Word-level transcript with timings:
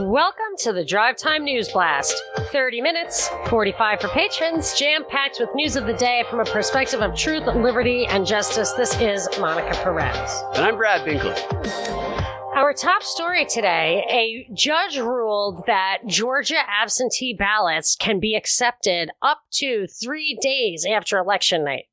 Welcome 0.00 0.56
to 0.58 0.72
the 0.72 0.84
Drive 0.84 1.16
Time 1.16 1.44
News 1.44 1.68
Blast. 1.68 2.14
30 2.50 2.80
minutes, 2.80 3.28
45 3.48 4.00
for 4.00 4.08
patrons, 4.08 4.72
jam 4.78 5.04
packed 5.08 5.38
with 5.38 5.48
news 5.54 5.76
of 5.76 5.86
the 5.86 5.92
day 5.92 6.24
from 6.30 6.40
a 6.40 6.44
perspective 6.44 7.02
of 7.02 7.14
truth, 7.14 7.46
liberty, 7.46 8.06
and 8.06 8.26
justice. 8.26 8.72
This 8.72 8.98
is 9.00 9.28
Monica 9.38 9.74
Perez. 9.82 10.42
And 10.54 10.64
I'm 10.64 10.76
Brad 10.76 11.06
Binkley. 11.06 11.34
Our 12.54 12.72
top 12.72 13.02
story 13.02 13.46
today 13.46 14.04
a 14.08 14.54
judge 14.54 14.96
ruled 14.96 15.64
that 15.66 15.98
Georgia 16.06 16.60
absentee 16.68 17.34
ballots 17.36 17.96
can 17.96 18.20
be 18.20 18.36
accepted 18.36 19.10
up 19.22 19.40
to 19.54 19.88
three 19.88 20.38
days 20.40 20.86
after 20.88 21.18
election 21.18 21.64
night. 21.64 21.86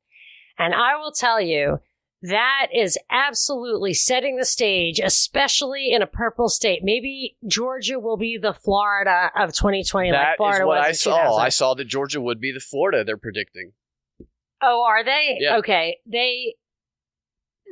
And 0.60 0.76
I 0.76 0.98
will 0.98 1.14
tell 1.14 1.42
you, 1.42 1.80
that 2.22 2.68
is 2.72 3.00
absolutely 3.10 3.96
setting 3.96 4.38
the 4.38 4.46
stage, 4.46 5.00
especially 5.00 5.92
in 5.92 6.04
a 6.04 6.08
purple 6.08 6.48
state. 6.48 6.82
Maybe 6.84 7.38
Georgia 7.48 8.00
will 8.00 8.18
be 8.18 8.38
the 8.40 8.54
Florida 8.54 9.32
of 9.36 9.54
2020. 9.54 10.12
That 10.12 10.40
like 10.40 10.54
is 10.54 10.60
what 10.60 10.68
was 10.68 10.86
I 10.86 10.92
saw. 10.92 11.38
I 11.38 11.50
saw 11.50 11.74
that 11.74 11.86
Georgia 11.86 12.22
would 12.22 12.40
be 12.40 12.52
the 12.52 12.60
Florida 12.60 13.04
they're 13.04 13.18
predicting. 13.18 13.72
Oh, 14.62 14.86
are 14.88 15.04
they? 15.04 15.38
Yeah. 15.40 15.58
Okay. 15.58 15.98
They 16.06 16.54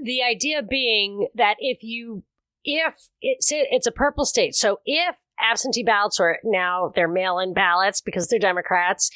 the 0.04 0.24
idea 0.24 0.64
being 0.64 1.28
that 1.36 1.58
if 1.60 1.84
you 1.84 2.24
if 2.64 3.10
it's 3.22 3.52
it's 3.52 3.88
a 3.88 3.92
purple 3.92 4.26
state, 4.26 4.56
so 4.56 4.80
if 4.86 5.16
absentee 5.40 5.84
ballots 5.84 6.20
are 6.20 6.38
now 6.44 6.92
they're 6.96 7.08
mail-in 7.08 7.54
ballots 7.54 8.02
because 8.02 8.28
they're 8.28 8.40
Democrats, 8.40 9.10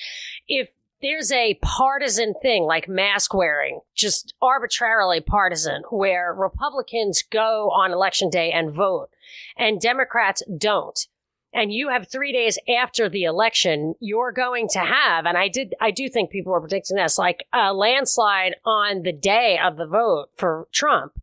if 0.47 0.69
there's 1.01 1.31
a 1.33 1.59
partisan 1.61 2.33
thing 2.41 2.63
like 2.63 2.87
mask 2.87 3.33
wearing, 3.33 3.81
just 3.93 4.33
arbitrarily 4.41 5.19
partisan, 5.19 5.83
where 5.89 6.33
Republicans 6.33 7.23
go 7.29 7.69
on 7.71 7.91
election 7.91 8.29
day 8.29 8.51
and 8.51 8.71
vote 8.71 9.09
and 9.57 9.81
Democrats 9.81 10.41
don't 10.57 11.07
and 11.53 11.71
you 11.71 11.89
have 11.89 12.07
three 12.07 12.31
days 12.31 12.57
after 12.67 13.07
the 13.07 13.23
election, 13.23 13.93
you're 13.99 14.31
going 14.31 14.67
to 14.69 14.79
have, 14.79 15.25
and 15.25 15.37
I 15.37 15.47
did, 15.47 15.75
I 15.79 15.91
do 15.91 16.09
think 16.09 16.31
people 16.31 16.51
were 16.51 16.59
predicting 16.59 16.97
this, 16.97 17.17
like 17.17 17.45
a 17.53 17.73
landslide 17.73 18.55
on 18.65 19.03
the 19.03 19.13
day 19.13 19.59
of 19.63 19.77
the 19.77 19.85
vote 19.85 20.29
for 20.35 20.67
Trump. 20.71 21.13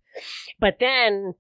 But 0.59 0.77
then 0.78 1.34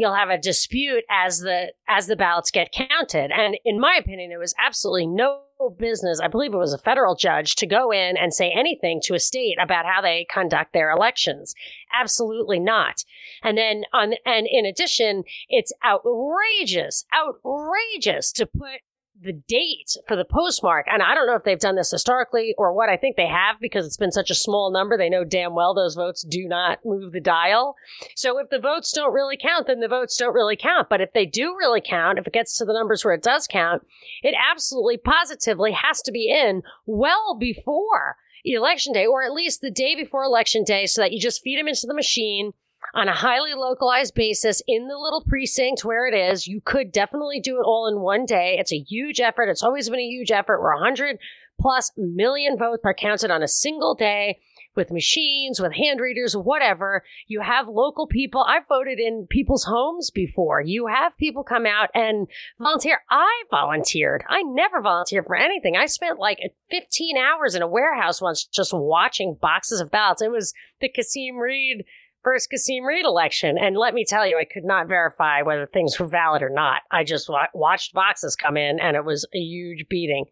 you'll 0.00 0.14
have 0.14 0.30
a 0.30 0.38
dispute 0.38 1.04
as 1.10 1.40
the 1.40 1.72
as 1.88 2.06
the 2.06 2.16
ballots 2.16 2.50
get 2.50 2.72
counted. 2.72 3.30
And 3.30 3.56
in 3.64 3.80
my 3.80 3.96
opinion, 3.98 4.32
it 4.32 4.38
was 4.38 4.54
absolutely 4.58 5.06
no 5.06 5.40
business. 5.76 6.20
I 6.20 6.28
believe 6.28 6.54
it 6.54 6.58
was 6.58 6.72
a 6.72 6.78
federal 6.78 7.16
judge 7.16 7.56
to 7.56 7.66
go 7.66 7.90
in 7.90 8.16
and 8.16 8.32
say 8.32 8.50
anything 8.50 9.00
to 9.04 9.14
a 9.14 9.18
state 9.18 9.56
about 9.60 9.86
how 9.86 10.00
they 10.00 10.26
conduct 10.30 10.72
their 10.72 10.90
elections. 10.90 11.54
Absolutely 12.00 12.60
not. 12.60 13.04
And 13.42 13.58
then 13.58 13.84
on 13.92 14.14
and 14.24 14.46
in 14.50 14.64
addition, 14.64 15.24
it's 15.48 15.72
outrageous, 15.84 17.04
outrageous 17.12 18.32
to 18.32 18.46
put 18.46 18.80
the 19.20 19.32
date 19.32 19.96
for 20.06 20.16
the 20.16 20.24
postmark. 20.24 20.86
And 20.88 21.02
I 21.02 21.14
don't 21.14 21.26
know 21.26 21.34
if 21.34 21.44
they've 21.44 21.58
done 21.58 21.76
this 21.76 21.90
historically 21.90 22.54
or 22.56 22.72
what. 22.72 22.88
I 22.88 22.96
think 22.96 23.16
they 23.16 23.26
have 23.26 23.56
because 23.60 23.84
it's 23.86 23.96
been 23.96 24.12
such 24.12 24.30
a 24.30 24.34
small 24.34 24.70
number. 24.70 24.96
They 24.96 25.08
know 25.08 25.24
damn 25.24 25.54
well 25.54 25.74
those 25.74 25.94
votes 25.94 26.22
do 26.22 26.46
not 26.46 26.78
move 26.84 27.12
the 27.12 27.20
dial. 27.20 27.76
So 28.14 28.38
if 28.38 28.50
the 28.50 28.60
votes 28.60 28.92
don't 28.92 29.12
really 29.12 29.36
count, 29.36 29.66
then 29.66 29.80
the 29.80 29.88
votes 29.88 30.16
don't 30.16 30.34
really 30.34 30.56
count. 30.56 30.88
But 30.88 31.00
if 31.00 31.12
they 31.12 31.26
do 31.26 31.56
really 31.58 31.80
count, 31.80 32.18
if 32.18 32.26
it 32.26 32.32
gets 32.32 32.56
to 32.58 32.64
the 32.64 32.72
numbers 32.72 33.04
where 33.04 33.14
it 33.14 33.22
does 33.22 33.46
count, 33.46 33.82
it 34.22 34.34
absolutely 34.50 34.98
positively 34.98 35.72
has 35.72 36.00
to 36.02 36.12
be 36.12 36.30
in 36.30 36.62
well 36.86 37.36
before 37.38 38.16
election 38.44 38.92
day 38.92 39.04
or 39.04 39.22
at 39.22 39.32
least 39.32 39.60
the 39.60 39.70
day 39.70 39.94
before 39.94 40.24
election 40.24 40.64
day 40.64 40.86
so 40.86 41.02
that 41.02 41.12
you 41.12 41.20
just 41.20 41.42
feed 41.42 41.58
them 41.58 41.68
into 41.68 41.86
the 41.86 41.94
machine 41.94 42.52
on 42.94 43.08
a 43.08 43.14
highly 43.14 43.54
localized 43.54 44.14
basis 44.14 44.62
in 44.66 44.88
the 44.88 44.96
little 44.96 45.24
precinct 45.26 45.84
where 45.84 46.06
it 46.06 46.14
is. 46.14 46.46
You 46.46 46.60
could 46.60 46.92
definitely 46.92 47.40
do 47.40 47.56
it 47.56 47.64
all 47.64 47.86
in 47.86 48.00
one 48.00 48.24
day. 48.24 48.56
It's 48.58 48.72
a 48.72 48.78
huge 48.78 49.20
effort. 49.20 49.48
It's 49.48 49.62
always 49.62 49.88
been 49.88 50.00
a 50.00 50.02
huge 50.02 50.30
effort 50.30 50.60
where 50.60 50.74
100 50.74 51.18
plus 51.60 51.90
million 51.96 52.56
votes 52.56 52.82
are 52.84 52.94
counted 52.94 53.30
on 53.30 53.42
a 53.42 53.48
single 53.48 53.94
day 53.94 54.38
with 54.78 54.92
machines, 54.92 55.60
with 55.60 55.74
hand 55.74 56.00
readers, 56.00 56.36
whatever. 56.36 57.02
You 57.26 57.40
have 57.40 57.68
local 57.68 58.06
people. 58.06 58.44
I've 58.48 58.68
voted 58.68 59.00
in 59.00 59.26
people's 59.28 59.64
homes 59.64 60.10
before. 60.10 60.60
You 60.60 60.86
have 60.86 61.18
people 61.18 61.42
come 61.42 61.66
out 61.66 61.90
and 61.94 62.28
volunteer. 62.58 63.00
I 63.10 63.42
volunteered. 63.50 64.24
I 64.28 64.42
never 64.42 64.80
volunteered 64.80 65.26
for 65.26 65.34
anything. 65.36 65.76
I 65.76 65.86
spent 65.86 66.20
like 66.20 66.38
15 66.70 67.16
hours 67.16 67.56
in 67.56 67.62
a 67.62 67.68
warehouse 67.68 68.22
once 68.22 68.44
just 68.44 68.72
watching 68.72 69.36
boxes 69.40 69.80
of 69.80 69.90
ballots. 69.90 70.22
It 70.22 70.30
was 70.30 70.54
the 70.80 70.88
Kasim 70.88 71.36
Reed 71.36 71.84
first 72.22 72.50
Kasim 72.50 72.84
Reed 72.84 73.04
election. 73.04 73.56
And 73.58 73.76
let 73.76 73.94
me 73.94 74.04
tell 74.04 74.26
you, 74.26 74.38
I 74.38 74.44
could 74.44 74.64
not 74.64 74.88
verify 74.88 75.42
whether 75.42 75.66
things 75.66 75.98
were 75.98 76.06
valid 76.06 76.42
or 76.42 76.50
not. 76.50 76.82
I 76.90 77.04
just 77.04 77.28
wa- 77.28 77.46
watched 77.54 77.94
boxes 77.94 78.36
come 78.36 78.56
in 78.56 78.80
and 78.80 78.96
it 78.96 79.04
was 79.04 79.26
a 79.34 79.38
huge 79.38 79.86
beating. 79.88 80.26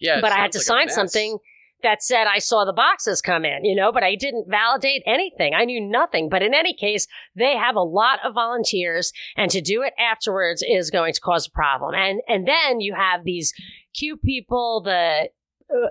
Yeah, 0.00 0.20
but 0.20 0.32
I 0.32 0.36
had 0.36 0.52
to 0.52 0.58
like 0.58 0.64
sign 0.64 0.88
something 0.88 1.38
that 1.82 2.02
said 2.02 2.26
I 2.26 2.38
saw 2.38 2.64
the 2.64 2.72
boxes 2.72 3.22
come 3.22 3.44
in, 3.44 3.64
you 3.64 3.74
know, 3.74 3.92
but 3.92 4.02
I 4.02 4.14
didn't 4.14 4.46
validate 4.48 5.02
anything. 5.06 5.54
I 5.54 5.64
knew 5.64 5.80
nothing. 5.80 6.28
But 6.28 6.42
in 6.42 6.54
any 6.54 6.74
case, 6.74 7.06
they 7.36 7.56
have 7.56 7.76
a 7.76 7.82
lot 7.82 8.18
of 8.24 8.34
volunteers 8.34 9.12
and 9.36 9.50
to 9.50 9.60
do 9.60 9.82
it 9.82 9.92
afterwards 9.98 10.64
is 10.68 10.90
going 10.90 11.14
to 11.14 11.20
cause 11.20 11.46
a 11.46 11.50
problem. 11.50 11.94
And 11.94 12.20
and 12.28 12.46
then 12.46 12.80
you 12.80 12.94
have 12.94 13.24
these 13.24 13.52
cute 13.94 14.22
people, 14.22 14.82
the 14.84 15.30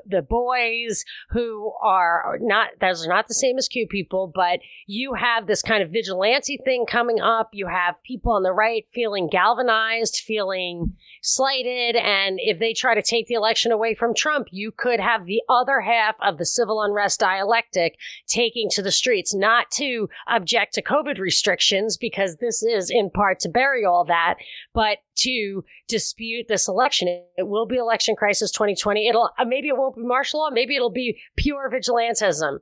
the 0.05 0.21
boys 0.21 1.03
who 1.29 1.73
are 1.81 2.37
not 2.41 2.69
those 2.81 3.05
are 3.05 3.09
not 3.09 3.27
the 3.27 3.33
same 3.33 3.57
as 3.57 3.67
cute 3.67 3.89
people 3.89 4.31
but 4.33 4.59
you 4.87 5.13
have 5.13 5.47
this 5.47 5.61
kind 5.61 5.83
of 5.83 5.91
vigilante 5.91 6.59
thing 6.63 6.85
coming 6.85 7.19
up. 7.19 7.49
You 7.53 7.67
have 7.67 8.01
people 8.03 8.31
on 8.31 8.43
the 8.43 8.53
right 8.53 8.85
feeling 8.93 9.27
galvanized 9.27 10.21
feeling 10.25 10.95
slighted 11.27 11.95
and 11.97 12.39
if 12.41 12.57
they 12.57 12.71
try 12.73 12.95
to 12.95 13.01
take 13.01 13.27
the 13.27 13.33
election 13.33 13.71
away 13.71 13.93
from 13.93 14.13
Trump 14.15 14.47
you 14.49 14.71
could 14.71 14.99
have 14.99 15.25
the 15.25 15.41
other 15.49 15.81
half 15.81 16.15
of 16.21 16.37
the 16.37 16.45
civil 16.45 16.81
unrest 16.81 17.19
dialectic 17.19 17.97
taking 18.27 18.69
to 18.69 18.81
the 18.81 18.91
streets 18.93 19.35
not 19.35 19.69
to 19.69 20.07
object 20.29 20.73
to 20.73 20.81
covid 20.81 21.19
restrictions 21.19 21.97
because 21.97 22.37
this 22.37 22.63
is 22.63 22.89
in 22.89 23.09
part 23.09 23.39
to 23.41 23.49
bury 23.49 23.83
all 23.83 24.05
that 24.05 24.35
but 24.73 24.99
to 25.15 25.63
dispute 25.89 26.45
this 26.47 26.69
election 26.69 27.07
it 27.37 27.47
will 27.47 27.65
be 27.65 27.75
election 27.75 28.15
crisis 28.15 28.49
2020 28.51 29.09
it'll 29.09 29.29
uh, 29.37 29.43
maybe 29.45 29.67
it 29.67 29.75
won't 29.77 29.97
be 29.97 30.03
martial 30.03 30.39
law 30.39 30.49
maybe 30.49 30.75
it'll 30.77 30.89
be 30.89 31.19
pure 31.35 31.69
vigilantism 31.69 32.59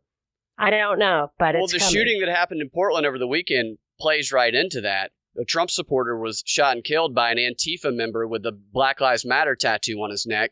i 0.58 0.72
don't 0.72 0.98
know 0.98 1.28
but 1.38 1.54
Well, 1.54 1.68
the 1.68 1.78
coming. 1.78 1.94
shooting 1.94 2.20
that 2.22 2.30
happened 2.30 2.62
in 2.62 2.70
Portland 2.70 3.06
over 3.06 3.20
the 3.20 3.28
weekend 3.28 3.78
plays 4.00 4.32
right 4.32 4.54
into 4.54 4.82
that. 4.82 5.12
A 5.40 5.44
Trump 5.46 5.70
supporter 5.70 6.18
was 6.18 6.44
shot 6.46 6.76
and 6.76 6.84
killed 6.84 7.14
by 7.14 7.32
an 7.32 7.38
Antifa 7.38 7.94
member 7.94 8.28
with 8.28 8.46
a 8.46 8.52
Black 8.52 9.02
Lives 9.02 9.26
Matter 9.26 9.56
tattoo 9.56 9.98
on 10.02 10.10
his 10.12 10.26
neck. 10.26 10.52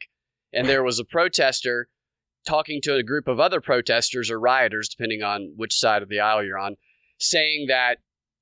And 0.51 0.67
there 0.67 0.83
was 0.83 0.99
a 0.99 1.05
protester 1.05 1.87
talking 2.47 2.81
to 2.83 2.95
a 2.95 3.03
group 3.03 3.27
of 3.27 3.39
other 3.39 3.61
protesters 3.61 4.29
or 4.29 4.39
rioters, 4.39 4.89
depending 4.89 5.23
on 5.23 5.53
which 5.55 5.73
side 5.73 6.03
of 6.03 6.09
the 6.09 6.19
aisle 6.19 6.43
you're 6.43 6.57
on, 6.59 6.75
saying 7.17 7.67
that 7.69 7.99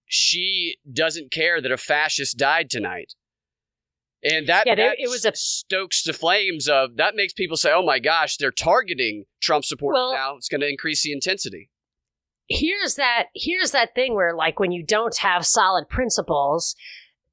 she 0.07 0.78
doesn't 0.91 1.31
care 1.31 1.62
that 1.62 1.72
a 1.72 1.78
fascist 1.78 2.38
died 2.38 2.69
tonight. 2.69 3.13
And 4.23 4.47
that, 4.47 4.68
Yeah, 4.68 4.75
that 4.75 4.96
it 5.00 5.09
was 5.09 5.25
a- 5.25 5.35
stokes 5.35 6.03
the 6.03 6.13
flames 6.13 6.68
of 6.68 6.97
that 6.97 7.16
makes 7.16 7.34
people 7.34 7.58
say, 7.58 7.72
oh 7.72 7.84
my 7.84 8.00
gosh, 8.00 8.38
they're 8.38 8.52
targeting 8.52 9.25
Trump 9.41 9.63
supporters 9.66 9.97
Well- 10.00 10.13
now. 10.13 10.35
It's 10.38 10.50
going 10.50 10.62
to 10.62 10.68
increase 10.69 11.03
the 11.03 11.12
intensity. 11.12 11.69
Here's 12.51 12.95
that 12.95 13.25
here's 13.35 13.72
that 13.72 13.95
thing 13.95 14.13
where 14.13 14.35
like 14.35 14.59
when 14.59 14.72
you 14.72 14.84
don't 14.84 15.17
have 15.17 15.45
solid 15.45 15.88
principles 15.89 16.75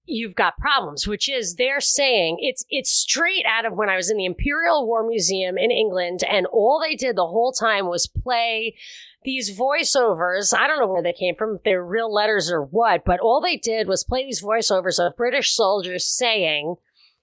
you've 0.05 0.35
got 0.35 0.57
problems 0.59 1.07
which 1.07 1.29
is 1.29 1.57
they're 1.57 1.81
saying 1.81 2.37
it's 2.41 2.65
it's 2.71 2.91
straight 2.91 3.45
out 3.47 3.67
of 3.67 3.75
when 3.75 3.89
i 3.89 3.97
was 3.97 4.11
in 4.11 4.17
the 4.17 4.25
imperial 4.25 4.87
war 4.87 5.07
museum 5.07 5.59
in 5.59 5.71
england 5.71 6.21
and 6.29 6.47
all 6.47 6.81
they 6.83 6.95
did 6.95 7.17
the 7.17 7.27
whole 7.27 7.53
time 7.53 7.87
was 7.87 8.07
play 8.07 8.75
these 9.25 9.59
voiceovers. 9.59 10.57
I 10.57 10.67
don't 10.67 10.79
know 10.79 10.87
where 10.87 11.03
they 11.03 11.13
came 11.13 11.35
from 11.35 11.57
if 11.57 11.63
they're 11.63 11.85
real 11.85 12.13
letters 12.13 12.51
or 12.51 12.63
what 12.63 13.05
but 13.05 13.21
all 13.21 13.41
they 13.41 13.57
did 13.57 13.89
was 13.89 14.05
play 14.05 14.25
these 14.25 14.43
voiceovers 14.43 15.05
of 15.05 15.17
british 15.17 15.55
soldiers 15.55 16.07
saying 16.07 16.77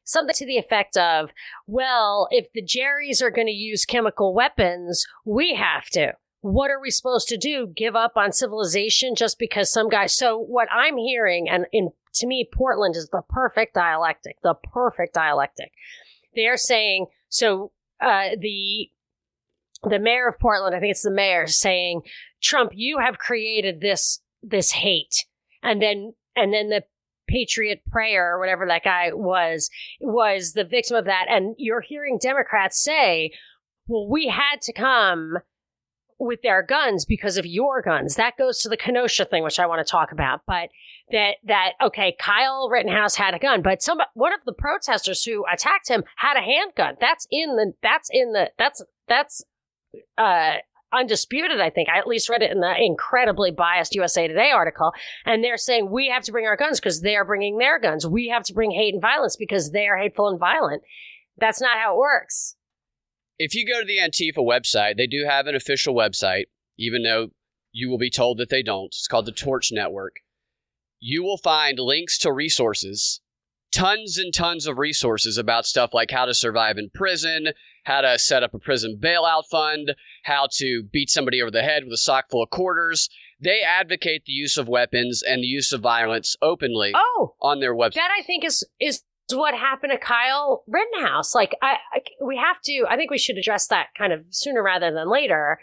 something 0.04 0.36
to 0.36 0.46
the 0.46 0.58
effect 0.58 0.98
of 0.98 1.32
well 1.66 2.28
if 2.32 2.52
the 2.54 2.62
jerrys 2.62 3.22
are 3.22 3.32
going 3.32 3.48
to 3.48 3.54
use 3.54 3.86
chemical 3.86 4.34
weapons 4.34 5.08
we 5.24 5.56
have 5.56 5.86
to 5.88 6.14
what 6.46 6.70
are 6.70 6.80
we 6.80 6.92
supposed 6.92 7.28
to 7.30 7.38
do? 7.38 7.66
Give 7.76 7.96
up 7.96 8.14
on 8.16 8.32
civilization 8.32 9.16
just 9.16 9.40
because 9.40 9.74
some 9.74 9.90
guy. 9.90 10.06
So 10.06 10.38
what 10.38 10.68
I'm 10.72 10.96
hearing, 10.96 11.50
and 11.50 11.66
in 11.72 11.90
to 12.16 12.28
me, 12.28 12.48
Portland 12.54 12.96
is 12.96 13.10
the 13.10 13.24
perfect 13.28 13.74
dialectic. 13.74 14.38
The 14.44 14.54
perfect 14.54 15.16
dialectic. 15.16 15.72
They're 16.36 16.58
saying 16.58 17.08
so. 17.30 17.72
Uh, 18.00 18.30
the 18.40 18.92
the 19.90 19.98
mayor 19.98 20.28
of 20.28 20.40
Portland, 20.40 20.76
I 20.76 20.80
think 20.80 20.92
it's 20.92 21.02
the 21.02 21.10
mayor, 21.10 21.48
saying, 21.48 22.02
"Trump, 22.44 22.74
you 22.76 23.00
have 23.00 23.18
created 23.18 23.82
this 23.82 24.22
this 24.44 24.72
hate," 24.72 25.26
and 25.64 25.82
then 25.82 26.14
and 26.36 26.54
then 26.54 26.70
the 26.70 26.84
Patriot 27.28 27.82
Prayer 27.90 28.36
or 28.36 28.40
whatever 28.40 28.68
that 28.68 28.84
guy 28.84 29.10
was 29.14 29.72
was 30.00 30.54
the 30.54 30.64
victim 30.64 30.96
of 30.96 31.06
that. 31.06 31.26
And 31.28 31.56
you're 31.58 31.82
hearing 31.82 32.20
Democrats 32.22 32.84
say, 32.84 33.32
well, 33.88 34.08
we 34.08 34.28
had 34.28 34.62
to 34.62 34.74
come 34.74 35.38
with 36.20 36.42
their 36.42 36.64
guns 36.64 37.06
because 37.06 37.38
of 37.38 37.46
your 37.46 37.82
guns. 37.82 38.16
That 38.16 38.38
goes 38.38 38.60
to 38.60 38.70
the 38.70 38.78
Kenosha 38.78 39.26
thing, 39.26 39.44
which 39.44 39.60
I 39.60 39.66
want 39.66 39.86
to 39.86 39.90
talk 39.90 40.12
about. 40.12 40.42
But 40.48 40.70
that 41.12 41.36
that 41.46 41.74
okay, 41.82 42.16
Kyle 42.20 42.70
Rittenhouse 42.70 43.16
had 43.16 43.34
a 43.34 43.40
gun, 43.40 43.62
but 43.62 43.82
some 43.82 44.00
one 44.14 44.34
of 44.34 44.40
the 44.46 44.54
protesters 44.54 45.24
who 45.24 45.46
attacked 45.52 45.90
him 45.90 46.04
had 46.16 46.38
a 46.38 46.42
handgun. 46.42 46.96
That's 47.00 47.28
in 47.32 47.56
the 47.56 47.74
that's 47.82 48.10
in 48.12 48.32
the 48.32 48.52
that's 48.58 48.84
that's 49.08 49.44
uh 50.18 50.56
undisputed, 50.94 51.60
I 51.60 51.70
think. 51.70 51.90
I 51.90 51.98
at 51.98 52.08
least 52.08 52.30
read 52.30 52.42
it 52.42 52.52
in 52.52 52.62
the 52.62 52.74
incredibly 52.78 53.52
biased 53.52 53.96
USA 53.96 54.28
Today 54.28 54.52
article. 54.52 54.94
And 55.26 55.44
they're 55.44 55.58
saying 55.58 55.90
we 55.90 56.10
have 56.10 56.24
to 56.24 56.32
bring 56.32 56.46
our 56.46 56.56
guns 56.56 56.80
because 56.80 57.02
they're 57.02 57.26
bringing 57.26 57.58
their 57.58 57.80
guns. 57.80 58.08
We 58.08 58.30
have 58.30 58.44
to 58.44 58.54
bring 58.54 58.72
hate 58.72 58.94
and 58.94 59.02
violence 59.02 59.36
because 59.36 59.72
they 59.72 59.88
are 59.88 59.98
hateful 59.98 60.30
and 60.30 60.40
violent. 60.40 60.84
That's 61.38 61.62
not 61.62 61.78
how 61.78 61.96
it 61.96 61.98
works. 61.98 62.56
If 63.38 63.54
you 63.54 63.66
go 63.68 63.82
to 63.82 63.86
the 63.86 63.98
Antifa 63.98 64.38
website, 64.38 64.98
they 64.98 65.08
do 65.08 65.26
have 65.28 65.48
an 65.48 65.56
official 65.56 65.94
website, 65.94 66.46
even 66.78 67.04
though 67.04 67.30
you 67.72 67.90
will 67.90 67.98
be 67.98 68.10
told 68.10 68.38
that 68.38 68.50
they 68.50 68.64
don't. 68.64 68.86
It's 68.88 69.08
called 69.08 69.26
the 69.26 69.32
Torch 69.32 69.72
Network. 69.72 70.18
You 71.00 71.24
will 71.24 71.38
find 71.38 71.78
links 71.78 72.18
to 72.20 72.32
resources, 72.32 73.20
tons 73.74 74.18
and 74.18 74.34
tons 74.34 74.66
of 74.66 74.78
resources 74.78 75.38
about 75.38 75.66
stuff 75.66 75.94
like 75.94 76.12
how 76.12 76.26
to 76.26 76.34
survive 76.34 76.78
in 76.78 76.90
prison, 76.94 77.50
how 77.84 78.02
to 78.02 78.18
set 78.18 78.44
up 78.44 78.54
a 78.54 78.60
prison 78.60 78.98
bailout 79.02 79.44
fund, 79.52 79.96
how 80.24 80.48
to 80.54 80.84
beat 80.84 81.10
somebody 81.10 81.42
over 81.42 81.52
the 81.52 81.62
head 81.64 81.84
with 81.84 81.94
a 81.94 81.98
sock 81.98 82.30
full 82.32 82.42
of 82.44 82.50
quarters. 82.50 83.10
They 83.42 83.62
advocate 83.62 84.24
the 84.26 84.32
use 84.32 84.58
of 84.58 84.70
weapons 84.70 85.22
and 85.22 85.44
the 85.44 85.48
use 85.48 85.74
of 85.74 85.82
violence 85.82 86.38
openly 86.42 86.94
Oh, 86.96 87.36
on 87.42 87.60
their 87.60 87.76
website. 87.76 87.96
that 87.96 88.12
I 88.18 88.24
think 88.24 88.46
is 88.46 88.64
is 88.80 89.04
what 89.34 89.54
happened 89.54 89.92
to 89.92 89.98
Kyle 89.98 90.64
Rittenhouse. 90.68 91.34
Like 91.34 91.56
I, 91.62 91.78
I 91.94 92.02
we 92.24 92.38
have 92.38 92.62
to 92.62 92.86
I 92.90 92.96
think 92.96 93.12
we 93.12 93.18
should 93.18 93.38
address 93.38 93.68
that 93.68 93.88
kind 93.98 94.14
of 94.14 94.26
sooner 94.30 94.62
rather 94.62 94.92
than 94.92 95.10
later. 95.10 95.60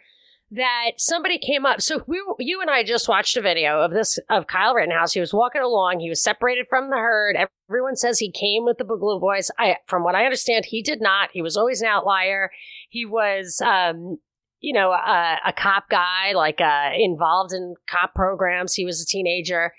That 0.55 0.91
somebody 0.99 1.39
came 1.39 1.65
up. 1.65 1.81
So 1.81 2.05
we, 2.07 2.23
you 2.39 2.61
and 2.61 2.69
I 2.69 2.85
just 2.85 3.09
watched 3.09 3.39
a 3.39 3.41
video 3.41 3.81
of 3.81 3.91
this 3.91 4.19
of 4.29 4.49
Kyle 4.49 4.75
Rittenhouse. 4.75 5.15
He 5.15 5.21
was 5.21 5.33
walking 5.33 5.63
along. 5.63 6.01
He 6.01 6.11
was 6.11 6.23
separated 6.23 6.67
from 6.69 6.91
the 6.91 6.97
herd. 6.97 7.39
Everyone 7.71 7.97
says 7.97 8.19
he 8.19 8.31
came 8.31 8.67
with 8.67 8.77
the 8.77 8.85
Boogaloo 8.85 9.19
Boys. 9.19 9.51
I, 9.59 9.77
from 9.87 10.05
what 10.05 10.15
I 10.15 10.25
understand, 10.27 10.67
he 10.67 10.83
did 10.83 11.01
not. 11.01 11.31
He 11.33 11.41
was 11.41 11.57
always 11.57 11.81
an 11.81 11.89
outlier. 11.89 12.51
He 12.91 13.07
was, 13.07 13.63
um, 13.65 14.19
you 14.61 14.75
know, 14.75 14.91
a, 14.93 15.39
a 15.47 15.55
cop 15.55 15.89
guy, 15.89 16.33
like 16.35 16.61
uh, 16.61 16.91
involved 16.99 17.55
in 17.55 17.75
cop 17.89 18.15
programs. 18.15 18.75
He 18.75 18.85
was 18.85 19.01
a 19.01 19.07
teenager. 19.07 19.73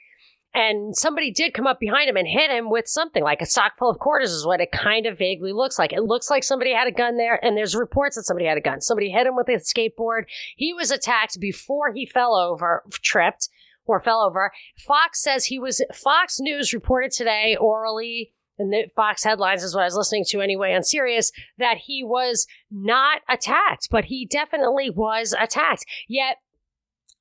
And 0.56 0.96
somebody 0.96 1.32
did 1.32 1.54
come 1.54 1.66
up 1.66 1.80
behind 1.80 2.08
him 2.10 2.16
and 2.16 2.28
hit 2.28 2.52
him 2.52 2.70
with 2.70 2.88
something 2.88 3.24
like 3.24 3.42
a 3.42 3.46
sock 3.46 3.76
full 3.76 3.90
of 3.90 3.98
quarters, 3.98 4.32
is 4.32 4.46
what 4.46 4.62
it 4.62 4.72
kind 4.72 5.08
of 5.08 5.18
vaguely 5.18 5.52
looks 5.52 5.80
like. 5.80 5.92
It 5.92 6.04
looks 6.04 6.30
like 6.30 6.44
somebody 6.44 6.74
had 6.74 6.88
a 6.88 6.92
gun 6.92 7.18
there, 7.18 7.44
and 7.44 7.58
there's 7.58 7.76
reports 7.76 8.16
that 8.16 8.24
somebody 8.24 8.46
had 8.46 8.58
a 8.58 8.62
gun. 8.62 8.80
Somebody 8.80 9.10
hit 9.10 9.26
him 9.26 9.36
with 9.36 9.50
a 9.50 9.54
skateboard. 9.54 10.26
He 10.56 10.72
was 10.72 10.92
attacked 10.92 11.40
before 11.40 11.92
he 11.94 12.06
fell 12.06 12.36
over, 12.36 12.84
tripped, 13.02 13.50
or 13.86 14.00
fell 14.00 14.22
over. 14.22 14.52
Fox 14.78 15.22
says 15.24 15.46
he 15.46 15.58
was, 15.58 15.82
Fox 15.92 16.40
News 16.40 16.72
reported 16.72 17.12
today 17.12 17.58
orally, 17.60 18.34
and 18.60 18.72
the 18.72 18.86
Fox 18.96 19.24
headlines 19.24 19.64
is 19.64 19.74
what 19.74 19.82
I 19.82 19.86
was 19.86 19.96
listening 19.96 20.26
to 20.30 20.42
anyway 20.42 20.76
on 20.76 20.84
Sirius, 20.84 21.32
that 21.58 21.78
he 21.86 22.04
was 22.04 22.46
not 22.70 23.22
attacked, 23.28 23.88
but 23.90 24.06
he 24.06 24.28
definitely 24.28 24.92
was 24.92 25.34
attacked. 25.38 25.86
Yet, 26.08 26.38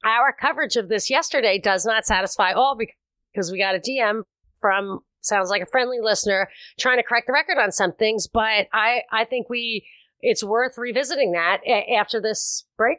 our 0.05 0.34
coverage 0.38 0.76
of 0.76 0.88
this 0.88 1.08
yesterday 1.08 1.58
does 1.58 1.87
not 1.87 2.05
satisfy 2.05 2.52
all 2.52 2.76
because 2.76 2.94
because 3.32 3.50
we 3.50 3.58
got 3.58 3.75
a 3.75 3.79
DM 3.79 4.23
from 4.61 5.00
sounds 5.20 5.50
like 5.50 5.62
a 5.62 5.67
friendly 5.67 6.00
listener 6.00 6.49
trying 6.79 6.99
to 6.99 7.02
correct 7.02 7.26
the 7.26 7.32
record 7.32 7.58
on 7.58 7.73
some 7.73 7.93
things, 7.93 8.26
but 8.26 8.67
I 8.73 9.02
I 9.11 9.25
think 9.25 9.49
we 9.49 9.87
it's 10.20 10.44
worth 10.44 10.79
revisiting 10.79 11.32
that 11.32 11.61
a- 11.67 11.94
after 11.94 12.20
this 12.20 12.64
break. 12.76 12.99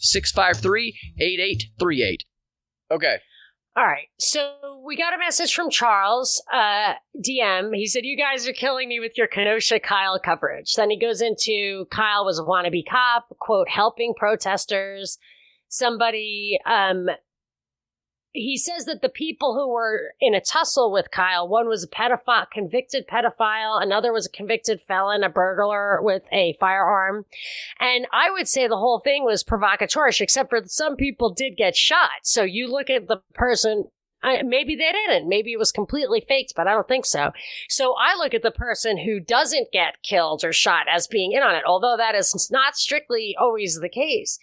653 0.00 0.98
8838. 1.18 2.24
Okay. 2.90 3.16
All 3.76 3.84
right. 3.84 4.08
So 4.18 4.82
we 4.86 4.96
got 4.96 5.12
a 5.12 5.18
message 5.18 5.54
from 5.54 5.68
Charles, 5.68 6.42
uh, 6.52 6.94
DM. 7.22 7.74
He 7.74 7.86
said, 7.86 8.04
You 8.04 8.16
guys 8.16 8.48
are 8.48 8.54
killing 8.54 8.88
me 8.88 9.00
with 9.00 9.18
your 9.18 9.26
Kenosha 9.26 9.80
Kyle 9.80 10.18
coverage. 10.18 10.72
Then 10.74 10.88
he 10.88 10.98
goes 10.98 11.20
into 11.20 11.86
Kyle 11.90 12.24
was 12.24 12.38
a 12.38 12.42
wannabe 12.42 12.84
cop, 12.90 13.26
quote, 13.38 13.68
helping 13.68 14.14
protesters. 14.16 15.18
Somebody, 15.68 16.58
um, 16.64 17.06
he 18.36 18.56
says 18.56 18.84
that 18.84 19.02
the 19.02 19.08
people 19.08 19.54
who 19.54 19.72
were 19.72 20.14
in 20.20 20.34
a 20.34 20.40
tussle 20.40 20.92
with 20.92 21.10
Kyle, 21.10 21.48
one 21.48 21.68
was 21.68 21.84
a 21.84 21.88
pedophile, 21.88 22.50
convicted 22.50 23.06
pedophile, 23.08 23.82
another 23.82 24.12
was 24.12 24.26
a 24.26 24.30
convicted 24.30 24.80
felon, 24.80 25.24
a 25.24 25.28
burglar 25.28 26.00
with 26.02 26.22
a 26.32 26.54
firearm. 26.60 27.24
And 27.80 28.06
I 28.12 28.30
would 28.30 28.48
say 28.48 28.68
the 28.68 28.76
whole 28.76 29.00
thing 29.00 29.24
was 29.24 29.42
provocatorish, 29.42 30.20
except 30.20 30.50
for 30.50 30.60
some 30.66 30.96
people 30.96 31.32
did 31.32 31.56
get 31.56 31.76
shot. 31.76 32.22
So 32.22 32.42
you 32.42 32.70
look 32.70 32.90
at 32.90 33.08
the 33.08 33.22
person, 33.34 33.84
I, 34.22 34.42
maybe 34.42 34.76
they 34.76 34.92
didn't. 34.92 35.28
Maybe 35.28 35.52
it 35.52 35.58
was 35.58 35.72
completely 35.72 36.24
faked, 36.26 36.54
but 36.54 36.66
I 36.66 36.72
don't 36.72 36.88
think 36.88 37.06
so. 37.06 37.32
So 37.68 37.94
I 37.98 38.16
look 38.16 38.34
at 38.34 38.42
the 38.42 38.50
person 38.50 38.98
who 38.98 39.20
doesn't 39.20 39.72
get 39.72 40.02
killed 40.02 40.44
or 40.44 40.52
shot 40.52 40.86
as 40.92 41.06
being 41.06 41.32
in 41.32 41.42
on 41.42 41.54
it, 41.54 41.64
although 41.66 41.96
that 41.96 42.14
is 42.14 42.50
not 42.50 42.76
strictly 42.76 43.36
always 43.38 43.80
the 43.80 43.88
case. 43.88 44.38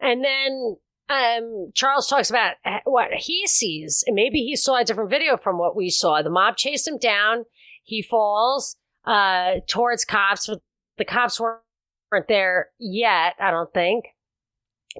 And 0.00 0.24
then 0.24 0.76
um, 1.08 1.70
Charles 1.74 2.06
talks 2.06 2.30
about 2.30 2.54
what 2.84 3.12
he 3.12 3.46
sees, 3.46 4.04
maybe 4.08 4.40
he 4.40 4.56
saw 4.56 4.76
a 4.76 4.84
different 4.84 5.10
video 5.10 5.36
from 5.36 5.58
what 5.58 5.76
we 5.76 5.90
saw. 5.90 6.22
The 6.22 6.30
mob 6.30 6.56
chased 6.56 6.86
him 6.86 6.98
down. 6.98 7.44
He 7.82 8.02
falls 8.02 8.76
uh, 9.06 9.60
towards 9.66 10.04
cops, 10.04 10.46
but 10.46 10.60
the 10.98 11.04
cops 11.04 11.40
weren't 11.40 12.28
there 12.28 12.68
yet. 12.78 13.34
I 13.40 13.50
don't 13.50 13.72
think. 13.72 14.04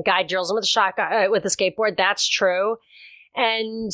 Guy 0.04 0.22
drills 0.22 0.50
him 0.50 0.54
with 0.54 0.64
a 0.64 0.68
shotgun 0.68 1.12
uh, 1.12 1.30
with 1.30 1.44
a 1.44 1.48
skateboard. 1.48 1.96
That's 1.96 2.26
true, 2.28 2.76
and 3.34 3.90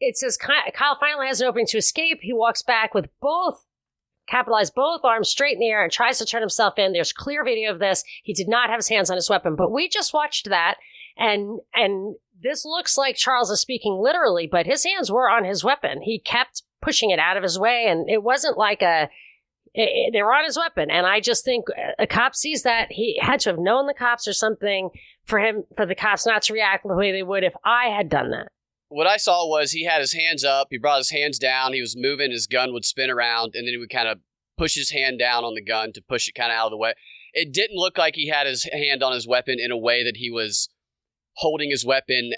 it 0.00 0.16
says 0.16 0.36
Kyle 0.36 0.96
finally 0.98 1.26
has 1.26 1.40
an 1.40 1.48
opening 1.48 1.66
to 1.66 1.78
escape. 1.78 2.18
He 2.22 2.32
walks 2.32 2.62
back 2.62 2.94
with 2.94 3.06
both 3.20 3.64
capitalized 4.26 4.74
both 4.74 5.04
arms 5.04 5.28
straight 5.28 5.54
in 5.54 5.60
the 5.60 5.68
air 5.68 5.82
and 5.82 5.92
tries 5.92 6.18
to 6.18 6.26
turn 6.26 6.42
himself 6.42 6.74
in. 6.78 6.92
There's 6.92 7.12
clear 7.12 7.44
video 7.44 7.70
of 7.70 7.78
this. 7.78 8.02
He 8.24 8.32
did 8.32 8.48
not 8.48 8.70
have 8.70 8.78
his 8.78 8.88
hands 8.88 9.10
on 9.10 9.16
his 9.16 9.30
weapon, 9.30 9.54
but 9.56 9.70
we 9.70 9.88
just 9.88 10.12
watched 10.12 10.48
that 10.48 10.76
and 11.16 11.60
and 11.74 12.16
this 12.42 12.64
looks 12.64 12.96
like 12.98 13.16
Charles 13.16 13.50
is 13.50 13.60
speaking 13.60 13.98
literally, 14.00 14.46
but 14.50 14.66
his 14.66 14.84
hands 14.84 15.10
were 15.10 15.28
on 15.28 15.44
his 15.44 15.64
weapon. 15.64 16.02
He 16.02 16.18
kept 16.18 16.62
pushing 16.82 17.10
it 17.10 17.18
out 17.18 17.36
of 17.36 17.42
his 17.42 17.58
way, 17.58 17.86
and 17.88 18.08
it 18.08 18.22
wasn't 18.22 18.58
like 18.58 18.82
a 18.82 19.08
they 19.74 20.22
were 20.22 20.34
on 20.34 20.44
his 20.44 20.56
weapon. 20.56 20.90
And 20.90 21.06
I 21.06 21.20
just 21.20 21.44
think 21.44 21.66
a 21.98 22.06
cop 22.06 22.34
sees 22.34 22.62
that 22.62 22.90
he 22.90 23.18
had 23.20 23.40
to 23.40 23.50
have 23.50 23.58
known 23.58 23.86
the 23.86 23.94
cops 23.94 24.26
or 24.26 24.32
something 24.32 24.90
for 25.24 25.38
him 25.38 25.64
for 25.76 25.84
the 25.84 25.94
cops 25.94 26.26
not 26.26 26.42
to 26.42 26.54
react 26.54 26.86
the 26.86 26.94
way 26.94 27.12
they 27.12 27.22
would 27.22 27.44
if 27.44 27.54
I 27.64 27.86
had 27.86 28.08
done 28.08 28.30
that. 28.30 28.48
What 28.88 29.06
I 29.06 29.16
saw 29.16 29.48
was 29.48 29.72
he 29.72 29.84
had 29.84 30.00
his 30.00 30.12
hands 30.12 30.44
up, 30.44 30.68
he 30.70 30.78
brought 30.78 30.98
his 30.98 31.10
hands 31.10 31.38
down, 31.38 31.72
he 31.72 31.80
was 31.80 31.96
moving, 31.96 32.30
his 32.30 32.46
gun 32.46 32.72
would 32.72 32.84
spin 32.84 33.10
around, 33.10 33.54
and 33.54 33.66
then 33.66 33.74
he 33.74 33.78
would 33.78 33.90
kind 33.90 34.06
of 34.08 34.20
push 34.56 34.76
his 34.76 34.90
hand 34.90 35.18
down 35.18 35.44
on 35.44 35.54
the 35.54 35.62
gun 35.62 35.92
to 35.92 36.02
push 36.08 36.28
it 36.28 36.34
kind 36.34 36.52
of 36.52 36.56
out 36.56 36.66
of 36.66 36.70
the 36.70 36.76
way. 36.76 36.94
It 37.32 37.52
didn't 37.52 37.76
look 37.76 37.98
like 37.98 38.14
he 38.14 38.28
had 38.28 38.46
his 38.46 38.64
hand 38.72 39.02
on 39.02 39.12
his 39.12 39.26
weapon 39.26 39.58
in 39.58 39.72
a 39.72 39.76
way 39.76 40.04
that 40.04 40.16
he 40.16 40.30
was 40.30 40.68
holding 41.36 41.70
his 41.70 41.84
weapon. 41.84 42.32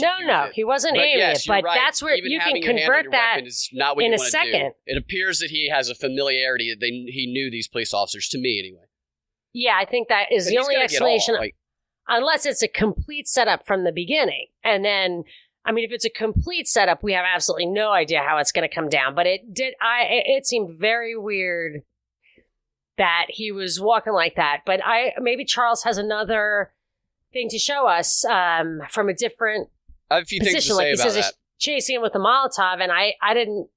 No, 0.00 0.18
no, 0.24 0.44
it. 0.44 0.52
he 0.54 0.64
wasn't 0.64 0.94
But 0.94 1.04
aiming 1.04 1.18
yes, 1.18 1.44
it. 1.44 1.48
But 1.48 1.64
right. 1.64 1.78
that's 1.84 2.02
where 2.02 2.14
Even 2.14 2.30
you 2.30 2.38
can 2.38 2.48
having 2.48 2.62
your 2.62 2.72
hand 2.72 2.80
on 2.80 2.86
convert 2.86 3.12
that. 3.12 3.40
not 3.74 3.96
what 3.96 4.04
in 4.04 4.12
you 4.12 4.16
a 4.16 4.18
second. 4.18 4.72
Do. 4.86 4.92
It 4.94 4.96
appears 4.96 5.38
that 5.40 5.50
he 5.50 5.68
has 5.68 5.90
a 5.90 5.94
familiarity 5.94 6.70
that 6.70 6.80
they, 6.80 6.88
he 7.12 7.30
knew 7.30 7.50
these 7.50 7.68
police 7.68 7.92
officers. 7.92 8.28
To 8.28 8.38
me, 8.38 8.58
anyway. 8.58 8.84
Yeah, 9.52 9.76
I 9.78 9.84
think 9.84 10.08
that 10.08 10.32
is 10.32 10.46
But 10.46 10.50
the 10.50 10.58
only 10.58 10.74
gonna 10.74 10.80
all, 10.80 10.84
explanation, 10.84 11.34
like, 11.34 11.56
unless 12.08 12.46
it's 12.46 12.62
a 12.62 12.68
complete 12.68 13.28
setup 13.28 13.66
from 13.66 13.84
the 13.84 13.92
beginning. 13.92 14.46
And 14.64 14.82
then, 14.82 15.24
I 15.66 15.72
mean, 15.72 15.84
if 15.84 15.92
it's 15.92 16.06
a 16.06 16.10
complete 16.10 16.66
setup, 16.66 17.02
we 17.02 17.12
have 17.12 17.26
absolutely 17.26 17.66
no 17.66 17.92
idea 17.92 18.22
how 18.26 18.38
it's 18.38 18.50
going 18.52 18.66
to 18.66 18.74
come 18.74 18.88
down. 18.88 19.14
But 19.14 19.26
it 19.26 19.52
did. 19.52 19.74
I 19.80 20.06
it 20.08 20.46
seemed 20.46 20.78
very 20.78 21.16
weird 21.18 21.82
that 22.96 23.26
he 23.28 23.52
was 23.52 23.78
walking 23.78 24.12
like 24.14 24.36
that. 24.36 24.60
But 24.64 24.80
I 24.84 25.12
maybe 25.20 25.44
Charles 25.44 25.82
has 25.84 25.98
another 25.98 26.72
thing 27.32 27.48
to 27.50 27.58
show 27.58 27.86
us 27.86 28.24
um, 28.24 28.80
from 28.90 29.08
a 29.08 29.14
different 29.14 29.68
I 30.10 30.16
have 30.16 30.22
a 30.24 30.26
few 30.26 30.40
things 30.40 30.50
to 30.52 30.56
position. 30.56 30.76
say 30.76 30.82
Like 30.82 30.90
he 30.90 30.96
says, 30.96 31.14
that. 31.14 31.24
he's 31.24 31.32
chasing 31.58 31.96
him 31.96 32.02
with 32.02 32.14
a 32.14 32.18
Molotov, 32.18 32.80
and 32.82 32.92
I, 32.92 33.14
I 33.22 33.34
didn't, 33.34 33.68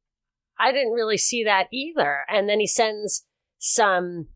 I 0.59 0.71
didn't 0.71 0.91
really 0.93 1.17
see 1.17 1.43
that 1.45 1.67
either. 1.71 2.19
And 2.29 2.47
then 2.49 2.59
he 2.59 2.67
sends 2.67 3.25
some 3.59 4.27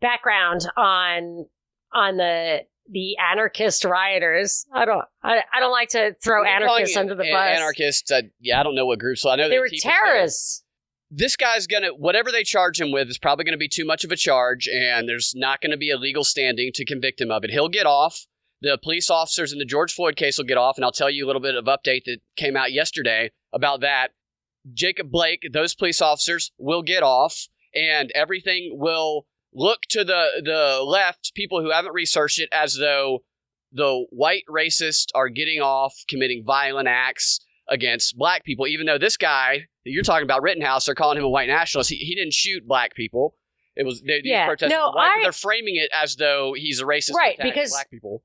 background 0.00 0.68
on 0.76 1.46
on 1.92 2.16
the 2.16 2.60
the 2.90 3.16
anarchist 3.18 3.84
rioters. 3.84 4.66
I 4.72 4.84
don't 4.84 5.04
I, 5.22 5.42
I 5.54 5.60
don't 5.60 5.72
like 5.72 5.90
to 5.90 6.14
throw 6.22 6.40
We're 6.40 6.46
anarchists 6.46 6.96
under 6.96 7.14
the 7.14 7.22
an- 7.24 7.32
bus. 7.32 7.56
Anarchists. 7.58 8.10
Uh, 8.10 8.22
yeah, 8.40 8.60
I 8.60 8.62
don't 8.62 8.74
know 8.74 8.86
what 8.86 8.98
groups. 8.98 9.22
So 9.22 9.30
I 9.30 9.36
know 9.36 9.48
they 9.48 9.58
were 9.58 9.64
Antifa's 9.66 9.82
there. 9.82 9.92
terrorists. 9.92 10.64
This 11.10 11.36
guy's 11.36 11.66
gonna 11.66 11.88
whatever 11.88 12.30
they 12.32 12.42
charge 12.44 12.80
him 12.80 12.92
with 12.92 13.08
is 13.08 13.18
probably 13.18 13.44
gonna 13.44 13.56
be 13.56 13.68
too 13.68 13.84
much 13.86 14.04
of 14.04 14.12
a 14.12 14.16
charge, 14.16 14.68
and 14.68 15.08
there's 15.08 15.32
not 15.34 15.60
gonna 15.60 15.76
be 15.78 15.90
a 15.90 15.96
legal 15.96 16.24
standing 16.24 16.70
to 16.74 16.84
convict 16.84 17.20
him 17.20 17.30
of 17.30 17.44
it. 17.44 17.50
He'll 17.50 17.68
get 17.68 17.86
off. 17.86 18.26
The 18.60 18.78
police 18.82 19.08
officers 19.10 19.52
in 19.52 19.58
the 19.58 19.64
George 19.64 19.92
Floyd 19.92 20.16
case 20.16 20.36
will 20.38 20.44
get 20.44 20.56
off, 20.58 20.76
and 20.76 20.84
I'll 20.84 20.92
tell 20.92 21.10
you 21.10 21.24
a 21.24 21.28
little 21.28 21.42
bit 21.42 21.54
of 21.54 21.64
update 21.66 22.04
that 22.06 22.18
came 22.36 22.56
out 22.56 22.72
yesterday 22.72 23.30
about 23.52 23.80
that. 23.82 24.08
Jacob 24.74 25.10
Blake, 25.10 25.42
those 25.52 25.74
police 25.74 26.02
officers 26.02 26.50
will 26.58 26.82
get 26.82 27.02
off, 27.02 27.46
and 27.74 28.10
everything 28.14 28.72
will 28.74 29.26
look 29.54 29.80
to 29.90 30.04
the 30.04 30.42
the 30.44 30.82
left, 30.84 31.32
people 31.34 31.62
who 31.62 31.70
haven't 31.70 31.92
researched 31.94 32.40
it, 32.40 32.48
as 32.52 32.76
though 32.76 33.20
the 33.72 34.06
white 34.10 34.44
racists 34.50 35.06
are 35.14 35.28
getting 35.28 35.60
off 35.60 35.94
committing 36.08 36.42
violent 36.44 36.88
acts 36.88 37.38
against 37.68 38.16
black 38.16 38.44
people, 38.44 38.66
even 38.66 38.86
though 38.86 38.98
this 38.98 39.16
guy 39.16 39.58
that 39.84 39.90
you're 39.90 40.02
talking 40.02 40.24
about, 40.24 40.42
Rittenhouse, 40.42 40.86
they're 40.86 40.94
calling 40.94 41.18
him 41.18 41.24
a 41.24 41.28
white 41.28 41.48
nationalist. 41.48 41.90
He, 41.90 41.96
he 41.96 42.14
didn't 42.14 42.32
shoot 42.32 42.66
black 42.66 42.94
people. 42.94 43.34
It 43.76 43.84
was 43.86 44.02
they, 44.02 44.20
Yeah, 44.24 44.46
protesters 44.46 44.76
no, 44.76 44.86
were 44.86 44.92
black, 44.94 45.12
but 45.14 45.20
I- 45.20 45.22
they're 45.24 45.32
framing 45.32 45.76
it 45.76 45.90
as 45.94 46.16
though 46.16 46.54
he's 46.56 46.80
a 46.80 46.84
racist, 46.84 47.12
Right, 47.14 47.38
because- 47.40 47.70
black 47.70 47.90
people. 47.90 48.22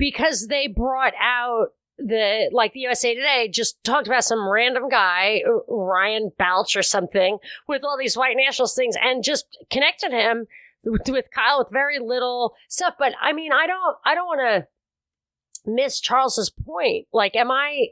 Because 0.00 0.46
they 0.46 0.66
brought 0.66 1.12
out 1.20 1.68
the 1.98 2.48
like 2.52 2.72
the 2.72 2.80
USA 2.80 3.14
Today 3.14 3.48
just 3.52 3.84
talked 3.84 4.06
about 4.06 4.24
some 4.24 4.48
random 4.48 4.88
guy 4.88 5.42
uh, 5.46 5.72
Ryan 5.72 6.32
Balch 6.38 6.74
or 6.74 6.82
something 6.82 7.36
with 7.68 7.84
all 7.84 7.98
these 7.98 8.16
white 8.16 8.36
nationalist 8.36 8.74
things 8.74 8.96
and 9.00 9.22
just 9.22 9.44
connected 9.68 10.10
him 10.10 10.46
with, 10.82 11.02
with 11.10 11.26
Kyle 11.34 11.58
with 11.58 11.70
very 11.70 11.98
little 11.98 12.54
stuff. 12.68 12.94
But 12.98 13.12
I 13.20 13.34
mean, 13.34 13.52
I 13.52 13.66
don't 13.66 13.96
I 14.02 14.14
don't 14.14 14.26
want 14.26 14.40
to 14.40 15.70
miss 15.70 16.00
Charles's 16.00 16.48
point. 16.50 17.06
Like, 17.12 17.36
am 17.36 17.50
I? 17.50 17.88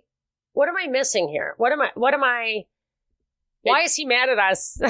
What 0.54 0.70
am 0.70 0.76
I 0.76 0.86
missing 0.86 1.28
here? 1.28 1.54
What 1.58 1.72
am 1.72 1.82
I? 1.82 1.90
What 1.94 2.14
am 2.14 2.24
I? 2.24 2.64
Why 3.62 3.82
is 3.82 3.94
he 3.94 4.06
mad 4.06 4.30
at 4.30 4.38
us? 4.38 4.80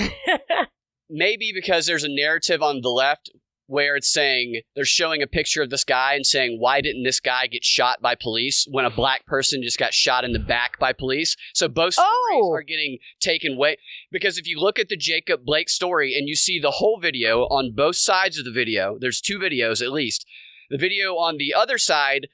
Maybe 1.10 1.50
because 1.52 1.86
there's 1.86 2.04
a 2.04 2.08
narrative 2.08 2.62
on 2.62 2.80
the 2.80 2.90
left 2.90 3.30
where 3.68 3.96
it's 3.96 4.12
saying 4.12 4.62
they're 4.74 4.84
showing 4.84 5.22
a 5.22 5.26
picture 5.26 5.62
of 5.62 5.70
this 5.70 5.84
guy 5.84 6.14
and 6.14 6.26
saying 6.26 6.58
why 6.58 6.80
didn't 6.80 7.04
this 7.04 7.20
guy 7.20 7.46
get 7.46 7.64
shot 7.64 8.00
by 8.00 8.14
police 8.14 8.66
when 8.70 8.84
a 8.84 8.88
mm-hmm. 8.88 8.96
black 8.96 9.26
person 9.26 9.62
just 9.62 9.78
got 9.78 9.94
shot 9.94 10.24
in 10.24 10.32
the 10.32 10.38
back 10.38 10.78
by 10.78 10.92
police? 10.92 11.36
So 11.54 11.68
both 11.68 11.94
stories 11.94 12.08
Oh. 12.10 12.52
are 12.52 12.62
getting 12.62 12.98
taken 13.20 13.52
away 13.52 13.76
because 14.10 14.38
if 14.38 14.46
you 14.46 14.58
look 14.58 14.78
at 14.78 14.88
the 14.88 14.96
jacob 14.96 15.44
blake 15.44 15.68
story 15.68 16.16
and 16.16 16.28
you 16.28 16.34
see 16.34 16.58
the 16.58 16.72
whole 16.72 16.98
video 17.00 17.42
on 17.44 17.72
both 17.74 17.96
sides 17.96 18.38
of 18.38 18.44
the 18.44 18.50
video 18.50 18.98
there's 18.98 19.20
two 19.20 19.38
videos 19.38 19.82
at 19.82 19.92
least. 19.92 20.26
The 20.70 20.78
video 20.78 21.16
on 21.16 21.36
the 21.38 21.54
other 21.54 21.78
side 21.78 22.28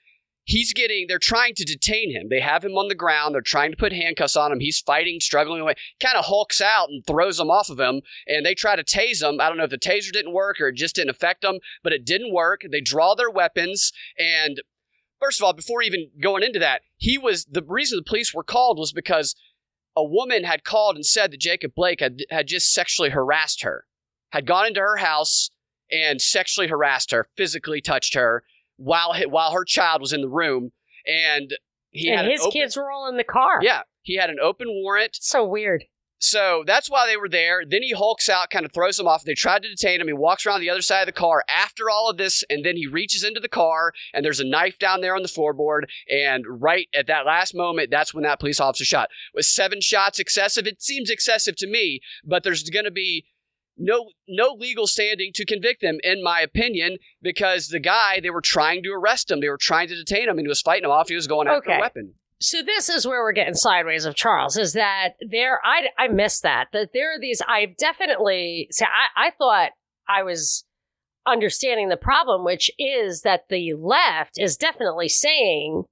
he's 0.44 0.72
getting 0.72 1.06
they're 1.08 1.18
trying 1.18 1.54
to 1.54 1.64
detain 1.64 2.12
him 2.12 2.28
they 2.28 2.40
have 2.40 2.64
him 2.64 2.72
on 2.72 2.88
the 2.88 2.94
ground 2.94 3.34
they're 3.34 3.40
trying 3.40 3.70
to 3.70 3.76
put 3.76 3.92
handcuffs 3.92 4.36
on 4.36 4.52
him 4.52 4.60
he's 4.60 4.80
fighting 4.80 5.18
struggling 5.20 5.60
away 5.60 5.74
kind 6.00 6.16
of 6.16 6.24
hulks 6.26 6.60
out 6.60 6.88
and 6.88 7.04
throws 7.06 7.38
them 7.38 7.50
off 7.50 7.70
of 7.70 7.80
him 7.80 8.02
and 8.26 8.44
they 8.44 8.54
try 8.54 8.76
to 8.76 8.84
tase 8.84 9.22
him. 9.22 9.40
I 9.40 9.48
don't 9.48 9.58
know 9.58 9.64
if 9.64 9.70
the 9.70 9.78
taser 9.78 10.12
didn't 10.12 10.32
work 10.32 10.60
or 10.60 10.68
it 10.68 10.76
just 10.76 10.94
didn't 10.94 11.10
affect 11.10 11.44
him 11.44 11.60
but 11.82 11.92
it 11.92 12.04
didn't 12.04 12.32
work. 12.32 12.62
They 12.70 12.80
draw 12.80 13.14
their 13.14 13.30
weapons. 13.30 13.92
And 14.18 14.60
first 15.20 15.40
of 15.40 15.44
all, 15.44 15.52
before 15.52 15.82
even 15.82 16.10
going 16.20 16.42
into 16.42 16.58
that, 16.58 16.82
he 16.96 17.18
was 17.18 17.44
the 17.44 17.64
reason 17.66 17.98
the 17.98 18.08
police 18.08 18.34
were 18.34 18.44
called 18.44 18.78
was 18.78 18.92
because 18.92 19.34
a 19.96 20.04
woman 20.04 20.44
had 20.44 20.64
called 20.64 20.96
and 20.96 21.06
said 21.06 21.30
that 21.30 21.40
Jacob 21.40 21.74
Blake 21.74 22.00
had, 22.00 22.24
had 22.30 22.48
just 22.48 22.72
sexually 22.72 23.10
harassed 23.10 23.62
her, 23.62 23.84
had 24.30 24.46
gone 24.46 24.66
into 24.66 24.80
her 24.80 24.96
house 24.96 25.50
and 25.90 26.20
sexually 26.20 26.68
harassed 26.68 27.12
her, 27.12 27.28
physically 27.36 27.80
touched 27.80 28.14
her 28.14 28.42
while 28.76 29.14
while 29.28 29.52
her 29.52 29.64
child 29.64 30.00
was 30.00 30.12
in 30.12 30.20
the 30.20 30.28
room. 30.28 30.72
And 31.06 31.54
he 31.90 32.10
and 32.10 32.26
an 32.26 32.30
his 32.30 32.40
open- 32.40 32.52
kids 32.52 32.76
were 32.76 32.90
all 32.90 33.08
in 33.08 33.16
the 33.16 33.24
car. 33.24 33.58
Yeah, 33.62 33.82
he 34.02 34.16
had 34.16 34.30
an 34.30 34.38
open 34.40 34.68
warrant. 34.68 35.16
so 35.20 35.44
weird. 35.44 35.84
So 36.20 36.64
that's 36.66 36.88
why 36.88 37.06
they 37.06 37.18
were 37.18 37.28
there. 37.28 37.64
Then 37.68 37.82
he 37.82 37.92
hulks 37.92 38.30
out, 38.30 38.48
kind 38.48 38.64
of 38.64 38.72
throws 38.72 38.96
them 38.96 39.06
off. 39.06 39.24
They 39.24 39.34
tried 39.34 39.62
to 39.62 39.68
detain 39.68 40.00
him. 40.00 40.06
He 40.06 40.14
walks 40.14 40.46
around 40.46 40.60
the 40.60 40.70
other 40.70 40.80
side 40.80 41.02
of 41.02 41.06
the 41.06 41.12
car 41.12 41.44
after 41.50 41.90
all 41.90 42.08
of 42.08 42.16
this, 42.16 42.42
and 42.48 42.64
then 42.64 42.76
he 42.76 42.86
reaches 42.86 43.22
into 43.22 43.40
the 43.40 43.48
car, 43.48 43.92
and 44.14 44.24
there's 44.24 44.40
a 44.40 44.46
knife 44.46 44.78
down 44.78 45.02
there 45.02 45.14
on 45.14 45.20
the 45.22 45.28
floorboard. 45.28 45.82
And 46.08 46.46
right 46.48 46.88
at 46.94 47.08
that 47.08 47.26
last 47.26 47.54
moment, 47.54 47.90
that's 47.90 48.14
when 48.14 48.24
that 48.24 48.40
police 48.40 48.58
officer 48.58 48.86
shot. 48.86 49.10
Was 49.34 49.54
seven 49.54 49.82
shots 49.82 50.18
excessive? 50.18 50.66
It 50.66 50.80
seems 50.80 51.10
excessive 51.10 51.56
to 51.56 51.66
me, 51.66 52.00
but 52.24 52.42
there's 52.42 52.62
going 52.70 52.86
to 52.86 52.90
be 52.90 53.26
no 53.76 54.10
no 54.28 54.52
legal 54.52 54.86
standing 54.86 55.32
to 55.34 55.44
convict 55.44 55.80
them, 55.82 55.98
in 56.04 56.22
my 56.22 56.40
opinion, 56.40 56.96
because 57.22 57.68
the 57.68 57.80
guy 57.80 58.20
they 58.20 58.30
were 58.30 58.40
trying 58.40 58.82
to 58.84 58.90
arrest 58.90 59.30
him, 59.30 59.40
they 59.40 59.48
were 59.48 59.58
trying 59.58 59.88
to 59.88 59.94
detain 59.96 60.24
him, 60.28 60.38
and 60.38 60.46
he 60.46 60.48
was 60.48 60.62
fighting 60.62 60.84
him 60.84 60.90
off. 60.90 61.08
He 61.08 61.14
was 61.14 61.26
going 61.26 61.48
after 61.48 61.70
Okay. 61.70 61.78
a 61.78 61.80
weapon. 61.80 62.14
So 62.40 62.62
this 62.62 62.88
is 62.88 63.06
where 63.06 63.22
we're 63.22 63.32
getting 63.32 63.54
sideways 63.54 64.04
of 64.04 64.14
Charles 64.16 64.56
is 64.56 64.72
that 64.74 65.10
there 65.20 65.60
I 65.64 65.88
I 65.96 66.08
missed 66.08 66.42
that 66.42 66.66
that 66.72 66.90
there 66.92 67.14
are 67.14 67.18
these 67.20 67.40
I've 67.48 67.76
definitely 67.76 68.68
see 68.70 68.84
I 68.84 69.28
I 69.28 69.30
thought 69.30 69.70
I 70.08 70.22
was 70.24 70.64
understanding 71.26 71.88
the 71.88 71.96
problem 71.96 72.44
which 72.44 72.70
is 72.78 73.22
that 73.22 73.44
the 73.48 73.72
left 73.74 74.38
is 74.38 74.56
definitely 74.58 75.08
saying 75.08 75.84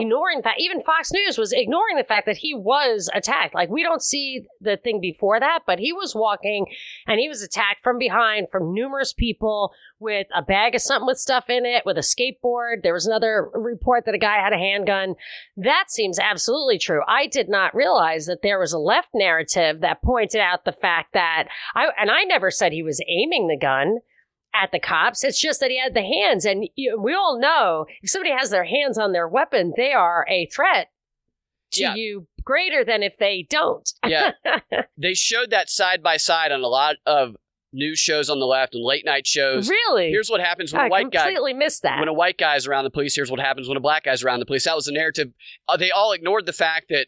ignoring 0.00 0.40
that 0.44 0.58
even 0.58 0.82
Fox 0.82 1.12
News 1.12 1.38
was 1.38 1.52
ignoring 1.52 1.96
the 1.96 2.04
fact 2.04 2.26
that 2.26 2.36
he 2.36 2.54
was 2.54 3.10
attacked. 3.14 3.54
Like 3.54 3.70
we 3.70 3.82
don't 3.82 4.02
see 4.02 4.46
the 4.60 4.76
thing 4.76 5.00
before 5.00 5.40
that 5.40 5.60
but 5.66 5.78
he 5.78 5.92
was 5.92 6.14
walking 6.14 6.66
and 7.06 7.20
he 7.20 7.28
was 7.28 7.42
attacked 7.42 7.82
from 7.82 7.98
behind 7.98 8.48
from 8.50 8.72
numerous 8.72 9.12
people 9.12 9.72
with 9.98 10.26
a 10.34 10.42
bag 10.42 10.74
of 10.74 10.82
something 10.82 11.06
with 11.06 11.18
stuff 11.18 11.48
in 11.48 11.64
it 11.64 11.84
with 11.86 11.96
a 11.96 12.00
skateboard. 12.00 12.82
There 12.82 12.92
was 12.92 13.06
another 13.06 13.50
report 13.54 14.04
that 14.06 14.14
a 14.14 14.18
guy 14.18 14.36
had 14.36 14.52
a 14.52 14.58
handgun. 14.58 15.14
That 15.56 15.86
seems 15.88 16.18
absolutely 16.18 16.78
true. 16.78 17.02
I 17.08 17.26
did 17.26 17.48
not 17.48 17.74
realize 17.74 18.26
that 18.26 18.42
there 18.42 18.58
was 18.58 18.72
a 18.72 18.78
left 18.78 19.08
narrative 19.14 19.80
that 19.80 20.02
pointed 20.02 20.40
out 20.40 20.64
the 20.64 20.72
fact 20.72 21.14
that 21.14 21.48
I 21.74 21.88
and 21.98 22.10
I 22.10 22.24
never 22.24 22.50
said 22.50 22.72
he 22.72 22.82
was 22.82 23.02
aiming 23.08 23.48
the 23.48 23.58
gun 23.58 23.98
at 24.54 24.70
the 24.72 24.78
cops. 24.78 25.24
It's 25.24 25.40
just 25.40 25.60
that 25.60 25.70
he 25.70 25.78
had 25.80 25.94
the 25.94 26.02
hands, 26.02 26.44
and 26.44 26.66
you, 26.76 27.00
we 27.00 27.12
all 27.14 27.38
know 27.38 27.86
if 28.02 28.10
somebody 28.10 28.30
has 28.32 28.50
their 28.50 28.64
hands 28.64 28.96
on 28.98 29.12
their 29.12 29.28
weapon, 29.28 29.72
they 29.76 29.92
are 29.92 30.24
a 30.30 30.46
threat 30.46 30.88
to 31.72 31.82
Yeah. 31.82 31.94
you 31.94 32.26
greater 32.44 32.84
than 32.84 33.02
if 33.02 33.14
they 33.18 33.46
don't. 33.48 33.90
Yeah. 34.06 34.32
they 34.98 35.14
showed 35.14 35.50
that 35.50 35.68
side 35.70 36.02
by 36.02 36.16
side 36.18 36.52
on 36.52 36.60
a 36.62 36.68
lot 36.68 36.96
of 37.06 37.36
news 37.72 37.98
shows 37.98 38.30
on 38.30 38.38
the 38.38 38.46
left 38.46 38.74
and 38.74 38.84
late 38.84 39.04
night 39.04 39.26
shows. 39.26 39.68
really, 39.68 40.10
Here's 40.10 40.30
what 40.30 40.40
happens 40.40 40.72
when 40.72 40.82
I 40.82 40.86
a 40.86 40.90
white 40.90 41.10
guy 41.10 41.24
completely 41.24 41.54
missed 41.54 41.82
that. 41.82 41.98
when 41.98 42.06
a 42.08 42.12
white 42.12 42.38
guy's 42.38 42.66
around 42.68 42.84
the 42.84 42.90
police. 42.90 43.16
Here's 43.16 43.30
what 43.30 43.40
happens 43.40 43.66
when 43.66 43.76
a 43.76 43.80
black 43.80 44.04
guy's 44.04 44.22
around 44.22 44.38
the 44.40 44.46
police. 44.46 44.64
That 44.66 44.76
was 44.76 44.84
the 44.84 44.92
narrative. 44.92 45.32
Uh, 45.66 45.76
they 45.76 45.90
all 45.90 46.12
ignored 46.12 46.46
the 46.46 46.52
fact 46.52 46.86
that 46.90 47.06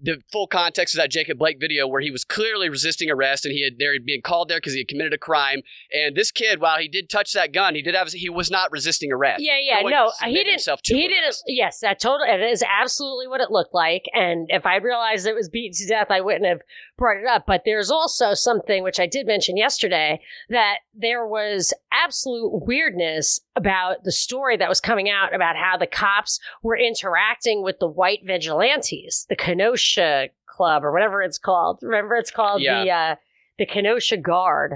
the 0.00 0.22
full 0.30 0.46
context 0.46 0.94
of 0.94 0.98
that 0.98 1.10
Jacob 1.10 1.38
Blake 1.38 1.58
video, 1.58 1.86
where 1.86 2.00
he 2.00 2.10
was 2.10 2.24
clearly 2.24 2.68
resisting 2.68 3.10
arrest 3.10 3.44
and 3.44 3.52
he 3.52 3.64
had 3.64 3.78
there 3.78 3.92
being 4.04 4.22
called 4.22 4.48
there 4.48 4.58
because 4.58 4.72
he 4.72 4.80
had 4.80 4.88
committed 4.88 5.12
a 5.12 5.18
crime. 5.18 5.62
And 5.92 6.16
this 6.16 6.30
kid, 6.30 6.60
while 6.60 6.78
he 6.78 6.88
did 6.88 7.10
touch 7.10 7.32
that 7.32 7.52
gun, 7.52 7.74
he 7.74 7.82
did 7.82 7.94
have 7.94 8.08
he 8.12 8.28
was 8.28 8.50
not 8.50 8.70
resisting 8.70 9.12
arrest. 9.12 9.42
Yeah, 9.42 9.58
yeah, 9.60 9.82
going 9.82 9.92
no, 9.92 10.12
he 10.24 10.34
didn't. 10.44 10.66
He 10.84 11.08
didn't. 11.08 11.36
Yes, 11.46 11.80
that 11.80 12.00
totally. 12.00 12.30
It 12.30 12.40
is 12.40 12.62
absolutely 12.62 13.26
what 13.26 13.40
it 13.40 13.50
looked 13.50 13.74
like. 13.74 14.04
And 14.12 14.46
if 14.50 14.66
I 14.66 14.76
realized 14.76 15.26
it 15.26 15.34
was 15.34 15.48
beaten 15.48 15.74
to 15.78 15.86
death, 15.86 16.08
I 16.10 16.20
wouldn't 16.20 16.46
have 16.46 16.60
brought 16.98 17.16
it 17.16 17.24
up. 17.26 17.44
But 17.46 17.62
there's 17.64 17.90
also 17.90 18.34
something 18.34 18.82
which 18.82 19.00
I 19.00 19.06
did 19.06 19.26
mention 19.26 19.56
yesterday 19.56 20.20
that 20.50 20.78
there 20.92 21.26
was 21.26 21.72
absolute 21.92 22.66
weirdness 22.66 23.40
about 23.56 24.04
the 24.04 24.12
story 24.12 24.58
that 24.58 24.68
was 24.68 24.80
coming 24.80 25.08
out 25.08 25.34
about 25.34 25.56
how 25.56 25.78
the 25.78 25.86
cops 25.86 26.38
were 26.62 26.76
interacting 26.76 27.62
with 27.62 27.78
the 27.78 27.88
white 27.88 28.20
vigilantes, 28.24 29.24
the 29.30 29.36
Kenosha 29.36 30.28
Club 30.46 30.84
or 30.84 30.92
whatever 30.92 31.22
it's 31.22 31.38
called. 31.38 31.78
Remember, 31.82 32.16
it's 32.16 32.30
called 32.30 32.60
Yeah. 32.60 32.84
the. 32.84 32.90
uh 32.90 33.16
the 33.58 33.66
Kenosha 33.66 34.16
Guard. 34.16 34.74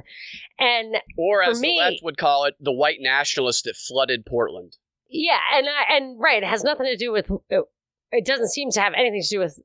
And 0.59 0.97
Or 1.17 1.41
as 1.45 1.61
me- 1.61 1.79
the 1.79 1.85
left 1.85 2.03
would 2.03 2.17
call 2.17 2.47
it, 2.47 2.55
the 2.59 2.73
white 2.73 2.97
nationalists 2.99 3.63
that 3.63 3.77
flooded 3.77 4.27
Portland. 4.27 4.77
Yeah, 5.09 5.39
and 5.55 5.69
I, 5.69 5.95
and 5.97 6.19
right, 6.19 6.43
it 6.43 6.49
has 6.49 6.65
nothing 6.65 6.87
to 6.87 6.97
do 6.97 7.13
with. 7.13 7.31
It 8.11 8.25
doesn't 8.27 8.49
seem 8.51 8.73
to 8.73 8.81
have 8.81 8.93
anything 8.95 9.23
to 9.23 9.29
do 9.29 9.39
with 9.39 9.61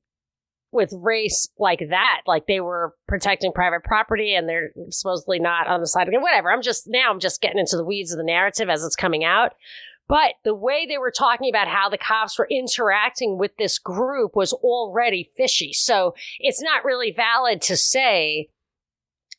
with 0.71 0.93
race 0.93 1.49
like 1.57 1.81
that. 1.89 2.21
Like 2.25 2.47
they 2.47 2.59
were 2.59 2.93
protecting 3.07 3.51
private 3.51 3.83
property, 3.83 4.33
and 4.35 4.47
they're 4.47 4.71
supposedly 4.89 5.39
not 5.39 5.67
on 5.67 5.81
the 5.81 5.87
side 5.87 6.07
of 6.07 6.13
it. 6.13 6.21
Whatever. 6.21 6.51
I'm 6.51 6.61
just 6.61 6.87
now. 6.87 7.11
I'm 7.11 7.19
just 7.19 7.41
getting 7.41 7.59
into 7.59 7.77
the 7.77 7.85
weeds 7.85 8.11
of 8.11 8.17
the 8.17 8.23
narrative 8.23 8.69
as 8.69 8.83
it's 8.83 8.95
coming 8.95 9.23
out. 9.23 9.53
But 10.07 10.35
the 10.45 10.55
way 10.55 10.85
they 10.87 10.97
were 10.97 11.11
talking 11.11 11.49
about 11.49 11.67
how 11.67 11.89
the 11.89 11.97
cops 11.97 12.39
were 12.39 12.47
interacting 12.49 13.37
with 13.37 13.51
this 13.57 13.77
group 13.77 14.37
was 14.37 14.53
already 14.53 15.29
fishy. 15.35 15.73
So 15.73 16.15
it's 16.39 16.61
not 16.61 16.85
really 16.85 17.11
valid 17.11 17.61
to 17.63 17.75
say 17.75 18.47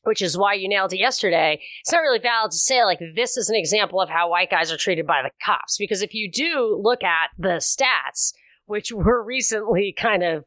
which 0.04 0.22
is 0.22 0.38
why 0.38 0.54
you 0.54 0.68
nailed 0.68 0.92
it 0.92 0.98
yesterday. 0.98 1.60
It's 1.80 1.92
not 1.92 2.00
really 2.00 2.18
valid 2.18 2.50
to 2.52 2.56
say, 2.56 2.82
like, 2.84 2.98
this 3.14 3.36
is 3.36 3.50
an 3.50 3.56
example 3.56 4.00
of 4.00 4.08
how 4.08 4.30
white 4.30 4.50
guys 4.50 4.72
are 4.72 4.76
treated 4.76 5.06
by 5.06 5.22
the 5.22 5.30
cops. 5.44 5.76
Because 5.76 6.02
if 6.02 6.14
you 6.14 6.30
do 6.30 6.80
look 6.82 7.04
at 7.04 7.30
the 7.38 7.58
stats, 7.58 8.32
which 8.68 8.92
were 8.92 9.22
recently 9.22 9.94
kind 9.96 10.22
of 10.22 10.44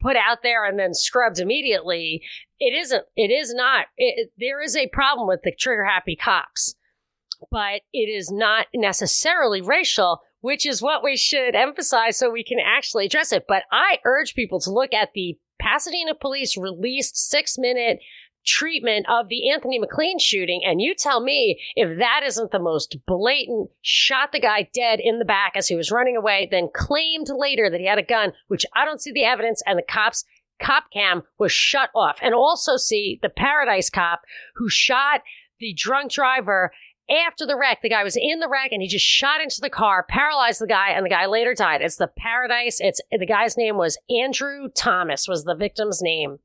put 0.00 0.16
out 0.16 0.38
there 0.42 0.64
and 0.64 0.78
then 0.78 0.94
scrubbed 0.94 1.38
immediately, 1.38 2.22
it 2.60 2.74
isn't. 2.74 3.04
It 3.16 3.30
is 3.30 3.54
not. 3.54 3.86
It, 3.96 4.30
there 4.38 4.60
is 4.60 4.76
a 4.76 4.88
problem 4.88 5.26
with 5.26 5.40
the 5.42 5.52
trigger 5.52 5.84
happy 5.84 6.16
cops, 6.16 6.74
but 7.50 7.82
it 7.92 8.08
is 8.08 8.30
not 8.30 8.66
necessarily 8.74 9.60
racial, 9.60 10.20
which 10.40 10.66
is 10.66 10.82
what 10.82 11.02
we 11.02 11.16
should 11.16 11.54
emphasize 11.54 12.18
so 12.18 12.30
we 12.30 12.44
can 12.44 12.58
actually 12.58 13.06
address 13.06 13.32
it. 13.32 13.46
But 13.48 13.64
I 13.72 13.98
urge 14.04 14.34
people 14.34 14.60
to 14.60 14.72
look 14.72 14.92
at 14.92 15.10
the 15.14 15.38
Pasadena 15.60 16.14
police 16.14 16.56
released 16.56 17.16
six 17.16 17.56
minute 17.56 18.00
treatment 18.44 19.06
of 19.08 19.28
the 19.28 19.50
Anthony 19.50 19.80
McClain 19.80 20.20
shooting. 20.20 20.62
And 20.64 20.80
you 20.80 20.94
tell 20.94 21.20
me 21.20 21.60
if 21.76 21.98
that 21.98 22.22
isn't 22.24 22.50
the 22.50 22.58
most 22.58 22.96
blatant, 23.06 23.70
shot 23.82 24.32
the 24.32 24.40
guy 24.40 24.68
dead 24.74 25.00
in 25.02 25.18
the 25.18 25.24
back 25.24 25.52
as 25.56 25.68
he 25.68 25.76
was 25.76 25.90
running 25.90 26.16
away, 26.16 26.48
then 26.50 26.68
claimed 26.74 27.28
later 27.30 27.70
that 27.70 27.80
he 27.80 27.86
had 27.86 27.98
a 27.98 28.02
gun, 28.02 28.32
which 28.48 28.66
I 28.74 28.84
don't 28.84 29.00
see 29.00 29.12
the 29.12 29.24
evidence. 29.24 29.62
And 29.66 29.78
the 29.78 29.82
cops 29.82 30.24
cop 30.60 30.84
cam 30.92 31.22
was 31.38 31.52
shut 31.52 31.90
off. 31.94 32.18
And 32.22 32.34
also 32.34 32.76
see 32.76 33.18
the 33.22 33.28
Paradise 33.28 33.90
cop 33.90 34.22
who 34.56 34.68
shot 34.68 35.22
the 35.58 35.74
drunk 35.74 36.12
driver 36.12 36.72
after 37.10 37.46
the 37.46 37.56
wreck. 37.56 37.82
The 37.82 37.88
guy 37.88 38.04
was 38.04 38.16
in 38.16 38.40
the 38.40 38.48
wreck 38.48 38.72
and 38.72 38.80
he 38.80 38.88
just 38.88 39.04
shot 39.04 39.40
into 39.40 39.60
the 39.60 39.70
car, 39.70 40.04
paralyzed 40.08 40.60
the 40.60 40.66
guy, 40.66 40.90
and 40.90 41.04
the 41.04 41.10
guy 41.10 41.26
later 41.26 41.54
died. 41.54 41.82
It's 41.82 41.96
the 41.96 42.10
Paradise. 42.16 42.78
It's 42.80 43.00
the 43.10 43.26
guy's 43.26 43.56
name 43.56 43.76
was 43.76 43.98
Andrew 44.10 44.68
Thomas 44.74 45.28
was 45.28 45.44
the 45.44 45.54
victim's 45.54 46.00
name 46.00 46.38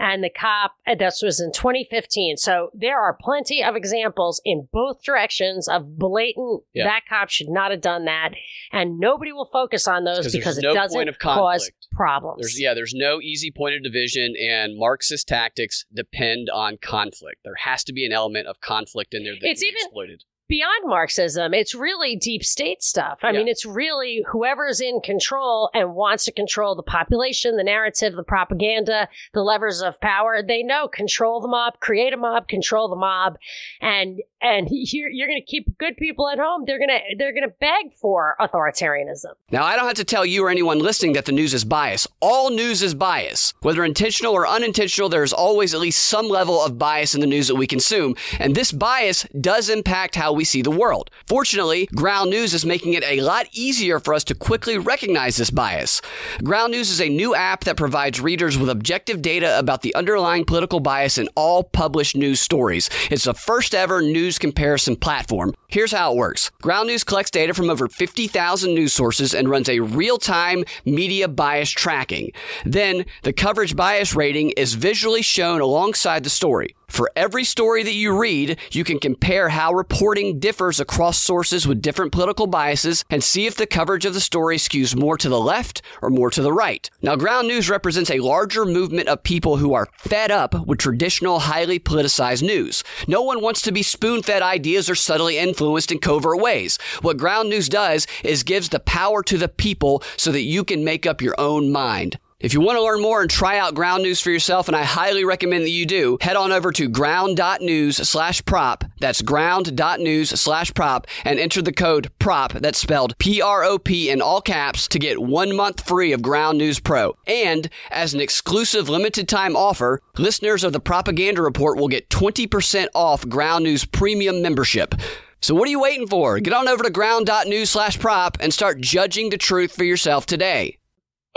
and 0.00 0.24
the 0.24 0.30
cop, 0.30 0.72
and 0.86 0.98
this 0.98 1.20
was 1.22 1.40
in 1.40 1.52
2015. 1.52 2.38
So 2.38 2.70
there 2.72 2.98
are 2.98 3.16
plenty 3.20 3.62
of 3.62 3.76
examples 3.76 4.40
in 4.46 4.66
both 4.72 5.02
directions 5.02 5.68
of 5.68 5.98
blatant, 5.98 6.62
yeah. 6.72 6.84
that 6.84 7.02
cop 7.06 7.28
should 7.28 7.50
not 7.50 7.70
have 7.70 7.82
done 7.82 8.06
that. 8.06 8.30
And 8.72 8.98
nobody 8.98 9.30
will 9.30 9.44
focus 9.44 9.86
on 9.86 10.04
those 10.04 10.32
because 10.32 10.56
it 10.56 10.62
no 10.62 10.72
doesn't 10.72 11.18
cause 11.18 11.70
problems. 11.92 12.40
There's, 12.40 12.60
yeah, 12.60 12.72
there's 12.72 12.94
no 12.94 13.20
easy 13.20 13.50
point 13.50 13.74
of 13.74 13.82
division, 13.82 14.34
and 14.40 14.78
Marxist 14.78 15.28
tactics 15.28 15.84
depend 15.94 16.48
on 16.48 16.78
conflict. 16.78 17.40
There 17.44 17.54
has 17.56 17.84
to 17.84 17.92
be 17.92 18.06
an 18.06 18.12
element 18.12 18.46
of 18.46 18.60
conflict 18.60 19.12
in 19.12 19.24
there 19.24 19.34
that 19.34 19.48
it's 19.48 19.62
even, 19.62 19.76
exploited 19.84 20.24
beyond 20.50 20.88
Marxism. 20.88 21.54
It's 21.54 21.76
really 21.76 22.16
deep 22.16 22.44
state 22.44 22.82
stuff. 22.82 23.20
I 23.22 23.30
yeah. 23.30 23.38
mean, 23.38 23.48
it's 23.48 23.64
really 23.64 24.24
whoever's 24.28 24.80
in 24.80 25.00
control 25.00 25.70
and 25.72 25.94
wants 25.94 26.24
to 26.24 26.32
control 26.32 26.74
the 26.74 26.82
population, 26.82 27.56
the 27.56 27.64
narrative, 27.64 28.14
the 28.16 28.24
propaganda, 28.24 29.08
the 29.32 29.42
levers 29.42 29.80
of 29.80 30.00
power. 30.00 30.42
They 30.42 30.64
know 30.64 30.88
control 30.88 31.40
the 31.40 31.48
mob, 31.48 31.78
create 31.78 32.12
a 32.12 32.16
mob, 32.16 32.48
control 32.48 32.88
the 32.88 32.96
mob, 32.96 33.38
and 33.80 34.20
and 34.42 34.68
you're, 34.70 35.10
you're 35.10 35.28
going 35.28 35.40
to 35.40 35.46
keep 35.46 35.76
good 35.78 35.96
people 35.96 36.28
at 36.28 36.38
home. 36.38 36.64
They're 36.66 36.78
going 36.78 36.88
to 36.88 37.16
they're 37.18 37.32
going 37.32 37.48
to 37.48 37.54
beg 37.60 37.92
for 37.92 38.36
authoritarianism. 38.40 39.32
Now, 39.50 39.64
I 39.64 39.76
don't 39.76 39.86
have 39.86 39.94
to 39.94 40.04
tell 40.04 40.24
you 40.24 40.44
or 40.44 40.50
anyone 40.50 40.78
listening 40.78 41.12
that 41.14 41.26
the 41.26 41.32
news 41.32 41.54
is 41.54 41.64
bias. 41.64 42.06
All 42.20 42.50
news 42.50 42.82
is 42.82 42.94
bias, 42.94 43.52
whether 43.62 43.84
intentional 43.84 44.32
or 44.32 44.46
unintentional. 44.46 45.08
There's 45.08 45.32
always 45.32 45.74
at 45.74 45.80
least 45.80 46.06
some 46.06 46.28
level 46.28 46.62
of 46.62 46.78
bias 46.78 47.14
in 47.14 47.20
the 47.20 47.26
news 47.26 47.48
that 47.48 47.54
we 47.56 47.66
consume, 47.66 48.16
and 48.38 48.54
this 48.54 48.72
bias 48.72 49.26
does 49.40 49.68
impact 49.68 50.14
how 50.14 50.32
we 50.32 50.44
see 50.44 50.62
the 50.62 50.70
world. 50.70 51.10
Fortunately, 51.26 51.86
Ground 51.94 52.30
News 52.30 52.54
is 52.54 52.64
making 52.64 52.94
it 52.94 53.04
a 53.04 53.20
lot 53.20 53.46
easier 53.52 54.00
for 54.00 54.14
us 54.14 54.24
to 54.24 54.34
quickly 54.34 54.78
recognize 54.78 55.36
this 55.36 55.50
bias. 55.50 56.00
Ground 56.42 56.72
News 56.72 56.90
is 56.90 57.00
a 57.00 57.08
new 57.08 57.34
app 57.34 57.64
that 57.64 57.76
provides 57.76 58.20
readers 58.20 58.56
with 58.56 58.70
objective 58.70 59.22
data 59.22 59.58
about 59.58 59.82
the 59.82 59.94
underlying 59.94 60.44
political 60.44 60.80
bias 60.80 61.18
in 61.18 61.28
all 61.34 61.62
published 61.62 62.16
news 62.16 62.40
stories. 62.40 62.88
It's 63.10 63.24
the 63.24 63.34
first 63.34 63.74
ever 63.74 64.00
news 64.00 64.29
news 64.30 64.38
comparison 64.38 64.94
platform. 64.94 65.52
Here's 65.66 65.90
how 65.90 66.12
it 66.12 66.16
works. 66.16 66.52
Ground 66.62 66.86
News 66.86 67.02
collects 67.02 67.32
data 67.32 67.52
from 67.52 67.68
over 67.68 67.88
50,000 67.88 68.72
news 68.72 68.92
sources 68.92 69.34
and 69.34 69.48
runs 69.48 69.68
a 69.68 69.80
real-time 69.80 70.62
media 70.84 71.26
bias 71.26 71.70
tracking. 71.70 72.30
Then 72.64 73.06
the 73.24 73.32
coverage 73.32 73.74
bias 73.74 74.14
rating 74.14 74.50
is 74.50 74.74
visually 74.74 75.22
shown 75.22 75.60
alongside 75.60 76.22
the 76.22 76.30
story. 76.30 76.76
For 76.90 77.08
every 77.14 77.44
story 77.44 77.84
that 77.84 77.94
you 77.94 78.18
read, 78.18 78.58
you 78.72 78.82
can 78.82 78.98
compare 78.98 79.48
how 79.48 79.72
reporting 79.72 80.40
differs 80.40 80.80
across 80.80 81.16
sources 81.16 81.66
with 81.66 81.80
different 81.80 82.10
political 82.10 82.48
biases 82.48 83.04
and 83.08 83.22
see 83.22 83.46
if 83.46 83.54
the 83.54 83.66
coverage 83.66 84.04
of 84.04 84.12
the 84.12 84.20
story 84.20 84.56
skews 84.56 84.96
more 84.96 85.16
to 85.16 85.28
the 85.28 85.40
left 85.40 85.82
or 86.02 86.10
more 86.10 86.30
to 86.30 86.42
the 86.42 86.52
right. 86.52 86.90
Now, 87.00 87.14
ground 87.14 87.46
news 87.46 87.70
represents 87.70 88.10
a 88.10 88.18
larger 88.18 88.66
movement 88.66 89.08
of 89.08 89.22
people 89.22 89.58
who 89.58 89.72
are 89.72 89.88
fed 89.98 90.32
up 90.32 90.66
with 90.66 90.80
traditional, 90.80 91.38
highly 91.38 91.78
politicized 91.78 92.42
news. 92.42 92.82
No 93.06 93.22
one 93.22 93.40
wants 93.40 93.62
to 93.62 93.72
be 93.72 93.84
spoon 93.84 94.22
fed 94.24 94.42
ideas 94.42 94.90
or 94.90 94.96
subtly 94.96 95.38
influenced 95.38 95.92
in 95.92 96.00
covert 96.00 96.40
ways. 96.40 96.76
What 97.02 97.18
ground 97.18 97.50
news 97.50 97.68
does 97.68 98.08
is 98.24 98.42
gives 98.42 98.68
the 98.68 98.80
power 98.80 99.22
to 99.22 99.38
the 99.38 99.48
people 99.48 100.02
so 100.16 100.32
that 100.32 100.42
you 100.42 100.64
can 100.64 100.84
make 100.84 101.06
up 101.06 101.22
your 101.22 101.36
own 101.38 101.70
mind. 101.70 102.18
If 102.40 102.54
you 102.54 102.62
want 102.62 102.78
to 102.78 102.82
learn 102.82 103.02
more 103.02 103.20
and 103.20 103.28
try 103.28 103.58
out 103.58 103.74
Ground 103.74 104.02
News 104.02 104.18
for 104.18 104.30
yourself, 104.30 104.66
and 104.66 104.74
I 104.74 104.82
highly 104.82 105.26
recommend 105.26 105.64
that 105.64 105.70
you 105.70 105.84
do, 105.84 106.16
head 106.22 106.36
on 106.36 106.52
over 106.52 106.72
to 106.72 106.88
ground.news 106.88 108.08
slash 108.08 108.42
prop. 108.46 108.82
That's 108.98 109.20
ground.news 109.20 110.30
slash 110.40 110.72
prop 110.72 111.06
and 111.26 111.38
enter 111.38 111.60
the 111.60 111.70
code 111.70 112.10
PROP, 112.18 112.54
that's 112.54 112.78
spelled 112.78 113.18
P 113.18 113.42
R 113.42 113.62
O 113.64 113.78
P 113.78 114.08
in 114.08 114.22
all 114.22 114.40
caps, 114.40 114.88
to 114.88 114.98
get 114.98 115.20
one 115.20 115.54
month 115.54 115.86
free 115.86 116.12
of 116.12 116.22
Ground 116.22 116.56
News 116.56 116.80
Pro. 116.80 117.14
And 117.26 117.68
as 117.90 118.14
an 118.14 118.22
exclusive 118.22 118.88
limited 118.88 119.28
time 119.28 119.54
offer, 119.54 120.00
listeners 120.16 120.64
of 120.64 120.72
the 120.72 120.80
Propaganda 120.80 121.42
Report 121.42 121.76
will 121.76 121.88
get 121.88 122.08
20% 122.08 122.88
off 122.94 123.28
Ground 123.28 123.64
News 123.64 123.84
Premium 123.84 124.40
membership. 124.40 124.94
So 125.42 125.54
what 125.54 125.68
are 125.68 125.70
you 125.70 125.80
waiting 125.80 126.06
for? 126.06 126.40
Get 126.40 126.54
on 126.54 126.68
over 126.68 126.84
to 126.84 126.90
ground.news 126.90 127.68
slash 127.68 127.98
prop 127.98 128.38
and 128.40 128.54
start 128.54 128.80
judging 128.80 129.28
the 129.28 129.36
truth 129.36 129.76
for 129.76 129.84
yourself 129.84 130.24
today. 130.24 130.79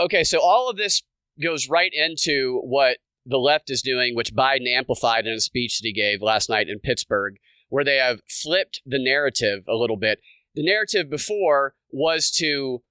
Okay, 0.00 0.24
so 0.24 0.40
all 0.40 0.68
of 0.68 0.76
this 0.76 1.02
goes 1.42 1.68
right 1.68 1.92
into 1.92 2.60
what 2.64 2.98
the 3.26 3.38
left 3.38 3.70
is 3.70 3.82
doing, 3.82 4.14
which 4.14 4.34
Biden 4.34 4.68
amplified 4.68 5.26
in 5.26 5.34
a 5.34 5.40
speech 5.40 5.78
that 5.78 5.86
he 5.86 5.92
gave 5.92 6.20
last 6.20 6.50
night 6.50 6.68
in 6.68 6.78
Pittsburgh, 6.78 7.36
where 7.68 7.84
they 7.84 7.96
have 7.96 8.20
flipped 8.28 8.80
the 8.84 9.02
narrative 9.02 9.64
a 9.68 9.74
little 9.74 9.96
bit. 9.96 10.20
The 10.54 10.64
narrative 10.64 11.10
before 11.10 11.74
was 11.90 12.30
to 12.32 12.82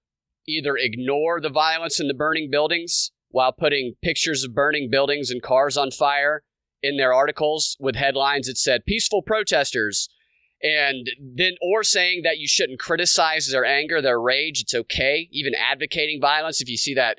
either 0.47 0.75
ignore 0.77 1.39
the 1.39 1.49
violence 1.49 1.99
in 1.99 2.07
the 2.07 2.13
burning 2.13 2.49
buildings 2.49 3.11
while 3.29 3.51
putting 3.51 3.95
pictures 4.01 4.43
of 4.43 4.53
burning 4.53 4.89
buildings 4.89 5.29
and 5.29 5.41
cars 5.41 5.77
on 5.77 5.91
fire 5.91 6.43
in 6.81 6.97
their 6.97 7.13
articles 7.13 7.77
with 7.79 7.95
headlines 7.95 8.47
that 8.47 8.57
said 8.57 8.85
peaceful 8.85 9.21
protesters 9.21 10.09
and 10.63 11.09
then 11.19 11.53
or 11.61 11.83
saying 11.83 12.21
that 12.23 12.37
you 12.37 12.47
shouldn't 12.47 12.79
criticize 12.79 13.49
their 13.49 13.65
anger 13.65 14.01
their 14.01 14.19
rage 14.19 14.61
it's 14.61 14.73
okay. 14.73 15.27
Even 15.31 15.53
advocating 15.53 16.21
violence 16.21 16.61
if 16.61 16.69
you 16.69 16.77
see 16.77 16.93
that 16.93 17.17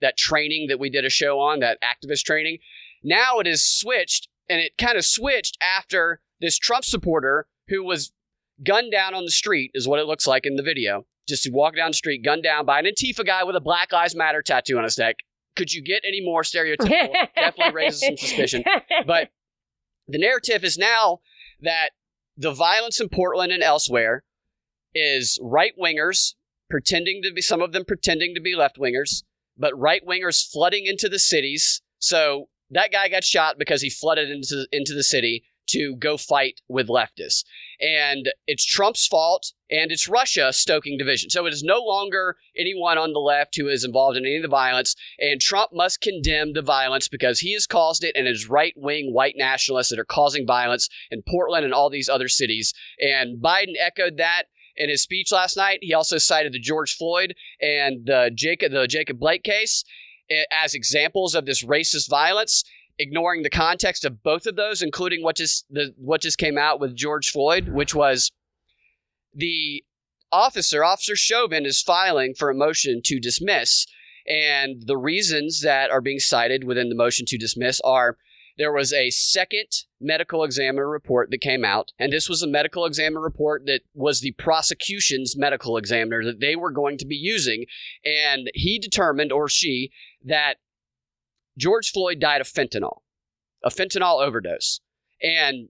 that 0.00 0.16
training 0.16 0.66
that 0.68 0.80
we 0.80 0.90
did 0.90 1.04
a 1.04 1.10
show 1.10 1.38
on 1.38 1.60
that 1.60 1.78
activist 1.82 2.24
training. 2.24 2.58
Now 3.04 3.38
it 3.38 3.46
is 3.46 3.64
switched 3.64 4.28
and 4.48 4.60
it 4.60 4.72
kind 4.78 4.96
of 4.96 5.04
switched 5.04 5.58
after 5.62 6.20
this 6.40 6.58
trump 6.58 6.84
supporter 6.84 7.46
who 7.68 7.84
was 7.84 8.12
gunned 8.64 8.92
down 8.92 9.14
on 9.14 9.24
the 9.24 9.30
street 9.30 9.70
is 9.74 9.86
what 9.86 10.00
it 10.00 10.06
looks 10.06 10.26
like 10.26 10.46
in 10.46 10.56
the 10.56 10.62
video. 10.62 11.06
Just 11.28 11.50
walk 11.52 11.76
down 11.76 11.90
the 11.90 11.94
street 11.94 12.24
gunned 12.24 12.44
down 12.44 12.64
by 12.64 12.78
an 12.78 12.86
antifa 12.86 13.26
guy 13.26 13.44
with 13.44 13.56
a 13.56 13.60
black 13.60 13.92
lives 13.92 14.14
matter 14.14 14.42
tattoo 14.42 14.78
on 14.78 14.84
his 14.84 14.98
neck. 14.98 15.16
Could 15.56 15.72
you 15.72 15.82
get 15.82 16.02
any 16.06 16.22
more 16.22 16.42
stereotypical? 16.42 17.12
Definitely 17.34 17.74
raises 17.74 18.00
some 18.00 18.16
suspicion. 18.16 18.62
But 19.06 19.30
the 20.06 20.18
narrative 20.18 20.64
is 20.64 20.78
now 20.78 21.20
that 21.62 21.90
the 22.36 22.52
violence 22.52 23.00
in 23.00 23.08
Portland 23.08 23.52
and 23.52 23.62
elsewhere 23.62 24.24
is 24.94 25.38
right 25.42 25.72
wingers 25.78 26.34
pretending 26.68 27.22
to 27.22 27.32
be 27.32 27.40
some 27.40 27.62
of 27.62 27.72
them 27.72 27.84
pretending 27.84 28.34
to 28.34 28.40
be 28.40 28.54
left 28.54 28.76
wingers, 28.76 29.22
but 29.56 29.78
right 29.78 30.04
wingers 30.06 30.46
flooding 30.50 30.86
into 30.86 31.08
the 31.08 31.18
cities. 31.18 31.82
So 31.98 32.48
that 32.70 32.92
guy 32.92 33.08
got 33.08 33.24
shot 33.24 33.58
because 33.58 33.82
he 33.82 33.90
flooded 33.90 34.30
into 34.30 34.66
into 34.72 34.94
the 34.94 35.04
city 35.04 35.44
to 35.68 35.96
go 35.96 36.16
fight 36.16 36.60
with 36.68 36.88
leftists. 36.88 37.44
And 37.80 38.30
it's 38.46 38.64
Trump's 38.64 39.06
fault 39.06 39.52
and 39.70 39.90
it's 39.90 40.08
Russia 40.08 40.52
stoking 40.52 40.96
division. 40.98 41.30
So 41.30 41.46
it 41.46 41.52
is 41.52 41.62
no 41.62 41.80
longer 41.80 42.36
anyone 42.56 42.98
on 42.98 43.12
the 43.12 43.18
left 43.18 43.56
who 43.56 43.68
is 43.68 43.84
involved 43.84 44.16
in 44.16 44.24
any 44.24 44.36
of 44.36 44.42
the 44.42 44.48
violence. 44.48 44.94
And 45.18 45.40
Trump 45.40 45.70
must 45.72 46.00
condemn 46.00 46.52
the 46.52 46.62
violence 46.62 47.08
because 47.08 47.40
he 47.40 47.52
has 47.54 47.66
caused 47.66 48.04
it 48.04 48.16
and 48.16 48.26
his 48.26 48.48
right 48.48 48.74
wing 48.76 49.12
white 49.12 49.34
nationalists 49.36 49.90
that 49.90 49.98
are 49.98 50.04
causing 50.04 50.46
violence 50.46 50.88
in 51.10 51.22
Portland 51.28 51.64
and 51.64 51.74
all 51.74 51.90
these 51.90 52.08
other 52.08 52.28
cities. 52.28 52.72
And 53.00 53.42
Biden 53.42 53.74
echoed 53.78 54.16
that 54.18 54.44
in 54.76 54.90
his 54.90 55.02
speech 55.02 55.32
last 55.32 55.56
night. 55.56 55.78
He 55.82 55.94
also 55.94 56.18
cited 56.18 56.52
the 56.52 56.58
George 56.58 56.94
Floyd 56.94 57.34
and 57.60 58.06
the 58.06 58.30
Jacob 58.34 58.72
the 58.72 58.86
Jacob 58.86 59.18
Blake 59.18 59.42
case 59.42 59.84
eh, 60.30 60.44
as 60.52 60.74
examples 60.74 61.34
of 61.34 61.46
this 61.46 61.64
racist 61.64 62.08
violence 62.08 62.64
ignoring 62.98 63.42
the 63.42 63.50
context 63.50 64.04
of 64.04 64.22
both 64.22 64.46
of 64.46 64.56
those, 64.56 64.82
including 64.82 65.22
what 65.22 65.36
just 65.36 65.66
the 65.70 65.94
what 65.96 66.22
just 66.22 66.38
came 66.38 66.58
out 66.58 66.80
with 66.80 66.96
George 66.96 67.30
Floyd, 67.30 67.68
which 67.68 67.94
was 67.94 68.30
the 69.34 69.84
officer, 70.32 70.84
Officer 70.84 71.16
Chauvin, 71.16 71.66
is 71.66 71.82
filing 71.82 72.34
for 72.34 72.50
a 72.50 72.54
motion 72.54 73.00
to 73.04 73.20
dismiss, 73.20 73.86
and 74.28 74.82
the 74.86 74.96
reasons 74.96 75.60
that 75.62 75.90
are 75.90 76.00
being 76.00 76.18
cited 76.18 76.64
within 76.64 76.88
the 76.88 76.94
motion 76.94 77.26
to 77.26 77.38
dismiss 77.38 77.80
are 77.80 78.16
there 78.58 78.72
was 78.72 78.92
a 78.92 79.10
second 79.10 79.68
medical 80.00 80.42
examiner 80.42 80.88
report 80.88 81.30
that 81.30 81.40
came 81.40 81.64
out, 81.64 81.92
and 81.98 82.12
this 82.12 82.28
was 82.28 82.42
a 82.42 82.46
medical 82.46 82.86
examiner 82.86 83.20
report 83.20 83.66
that 83.66 83.82
was 83.94 84.20
the 84.20 84.32
prosecution's 84.32 85.36
medical 85.36 85.76
examiner 85.76 86.24
that 86.24 86.40
they 86.40 86.56
were 86.56 86.70
going 86.70 86.96
to 86.98 87.06
be 87.06 87.16
using, 87.16 87.66
and 88.04 88.50
he 88.54 88.78
determined 88.78 89.32
or 89.32 89.48
she 89.48 89.90
that 90.24 90.56
George 91.58 91.90
Floyd 91.92 92.20
died 92.20 92.40
of 92.40 92.48
fentanyl. 92.48 93.00
a 93.64 93.70
fentanyl 93.70 94.20
overdose. 94.24 94.80
And 95.22 95.68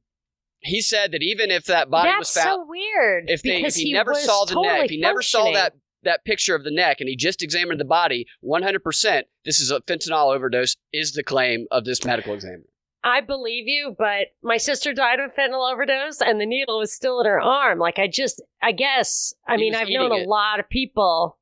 he 0.60 0.80
said 0.80 1.12
that 1.12 1.22
even 1.22 1.50
if 1.50 1.64
that 1.66 1.88
body 1.90 2.08
That's 2.08 2.34
was 2.34 2.42
found, 2.42 2.62
so 2.62 2.66
weird. 2.68 3.24
if, 3.30 3.42
they, 3.42 3.56
if 3.56 3.56
because 3.58 3.76
he, 3.76 3.92
never 3.92 4.14
saw 4.14 4.44
the 4.44 4.54
totally 4.54 4.66
neck, 4.74 4.84
if 4.86 4.90
he 4.90 5.00
never 5.00 5.22
saw 5.22 5.52
that 5.52 5.74
that 6.02 6.24
picture 6.24 6.54
of 6.54 6.62
the 6.64 6.70
neck, 6.70 7.00
and 7.00 7.08
he 7.08 7.16
just 7.16 7.42
examined 7.42 7.80
the 7.80 7.84
body, 7.84 8.26
100%, 8.44 9.22
this 9.44 9.58
is 9.60 9.70
a 9.72 9.80
fentanyl 9.80 10.34
overdose, 10.34 10.76
is 10.92 11.12
the 11.12 11.22
claim 11.24 11.66
of 11.70 11.84
this 11.84 12.04
medical 12.04 12.32
examiner. 12.34 12.64
I 13.02 13.20
believe 13.20 13.66
you, 13.66 13.94
but 13.98 14.28
my 14.42 14.56
sister 14.56 14.92
died 14.92 15.20
of 15.20 15.34
fentanyl 15.34 15.72
overdose, 15.72 16.20
and 16.20 16.40
the 16.40 16.46
needle 16.46 16.78
was 16.78 16.92
still 16.92 17.20
in 17.20 17.26
her 17.26 17.40
arm. 17.40 17.78
Like 17.78 17.98
I 17.98 18.08
just, 18.08 18.42
I 18.62 18.72
guess, 18.72 19.34
I 19.48 19.54
He 19.56 19.62
mean, 19.62 19.74
I've 19.74 19.88
known 19.88 20.06
eating 20.06 20.18
a 20.20 20.22
it. 20.22 20.28
lot 20.28 20.60
of 20.60 20.68
people. 20.68 21.38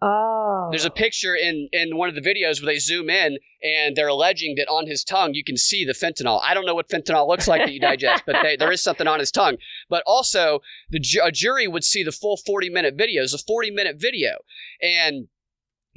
Oh, 0.00 0.68
There's 0.70 0.84
a 0.84 0.90
picture 0.90 1.34
in 1.34 1.68
in 1.72 1.96
one 1.96 2.08
of 2.08 2.14
the 2.14 2.20
videos 2.20 2.62
where 2.62 2.72
they 2.72 2.78
zoom 2.78 3.10
in 3.10 3.38
and 3.62 3.96
they're 3.96 4.06
alleging 4.08 4.54
that 4.56 4.68
on 4.68 4.86
his 4.86 5.02
tongue 5.02 5.34
you 5.34 5.42
can 5.42 5.56
see 5.56 5.84
the 5.84 5.92
fentanyl. 5.92 6.40
I 6.44 6.54
don't 6.54 6.66
know 6.66 6.74
what 6.76 6.88
fentanyl 6.88 7.26
looks 7.26 7.48
like 7.48 7.62
that 7.62 7.72
you 7.72 7.80
digest, 7.80 8.22
but 8.24 8.36
they, 8.42 8.54
there 8.56 8.70
is 8.70 8.80
something 8.82 9.08
on 9.08 9.18
his 9.18 9.32
tongue. 9.32 9.56
But 9.88 10.04
also, 10.06 10.60
the 10.90 11.00
a 11.24 11.32
jury 11.32 11.66
would 11.66 11.82
see 11.84 12.04
the 12.04 12.12
full 12.12 12.36
40 12.36 12.70
minute 12.70 12.94
video. 12.96 13.22
It's 13.24 13.34
a 13.34 13.38
40 13.38 13.72
minute 13.72 13.96
video, 13.98 14.36
and 14.80 15.26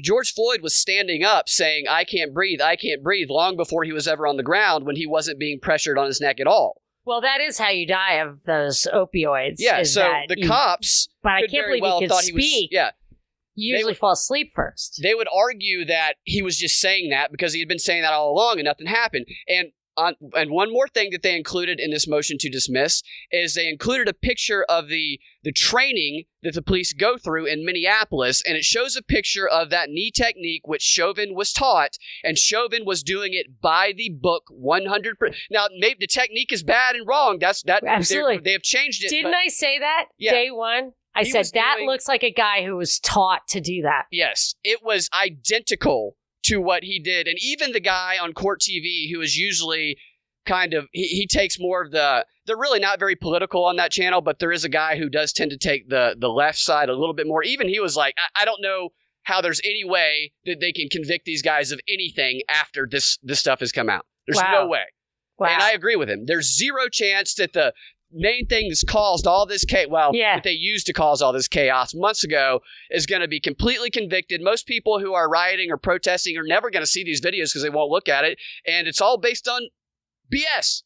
George 0.02 0.34
Floyd 0.34 0.62
was 0.64 0.74
standing 0.74 1.24
up 1.24 1.48
saying, 1.48 1.86
"I 1.88 2.04
can't 2.04 2.34
breathe, 2.34 2.60
I 2.62 2.76
can't 2.76 3.04
breathe," 3.04 3.28
long 3.30 3.56
before 3.56 3.84
he 3.84 3.92
was 3.92 4.08
ever 4.08 4.26
on 4.26 4.38
the 4.38 4.42
ground 4.44 4.86
when 4.86 4.96
he 4.96 5.06
wasn't 5.06 5.38
being 5.38 5.60
pressured 5.60 6.00
on 6.00 6.08
his 6.08 6.20
neck 6.20 6.40
at 6.40 6.48
all. 6.48 6.82
well, 7.06 7.22
that 7.22 7.40
is 7.42 7.58
how 7.60 7.70
you 7.70 7.86
die 7.86 8.14
of 8.16 8.44
those 8.46 8.88
opioids. 8.94 9.56
Yeah, 9.60 9.84
so 9.84 10.12
the 10.28 10.40
you- 10.40 10.48
cops 10.48 11.10
But 11.22 11.34
I 11.34 11.48
can't 11.48 11.68
believe 11.68 11.82
well 11.84 12.00
he 12.00 12.06
could 12.06 12.12
thought 12.12 12.24
speak. 12.24 12.44
he 12.44 12.62
was. 12.64 12.68
Yeah, 12.72 12.92
usually 13.56 13.92
would- 13.92 13.98
fall 13.98 14.12
asleep 14.12 14.52
first. 14.56 15.00
they 15.04 15.14
would 15.14 15.28
argue 15.34 15.86
that 15.86 16.16
he 16.24 16.42
was 16.42 16.58
just 16.58 16.80
saying 16.80 17.10
that 17.10 17.32
because 17.32 17.54
he 17.54 17.60
had 17.60 17.68
been 17.70 17.80
saying 17.80 18.02
that 18.02 18.14
all 18.14 18.32
along 18.32 18.58
and 18.60 18.66
nothing 18.66 18.88
happened. 18.88 19.26
And 19.48 19.72
on, 19.98 20.16
and 20.36 20.52
one 20.52 20.72
more 20.72 20.88
thing 20.88 21.10
that 21.12 21.22
they 21.22 21.36
included 21.36 21.78
in 21.78 21.92
this 21.92 22.08
motion 22.08 22.38
to 22.40 22.50
dismiss 22.50 23.04
is 23.30 23.54
they 23.54 23.68
included 23.68 24.08
a 24.08 24.14
picture 24.14 24.64
of 24.70 24.88
the 24.88 25.20
the 25.44 25.52
training 25.52 26.24
that 26.44 26.54
the 26.54 26.62
police 26.62 26.94
go 26.94 27.18
through 27.18 27.46
in 27.46 27.66
Minneapolis, 27.66 28.42
and 28.48 28.56
it 28.56 28.64
shows 28.64 28.96
a 28.96 29.02
picture 29.04 29.46
of 29.48 29.70
that 29.70 29.90
knee 29.90 30.10
technique 30.10 30.66
which 30.66 30.82
Chauvin 30.82 31.36
was 31.36 31.52
taught, 31.52 31.98
and 32.24 32.38
Chauvin 32.38 32.86
was 32.86 33.04
doing 33.04 33.34
it 33.34 33.60
by 33.62 33.92
the 33.96 34.10
book, 34.10 34.44
one 34.50 34.86
hundred 34.86 35.20
percent. 35.20 35.36
Now, 35.52 35.68
maybe 35.78 35.98
the 36.00 36.08
technique 36.08 36.54
is 36.54 36.64
bad 36.64 36.96
and 36.96 37.06
wrong. 37.06 37.38
That's 37.40 37.62
that. 37.64 37.84
Absolutely. 37.86 38.38
they 38.38 38.54
have 38.54 38.62
changed 38.64 39.04
it. 39.04 39.10
Didn't 39.10 39.32
but- 39.32 39.38
I 39.38 39.50
say 39.50 39.78
that 39.78 40.06
Yeah. 40.18 40.32
day 40.32 40.52
one? 40.52 40.94
I 41.16 41.24
He 41.24 41.32
said 41.32 41.48
that 41.54 41.76
doing- 41.78 41.90
looks 41.90 42.08
like 42.08 42.24
a 42.24 42.32
guy 42.32 42.64
who 42.64 42.76
was 42.78 43.00
taught 43.00 43.48
to 43.50 43.60
do 43.62 43.82
that. 43.82 44.06
Yes, 44.12 44.56
it 44.64 44.82
was 44.84 45.10
identical 45.14 46.16
to 46.44 46.58
what 46.58 46.84
he 46.84 47.00
did. 47.00 47.28
And 47.28 47.38
even 47.42 47.72
the 47.72 47.80
guy 47.80 48.18
on 48.22 48.34
court 48.34 48.62
TV 48.62 49.12
who 49.12 49.22
is 49.22 49.38
usually 49.38 49.98
kind 50.46 50.74
of 50.74 50.88
he, 50.92 51.08
he 51.08 51.28
takes 51.28 51.60
more 51.60 51.82
of 51.84 51.92
the 51.92 52.26
they're 52.48 52.58
really 52.58 52.80
not 52.80 52.98
very 53.00 53.16
political 53.16 53.64
on 53.66 53.76
that 53.76 53.92
channel, 53.92 54.22
but 54.22 54.40
there 54.40 54.52
is 54.52 54.64
a 54.64 54.70
guy 54.70 54.98
who 54.98 55.08
does 55.10 55.32
tend 55.34 55.52
to 55.52 55.58
take 55.58 55.90
the 55.90 56.16
the 56.18 56.30
left 56.30 56.58
side 56.58 56.90
a 56.90 56.96
little 56.96 57.14
bit 57.14 57.28
more. 57.28 57.44
Even 57.44 57.68
he 57.70 57.80
was 57.80 57.96
like, 57.96 58.16
I, 58.18 58.42
I 58.42 58.46
don't 58.46 58.62
know 58.62 58.90
how 59.24 59.40
there's 59.42 59.62
any 59.64 59.84
way 59.84 60.32
that 60.46 60.60
they 60.60 60.72
can 60.72 60.90
convict 60.90 61.26
these 61.26 61.44
guys 61.44 61.72
of 61.72 61.80
anything 61.88 62.42
after 62.50 62.88
this 62.90 63.20
this 63.22 63.40
stuff 63.40 63.60
has 63.60 63.72
come 63.72 63.90
out. 63.90 64.06
There's 64.26 64.38
Wow. 64.42 64.62
no 64.64 64.68
way. 64.68 64.86
Wow. 65.38 65.48
And 65.50 65.62
I 65.62 65.72
agree 65.74 65.96
with 65.96 66.10
him. 66.10 66.26
There's 66.26 66.56
zero 66.58 66.88
chance 66.92 67.36
that 67.36 67.54
the 67.54 67.74
main 68.14 68.46
thing 68.48 68.68
that's 68.70 68.84
caused 68.84 69.26
all 69.28 69.46
this 69.46 69.66
chaos, 69.66 69.88
well, 69.90 70.12
Yeah. 70.14 70.36
that 70.36 70.44
they 70.44 70.52
used 70.52 70.86
to 70.88 70.94
cause 70.94 71.22
all 71.22 71.32
this 71.34 71.48
chaos 71.48 71.94
months 71.94 72.24
ago, 72.24 72.62
is 72.90 73.06
going 73.06 73.22
to 73.22 73.28
be 73.28 73.40
completely 73.40 73.90
convicted. 73.90 74.42
Most 74.42 74.68
people 74.68 75.00
who 75.00 75.14
are 75.14 75.30
rioting 75.30 75.72
or 75.72 75.78
protesting 75.78 76.38
are 76.38 76.44
never 76.44 76.70
going 76.70 76.84
to 76.84 76.88
see 76.88 77.04
these 77.04 77.22
videos 77.22 77.52
because 77.52 77.64
they 77.64 77.70
won't 77.70 77.92
look 77.92 78.10
at 78.10 78.24
it. 78.26 78.38
And 78.66 78.88
it's 78.88 79.02
all 79.02 79.18
based 79.18 79.48
on 79.48 79.70
BS. 80.32 80.84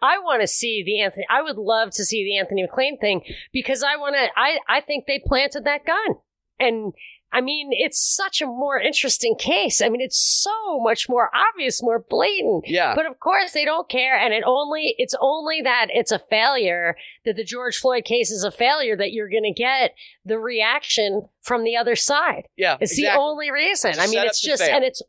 I 0.00 0.18
want 0.18 0.40
to 0.40 0.46
see 0.46 0.82
the 0.84 1.00
Anthony. 1.00 1.26
I 1.28 1.42
would 1.42 1.56
love 1.58 1.90
to 1.92 2.04
see 2.04 2.24
the 2.24 2.38
Anthony 2.38 2.66
McClain 2.66 2.98
thing 3.00 3.20
because 3.52 3.82
I 3.82 3.96
want 3.96 4.14
to. 4.14 4.28
I 4.36 4.58
I 4.68 4.80
think 4.80 5.04
they 5.06 5.20
planted 5.24 5.64
that 5.64 5.84
gun, 5.84 6.16
and 6.58 6.94
I 7.34 7.40
mean 7.40 7.68
it's 7.72 8.00
such 8.00 8.40
a 8.40 8.46
more 8.46 8.78
interesting 8.78 9.34
case. 9.36 9.82
I 9.82 9.88
mean 9.88 10.00
it's 10.00 10.18
so 10.18 10.80
much 10.80 11.08
more 11.08 11.30
obvious, 11.34 11.82
more 11.82 11.98
blatant. 12.08 12.64
Yeah. 12.66 12.94
But 12.94 13.06
of 13.06 13.18
course 13.20 13.52
they 13.52 13.64
don't 13.64 13.88
care, 13.88 14.16
and 14.16 14.32
it 14.32 14.44
only 14.46 14.94
it's 14.98 15.14
only 15.20 15.60
that 15.62 15.88
it's 15.90 16.12
a 16.12 16.20
failure 16.30 16.96
that 17.24 17.36
the 17.36 17.44
George 17.44 17.76
Floyd 17.76 18.04
case 18.04 18.30
is 18.30 18.44
a 18.44 18.50
failure 18.50 18.96
that 18.96 19.12
you're 19.12 19.28
going 19.28 19.44
to 19.44 19.52
get 19.52 19.94
the 20.24 20.38
reaction 20.38 21.28
from 21.42 21.64
the 21.64 21.76
other 21.76 21.96
side. 21.96 22.44
yeah. 22.56 22.78
It's 22.80 22.92
exactly. 22.92 23.16
the 23.16 23.20
only 23.20 23.50
reason. 23.50 23.90
It's 23.90 23.98
I 23.98 24.06
mean, 24.06 24.24
it's 24.24 24.40
just 24.40 24.62
and 24.62 24.84
it's 24.84 25.02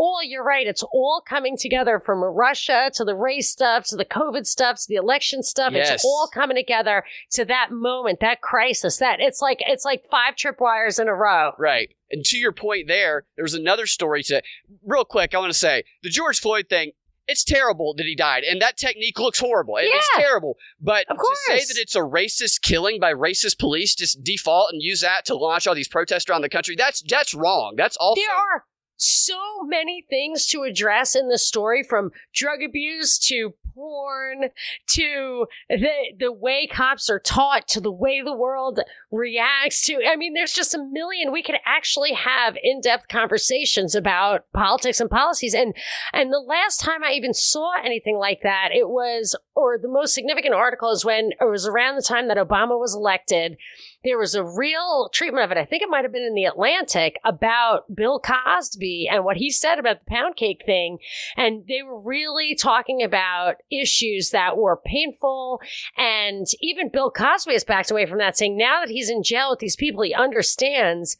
all, 0.00 0.22
you're 0.24 0.42
right. 0.44 0.66
It's 0.66 0.82
all 0.82 1.22
coming 1.28 1.56
together 1.58 2.00
from 2.00 2.24
Russia 2.24 2.90
to 2.94 3.04
the 3.04 3.14
race 3.14 3.50
stuff 3.50 3.84
to 3.88 3.96
the 3.96 4.04
COVID 4.04 4.46
stuff 4.46 4.76
to 4.76 4.84
the 4.88 4.94
election 4.96 5.42
stuff. 5.42 5.72
Yes. 5.74 5.90
It's 5.90 6.04
all 6.04 6.28
coming 6.32 6.56
together 6.56 7.04
to 7.32 7.44
that 7.44 7.68
moment, 7.70 8.20
that 8.20 8.40
crisis, 8.40 8.96
that 8.98 9.20
it's 9.20 9.42
like, 9.42 9.58
it's 9.60 9.84
like 9.84 10.04
five 10.10 10.34
tripwires 10.36 10.98
in 10.98 11.08
a 11.08 11.14
row. 11.14 11.52
Right. 11.58 11.90
And 12.10 12.24
to 12.24 12.36
your 12.38 12.52
point 12.52 12.88
there, 12.88 13.26
there 13.36 13.42
was 13.44 13.54
another 13.54 13.86
story 13.86 14.22
to 14.24 14.42
real 14.84 15.04
quick, 15.04 15.34
I 15.34 15.38
want 15.38 15.52
to 15.52 15.58
say 15.58 15.84
the 16.02 16.08
George 16.10 16.40
Floyd 16.40 16.66
thing, 16.68 16.92
it's 17.28 17.44
terrible 17.44 17.94
that 17.96 18.06
he 18.06 18.16
died. 18.16 18.42
And 18.42 18.60
that 18.60 18.76
technique 18.76 19.18
looks 19.20 19.38
horrible. 19.38 19.76
It- 19.76 19.84
It's 19.84 20.08
terrible. 20.16 20.56
But 20.80 21.06
to 21.08 21.36
say 21.46 21.58
that 21.58 21.76
it's 21.78 21.94
a 21.94 22.00
racist 22.00 22.62
killing 22.62 22.98
by 22.98 23.12
racist 23.12 23.58
police, 23.58 23.94
just 23.94 24.24
default 24.24 24.72
and 24.72 24.82
use 24.82 25.02
that 25.02 25.26
to 25.26 25.36
launch 25.36 25.66
all 25.68 25.74
these 25.76 25.86
protests 25.88 26.28
around 26.28 26.40
the 26.42 26.48
country, 26.48 26.74
that's 26.76 27.02
that's 27.08 27.32
wrong. 27.34 27.74
That's 27.76 27.96
also 27.98 28.20
There 28.20 28.34
are 28.34 28.64
so 29.00 29.62
many 29.64 30.04
things 30.08 30.46
to 30.46 30.62
address 30.62 31.16
in 31.16 31.28
this 31.28 31.46
story 31.46 31.82
from 31.82 32.10
drug 32.34 32.62
abuse 32.62 33.18
to 33.18 33.54
porn 33.74 34.50
to 34.88 35.46
the 35.68 35.90
the 36.18 36.32
way 36.32 36.66
cops 36.66 37.08
are 37.08 37.18
taught 37.18 37.66
to 37.68 37.80
the 37.80 37.92
way 37.92 38.20
the 38.20 38.36
world 38.36 38.80
reacts 39.10 39.84
to 39.86 39.98
I 40.06 40.16
mean 40.16 40.34
there's 40.34 40.52
just 40.52 40.74
a 40.74 40.84
million 40.90 41.32
we 41.32 41.42
could 41.42 41.56
actually 41.64 42.12
have 42.12 42.56
in-depth 42.62 43.08
conversations 43.08 43.94
about 43.94 44.44
politics 44.52 45.00
and 45.00 45.10
policies. 45.10 45.54
And 45.54 45.74
and 46.12 46.32
the 46.32 46.38
last 46.38 46.80
time 46.80 47.02
I 47.02 47.12
even 47.12 47.32
saw 47.32 47.72
anything 47.82 48.16
like 48.16 48.40
that 48.42 48.68
it 48.72 48.88
was 48.88 49.36
or 49.54 49.78
the 49.78 49.88
most 49.88 50.14
significant 50.14 50.54
article 50.54 50.90
is 50.90 51.04
when 51.04 51.30
it 51.40 51.48
was 51.48 51.66
around 51.66 51.96
the 51.96 52.02
time 52.02 52.28
that 52.28 52.36
Obama 52.36 52.78
was 52.78 52.94
elected 52.94 53.56
there 54.04 54.18
was 54.18 54.34
a 54.34 54.44
real 54.44 55.10
treatment 55.12 55.44
of 55.44 55.50
it. 55.50 55.58
I 55.58 55.64
think 55.64 55.82
it 55.82 55.88
might 55.90 56.04
have 56.04 56.12
been 56.12 56.22
in 56.22 56.34
the 56.34 56.44
Atlantic 56.44 57.18
about 57.24 57.94
Bill 57.94 58.20
Cosby 58.20 59.08
and 59.10 59.24
what 59.24 59.36
he 59.36 59.50
said 59.50 59.78
about 59.78 60.00
the 60.00 60.10
pound 60.10 60.36
cake 60.36 60.62
thing. 60.64 60.98
And 61.36 61.64
they 61.68 61.82
were 61.82 62.00
really 62.00 62.54
talking 62.54 63.02
about 63.02 63.56
issues 63.70 64.30
that 64.30 64.56
were 64.56 64.80
painful. 64.84 65.60
And 65.96 66.46
even 66.60 66.88
Bill 66.88 67.10
Cosby 67.10 67.52
has 67.52 67.64
backed 67.64 67.90
away 67.90 68.06
from 68.06 68.18
that, 68.18 68.36
saying 68.36 68.56
now 68.56 68.80
that 68.80 68.90
he's 68.90 69.10
in 69.10 69.22
jail 69.22 69.50
with 69.50 69.58
these 69.58 69.76
people, 69.76 70.02
he 70.02 70.14
understands 70.14 71.18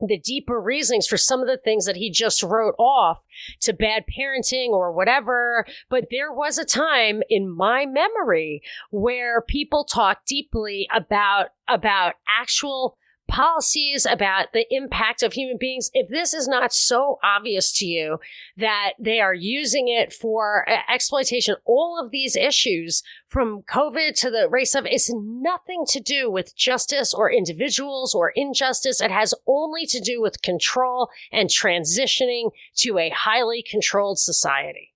the 0.00 0.18
deeper 0.18 0.60
reasonings 0.60 1.06
for 1.06 1.16
some 1.16 1.40
of 1.40 1.46
the 1.46 1.56
things 1.56 1.86
that 1.86 1.96
he 1.96 2.10
just 2.10 2.42
wrote 2.42 2.74
off 2.78 3.18
to 3.62 3.72
bad 3.72 4.04
parenting 4.16 4.68
or 4.68 4.92
whatever. 4.92 5.66
But 5.88 6.08
there 6.10 6.32
was 6.32 6.58
a 6.58 6.64
time 6.64 7.22
in 7.28 7.50
my 7.50 7.86
memory 7.86 8.62
where 8.90 9.42
people 9.42 9.84
talk 9.84 10.24
deeply 10.26 10.88
about 10.94 11.48
about 11.68 12.14
actual 12.28 12.96
policies 13.28 14.06
about 14.06 14.52
the 14.52 14.66
impact 14.70 15.22
of 15.22 15.32
human 15.32 15.56
beings 15.58 15.90
if 15.94 16.08
this 16.08 16.32
is 16.32 16.46
not 16.46 16.72
so 16.72 17.18
obvious 17.22 17.72
to 17.72 17.84
you 17.84 18.18
that 18.56 18.92
they 18.98 19.20
are 19.20 19.34
using 19.34 19.88
it 19.88 20.12
for 20.12 20.68
uh, 20.68 20.76
exploitation 20.92 21.56
all 21.64 22.00
of 22.02 22.10
these 22.10 22.36
issues 22.36 23.02
from 23.26 23.62
covid 23.62 24.14
to 24.14 24.30
the 24.30 24.48
race 24.48 24.74
of 24.74 24.86
it's 24.86 25.12
nothing 25.12 25.84
to 25.88 26.00
do 26.00 26.30
with 26.30 26.56
justice 26.56 27.12
or 27.12 27.30
individuals 27.30 28.14
or 28.14 28.30
injustice. 28.30 29.00
It 29.00 29.10
has 29.10 29.34
only 29.46 29.86
to 29.86 30.00
do 30.00 30.20
with 30.20 30.42
control 30.42 31.10
and 31.32 31.48
transitioning 31.48 32.50
to 32.76 32.98
a 32.98 33.10
highly 33.10 33.62
controlled 33.68 34.18
society. 34.18 34.94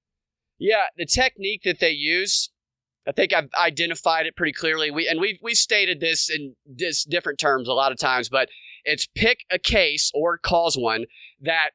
Yeah, 0.58 0.86
the 0.96 1.06
technique 1.06 1.62
that 1.64 1.80
they 1.80 1.90
use, 1.90 2.50
I 3.08 3.12
think 3.12 3.32
I've 3.32 3.48
identified 3.58 4.26
it 4.26 4.36
pretty 4.36 4.52
clearly. 4.52 4.90
We 4.90 5.08
and 5.08 5.20
we 5.20 5.38
we 5.42 5.54
stated 5.54 6.00
this 6.00 6.28
in 6.30 6.54
this 6.66 7.04
different 7.04 7.38
terms 7.38 7.68
a 7.68 7.72
lot 7.72 7.92
of 7.92 7.98
times, 7.98 8.28
but 8.28 8.48
it's 8.84 9.06
pick 9.14 9.40
a 9.50 9.58
case 9.58 10.10
or 10.14 10.38
cause 10.38 10.76
one 10.76 11.06
that 11.40 11.70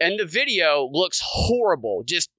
in 0.00 0.16
the 0.16 0.26
video 0.26 0.88
looks 0.92 1.20
horrible, 1.24 2.02
just 2.06 2.30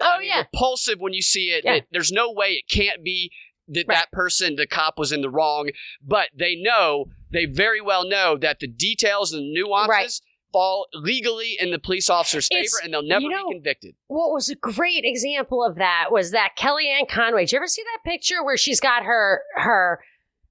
oh 0.00 0.12
I 0.16 0.18
mean, 0.18 0.28
yeah 0.28 0.44
repulsive 0.52 0.98
when 1.00 1.12
you 1.12 1.22
see 1.22 1.50
it. 1.50 1.64
Yeah. 1.64 1.74
It- 1.74 1.86
there's 1.92 2.12
no 2.12 2.32
way 2.32 2.52
it 2.52 2.68
can't 2.70 3.04
be 3.04 3.30
that 3.68 3.86
Right. 3.86 3.94
that 3.96 4.12
person, 4.12 4.56
the 4.56 4.66
cop, 4.66 4.98
was 4.98 5.12
in 5.12 5.20
the 5.20 5.30
wrong. 5.30 5.70
But 6.02 6.30
they 6.36 6.56
know, 6.56 7.06
they 7.30 7.44
very 7.44 7.80
well 7.80 8.06
know 8.06 8.36
that 8.38 8.58
the 8.58 8.66
details 8.66 9.32
and 9.32 9.52
nuances 9.52 9.88
Right. 9.88 10.20
Fall 10.52 10.86
legally 10.94 11.56
in 11.58 11.70
the 11.70 11.78
police 11.78 12.08
officer's 12.10 12.48
favor, 12.48 12.76
and 12.84 12.92
they'll 12.92 13.02
never 13.02 13.22
you 13.22 13.30
know- 13.30 13.48
be 13.48 13.54
convicted. 13.54 13.94
what 14.08 14.32
was 14.32 14.48
a 14.50 14.54
great 14.56 15.04
example 15.04 15.64
of 15.64 15.76
that 15.76 16.08
was 16.10 16.30
that 16.32 16.50
Kellyanne 16.58 17.08
Conway. 17.08 17.42
Did 17.42 17.52
you 17.52 17.56
ever 17.58 17.66
see 17.66 17.82
that 17.82 18.08
picture 18.10 18.44
where 18.44 18.56
she's 18.56 18.80
got 18.80 19.04
her 19.04 19.42
her 19.54 20.00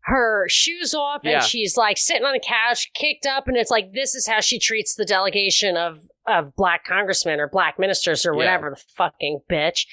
her 0.06 0.46
shoes 0.50 0.96
off 0.96 1.22
and 1.26 1.44
she's 1.44 1.78
like 1.78 1.96
sitting 1.98 2.24
on 2.26 2.34
the 2.34 2.42
couch, 2.44 2.90
kicked 2.96 3.28
up, 3.28 3.48
and 3.48 3.56
it's 3.56 3.70
like 3.70 3.94
this 3.94 4.16
is 4.16 4.26
how 4.26 4.40
she 4.42 4.58
treats 4.58 4.96
the 4.96 5.06
delegation 5.06 5.78
of 5.78 6.00
of 6.28 6.56
black 6.56 6.84
congressmen 6.86 7.40
or 7.40 7.48
black 7.48 7.78
ministers 7.78 8.26
or 8.26 8.32
Yeah. 8.34 8.38
whatever 8.38 8.70
the 8.72 8.82
fucking 8.98 9.42
bitch. 9.50 9.86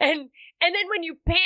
And 0.00 0.30
and 0.60 0.74
then 0.74 0.88
when 0.90 1.02
you 1.02 1.16
pan 1.26 1.36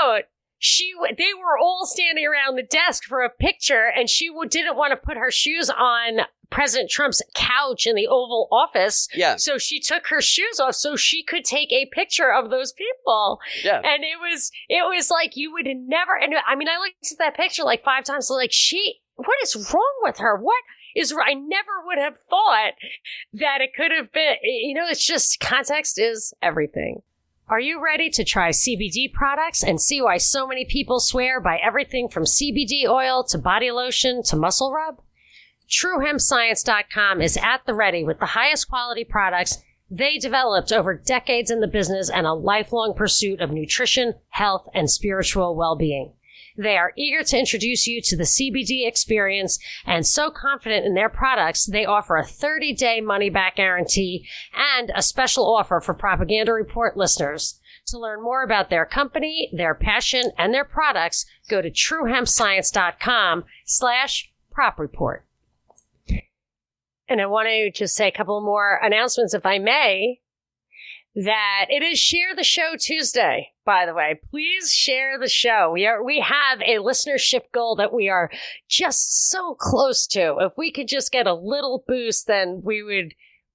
out, 0.00 0.22
she 0.60 0.92
they 1.16 1.32
were 1.34 1.58
all 1.58 1.86
standing 1.86 2.26
around 2.26 2.56
the 2.56 2.62
desk 2.62 3.04
for 3.04 3.22
a 3.22 3.30
picture, 3.30 3.90
and 3.96 4.08
she 4.08 4.30
didn't 4.50 4.76
want 4.76 4.92
to 4.92 4.96
put 4.96 5.16
her 5.16 5.30
shoes 5.30 5.70
on 5.70 6.20
President 6.50 6.90
Trump's 6.90 7.22
couch 7.34 7.86
in 7.86 7.94
the 7.94 8.06
Oval 8.06 8.46
Office. 8.52 9.08
Yeah, 9.14 9.36
So 9.36 9.56
she 9.56 9.80
took 9.80 10.08
her 10.08 10.20
shoes 10.20 10.60
off 10.60 10.74
so 10.74 10.96
she 10.96 11.22
could 11.22 11.44
take 11.44 11.72
a 11.72 11.86
picture 11.86 12.32
of 12.32 12.50
those 12.50 12.72
people. 12.72 13.40
yeah. 13.64 13.76
And 13.76 14.04
it 14.04 14.18
was 14.20 14.50
it 14.68 14.82
was 14.82 15.10
like 15.10 15.36
you 15.36 15.52
would 15.52 15.66
never 15.66 16.14
and 16.16 16.34
I 16.46 16.54
mean 16.56 16.68
I 16.68 16.78
looked 16.78 17.10
at 17.10 17.18
that 17.18 17.36
picture 17.36 17.64
like 17.64 17.82
five 17.82 18.04
times 18.04 18.28
like 18.30 18.52
she 18.52 18.96
what 19.16 19.36
is 19.42 19.72
wrong 19.72 19.94
with 20.02 20.18
her? 20.18 20.36
What 20.36 20.62
is 20.94 21.12
I 21.12 21.34
never 21.34 21.86
would 21.86 21.98
have 21.98 22.16
thought 22.28 22.72
that 23.34 23.60
it 23.60 23.74
could 23.74 23.92
have 23.96 24.12
been 24.12 24.34
you 24.42 24.74
know 24.74 24.86
it's 24.88 25.06
just 25.06 25.40
context 25.40 25.98
is 25.98 26.34
everything. 26.42 27.02
Are 27.50 27.58
you 27.58 27.82
ready 27.82 28.10
to 28.10 28.22
try 28.22 28.50
CBD 28.50 29.12
products 29.12 29.64
and 29.64 29.80
see 29.80 30.00
why 30.00 30.18
so 30.18 30.46
many 30.46 30.64
people 30.64 31.00
swear 31.00 31.40
by 31.40 31.56
everything 31.56 32.08
from 32.08 32.22
CBD 32.22 32.86
oil 32.88 33.24
to 33.24 33.38
body 33.38 33.72
lotion 33.72 34.22
to 34.26 34.36
muscle 34.36 34.72
rub? 34.72 35.02
TrueHempScience.com 35.68 37.20
is 37.20 37.36
at 37.36 37.62
the 37.66 37.74
ready 37.74 38.04
with 38.04 38.20
the 38.20 38.26
highest 38.26 38.68
quality 38.68 39.02
products 39.02 39.58
they 39.90 40.16
developed 40.16 40.70
over 40.70 40.94
decades 40.94 41.50
in 41.50 41.58
the 41.58 41.66
business 41.66 42.08
and 42.08 42.24
a 42.24 42.34
lifelong 42.34 42.94
pursuit 42.94 43.40
of 43.40 43.50
nutrition, 43.50 44.14
health, 44.28 44.68
and 44.72 44.88
spiritual 44.88 45.56
well-being. 45.56 46.12
They 46.60 46.76
are 46.76 46.92
eager 46.94 47.22
to 47.22 47.38
introduce 47.38 47.86
you 47.86 48.02
to 48.02 48.16
the 48.16 48.24
CBD 48.24 48.86
experience 48.86 49.58
and 49.86 50.06
so 50.06 50.30
confident 50.30 50.84
in 50.84 50.92
their 50.92 51.08
products, 51.08 51.64
they 51.64 51.86
offer 51.86 52.18
a 52.18 52.24
30 52.24 52.74
day 52.74 53.00
money 53.00 53.30
back 53.30 53.56
guarantee 53.56 54.28
and 54.54 54.92
a 54.94 55.00
special 55.00 55.54
offer 55.54 55.80
for 55.80 55.94
Propaganda 55.94 56.52
Report 56.52 56.98
listeners. 56.98 57.58
To 57.86 57.98
learn 57.98 58.22
more 58.22 58.42
about 58.44 58.68
their 58.68 58.84
company, 58.84 59.50
their 59.56 59.74
passion, 59.74 60.32
and 60.36 60.52
their 60.52 60.66
products, 60.66 61.24
go 61.48 61.62
to 61.62 61.70
truehempscience.com 61.70 63.44
slash 63.64 64.30
prop 64.52 64.78
report. 64.78 65.26
And 67.08 67.20
I 67.20 67.26
want 67.26 67.48
to 67.48 67.70
just 67.72 67.96
say 67.96 68.06
a 68.06 68.12
couple 68.12 68.40
more 68.42 68.78
announcements, 68.82 69.32
if 69.32 69.46
I 69.46 69.58
may, 69.58 70.20
that 71.16 71.66
it 71.68 71.82
is 71.82 71.98
Share 71.98 72.34
the 72.36 72.44
Show 72.44 72.74
Tuesday, 72.78 73.48
by 73.64 73.84
the 73.86 73.94
way. 73.94 74.20
Please 74.30 74.72
share 74.72 75.18
the 75.18 75.28
show. 75.28 75.70
We 75.72 75.86
are, 75.86 76.02
we 76.04 76.20
have 76.20 76.60
a 76.60 76.76
listenership 76.78 77.42
goal 77.52 77.76
that 77.76 77.92
we 77.92 78.08
are 78.08 78.30
just 78.68 79.28
so 79.30 79.54
close 79.58 80.06
to. 80.08 80.36
If 80.40 80.52
we 80.56 80.70
could 80.70 80.88
just 80.88 81.10
get 81.10 81.26
a 81.26 81.34
little 81.34 81.84
boost, 81.86 82.26
then 82.26 82.62
we 82.64 82.82
would 82.82 83.12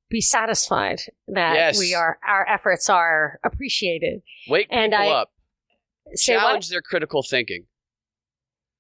be 0.10 0.22
satisfied 0.22 1.00
that 1.30 1.56
Yes. 1.56 1.80
we 1.80 1.94
are, 1.96 2.20
our 2.28 2.48
efforts 2.48 2.90
are 2.90 3.40
appreciated. 3.44 4.22
Wake 4.50 4.68
And 4.70 4.92
people 4.92 5.08
I- 5.08 5.22
up. 5.22 5.32
Say 6.14 6.36
what? 6.36 6.42
Challenge 6.42 6.70
their 6.70 6.82
critical 6.84 7.24
thinking. 7.24 7.66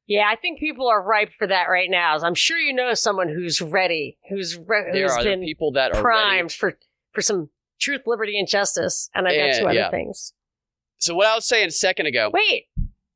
Yeah, 0.05 0.25
I 0.31 0.35
think 0.35 0.59
people 0.59 0.87
are 0.87 1.01
ripe 1.01 1.31
for 1.35 1.47
that 1.47 1.63
right 1.63 1.89
now. 1.89 2.17
I'm 2.19 2.35
sure 2.35 2.57
you 2.59 2.71
know 2.73 2.93
someone 2.93 3.27
who's 3.29 3.59
ready, 3.61 4.19
who's, 4.29 4.55
re- 4.55 4.91
There 4.93 5.03
who's 5.03 5.11
are 5.13 5.23
the 5.23 5.29
been 5.31 5.41
people 5.43 5.71
that 5.71 5.95
are 5.95 6.01
primed 6.01 6.41
ready. 6.41 6.53
for 6.53 6.77
for 7.13 7.21
some 7.23 7.49
truth, 7.79 8.01
liberty, 8.05 8.37
and 8.39 8.47
justice, 8.47 9.09
and 9.13 9.27
I've 9.27 9.35
got 9.37 9.59
two 9.59 9.65
other 9.65 9.73
yeah. 9.73 9.89
things. 9.91 10.33
So 10.97 11.13
what 11.15 11.27
I 11.27 11.35
was 11.35 11.45
saying 11.45 11.67
a 11.67 11.71
second 11.71 12.05
ago. 12.05 12.29
Wait, 12.33 12.65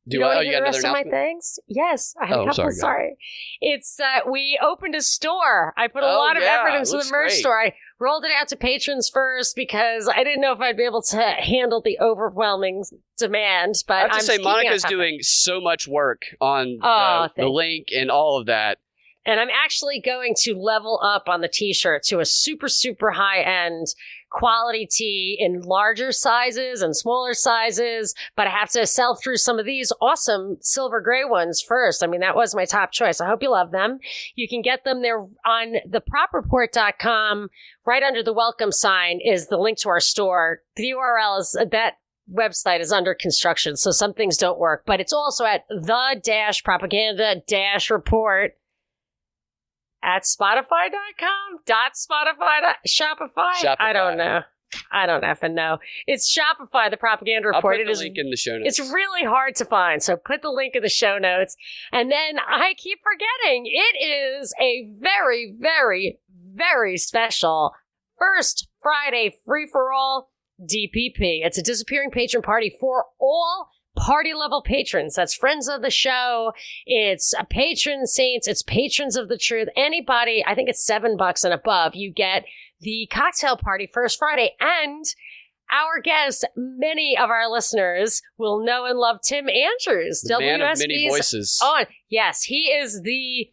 do 0.07 0.17
you 0.17 0.23
I? 0.23 0.35
Oh, 0.35 0.39
to 0.39 0.45
you 0.45 0.51
hear 0.51 0.59
got 0.59 0.65
the 0.71 0.77
rest 0.77 0.85
of 0.85 0.91
my 0.91 1.03
things? 1.03 1.59
Yes, 1.67 2.13
I 2.21 2.25
have 2.25 2.37
Oh, 2.39 2.41
a 2.41 2.45
couple. 2.47 2.53
sorry, 2.55 2.73
Sorry, 2.75 3.17
it's 3.61 3.99
uh, 3.99 4.29
we 4.29 4.59
opened 4.61 4.95
a 4.95 5.01
store. 5.01 5.73
I 5.77 5.87
put 5.87 6.03
a 6.03 6.07
Oh, 6.07 6.17
lot 6.17 6.35
of 6.37 6.43
yeah, 6.43 6.57
effort 6.65 6.77
into 6.77 6.91
the 6.91 7.09
merch 7.11 7.29
great. 7.29 7.31
store. 7.39 7.61
I 7.61 7.73
rolled 7.99 8.25
it 8.25 8.31
out 8.39 8.47
to 8.49 8.55
patrons 8.55 9.09
first 9.09 9.55
because 9.55 10.09
I 10.09 10.23
didn't 10.23 10.41
know 10.41 10.51
if 10.53 10.59
I'd 10.59 10.77
be 10.77 10.83
able 10.85 11.01
to 11.03 11.21
handle 11.21 11.81
the 11.81 11.97
overwhelming 12.01 12.83
demand. 13.17 13.75
But 13.87 13.93
I 13.93 13.99
have 14.01 14.09
to 14.11 14.15
I'm 14.17 14.21
say, 14.23 14.37
Monica's 14.39 14.81
top 14.83 14.91
of 14.91 14.93
it. 14.93 14.95
doing 14.97 15.17
so 15.21 15.59
much 15.61 15.87
work 15.87 16.23
on 16.41 16.79
Oh, 16.81 17.27
the, 17.35 17.43
the 17.43 17.49
link 17.49 17.87
and 17.95 18.09
all 18.11 18.39
of 18.39 18.45
that. 18.47 18.77
And 19.25 19.39
I'm 19.39 19.49
actually 19.49 20.01
going 20.03 20.33
to 20.43 20.55
level 20.55 20.99
up 21.03 21.27
on 21.27 21.41
the 21.41 21.49
t-shirt 21.49 22.03
to 22.03 22.19
a 22.19 22.25
super, 22.25 22.67
super 22.69 23.11
high 23.11 23.41
end 23.41 23.87
quality 24.29 24.87
tea 24.89 25.37
in 25.39 25.61
larger 25.61 26.11
sizes 26.11 26.81
and 26.81 26.95
smaller 26.95 27.33
sizes. 27.33 28.13
But 28.35 28.47
I 28.47 28.51
have 28.51 28.69
to 28.71 28.85
sell 28.85 29.15
through 29.15 29.37
some 29.37 29.59
of 29.59 29.65
these 29.65 29.91
awesome 30.01 30.57
silver 30.61 31.01
gray 31.01 31.25
ones 31.25 31.61
first. 31.61 32.03
I 32.03 32.07
mean, 32.07 32.21
that 32.21 32.35
was 32.35 32.55
my 32.55 32.65
top 32.65 32.91
choice. 32.91 33.21
I 33.21 33.27
hope 33.27 33.43
you 33.43 33.51
love 33.51 33.71
them. 33.71 33.99
You 34.35 34.47
can 34.47 34.61
get 34.61 34.83
them 34.83 35.01
there 35.01 35.25
on 35.45 35.75
thepropreport.com. 35.87 37.49
Right 37.85 38.03
under 38.03 38.23
the 38.23 38.33
welcome 38.33 38.71
sign 38.71 39.19
is 39.23 39.47
the 39.47 39.57
link 39.57 39.77
to 39.79 39.89
our 39.89 39.99
store. 39.99 40.61
The 40.75 40.93
URL 40.95 41.39
is 41.39 41.57
that 41.71 41.95
website 42.31 42.79
is 42.79 42.91
under 42.91 43.13
construction, 43.13 43.75
so 43.75 43.91
some 43.91 44.13
things 44.13 44.37
don't 44.37 44.59
work, 44.59 44.83
but 44.85 44.99
it's 44.99 45.13
also 45.13 45.45
at 45.45 45.65
the 45.69 46.21
dash 46.23 46.63
propaganda 46.63 47.41
dash 47.47 47.89
report 47.89 48.53
at 50.03 50.23
spotify.com 50.23 51.59
dot 51.65 51.93
spotify 51.93 52.61
dot 52.61 52.77
shopify? 52.87 53.75
I 53.79 53.93
don't 53.93 54.17
know. 54.17 54.41
I 54.91 55.07
don't 55.07 55.23
effing 55.23 55.55
know. 55.55 55.79
It's 56.05 56.31
shopify 56.31 56.91
the 56.91 56.97
propaganda 56.97 57.47
I'll 57.47 57.55
report. 57.55 57.75
put 57.77 57.81
It 57.81 57.85
the 57.85 57.91
is 57.91 57.99
link 58.01 58.17
in 58.17 58.29
the 58.29 58.37
show 58.37 58.57
notes. 58.57 58.77
it's 58.79 58.91
really 58.93 59.23
hard 59.25 59.55
to 59.55 59.65
find 59.65 60.01
so 60.03 60.15
put 60.15 60.41
the 60.43 60.51
link 60.51 60.75
in 60.75 60.83
the 60.83 60.89
show 60.89 61.17
notes. 61.17 61.55
And 61.91 62.11
then 62.11 62.37
i 62.47 62.73
keep 62.77 62.99
forgetting 63.03 63.65
it 63.65 63.97
is 64.41 64.53
a 64.61 64.87
very 64.99 65.55
very 65.59 66.19
very 66.53 66.97
special 66.97 67.73
first 68.19 68.67
friday 68.83 69.35
free 69.45 69.67
for 69.71 69.91
all 69.91 70.29
dpp 70.61 71.17
it's 71.45 71.57
a 71.57 71.63
disappearing 71.63 72.11
patron 72.11 72.43
party 72.43 72.75
for 72.79 73.05
all 73.19 73.69
party 73.99 74.33
level 74.33 74.61
patrons. 74.61 75.15
That's 75.15 75.33
friends 75.33 75.67
of 75.67 75.81
the 75.81 75.89
show. 75.89 76.53
It's 76.85 77.33
a 77.37 77.45
patron 77.45 78.07
saints. 78.07 78.47
It's 78.47 78.63
patrons 78.63 79.15
of 79.15 79.27
the 79.27 79.37
truth. 79.37 79.67
Anybody 79.75 80.43
i 80.47 80.55
think 80.55 80.69
it's 80.69 80.85
seven 80.85 81.17
bucks 81.17 81.43
and 81.43 81.53
above 81.53 81.95
you 81.95 82.11
get 82.11 82.45
the 82.81 83.07
cocktail 83.11 83.57
party 83.57 83.89
first 83.93 84.17
friday. 84.17 84.55
And 84.59 85.05
our 85.71 86.01
guest 86.01 86.45
many 86.55 87.17
of 87.17 87.29
our 87.29 87.49
listeners 87.49 88.21
will 88.37 88.63
know 88.63 88.85
and 88.85 88.97
love 88.97 89.17
tim 89.21 89.49
andrews. 89.49 90.21
The 90.21 90.39
man 90.39 90.61
of 90.61 90.79
many 90.79 91.09
voices. 91.09 91.59
on. 91.63 91.85
Yes 92.07 92.43
he 92.43 92.69
is 92.69 93.01
the 93.03 93.51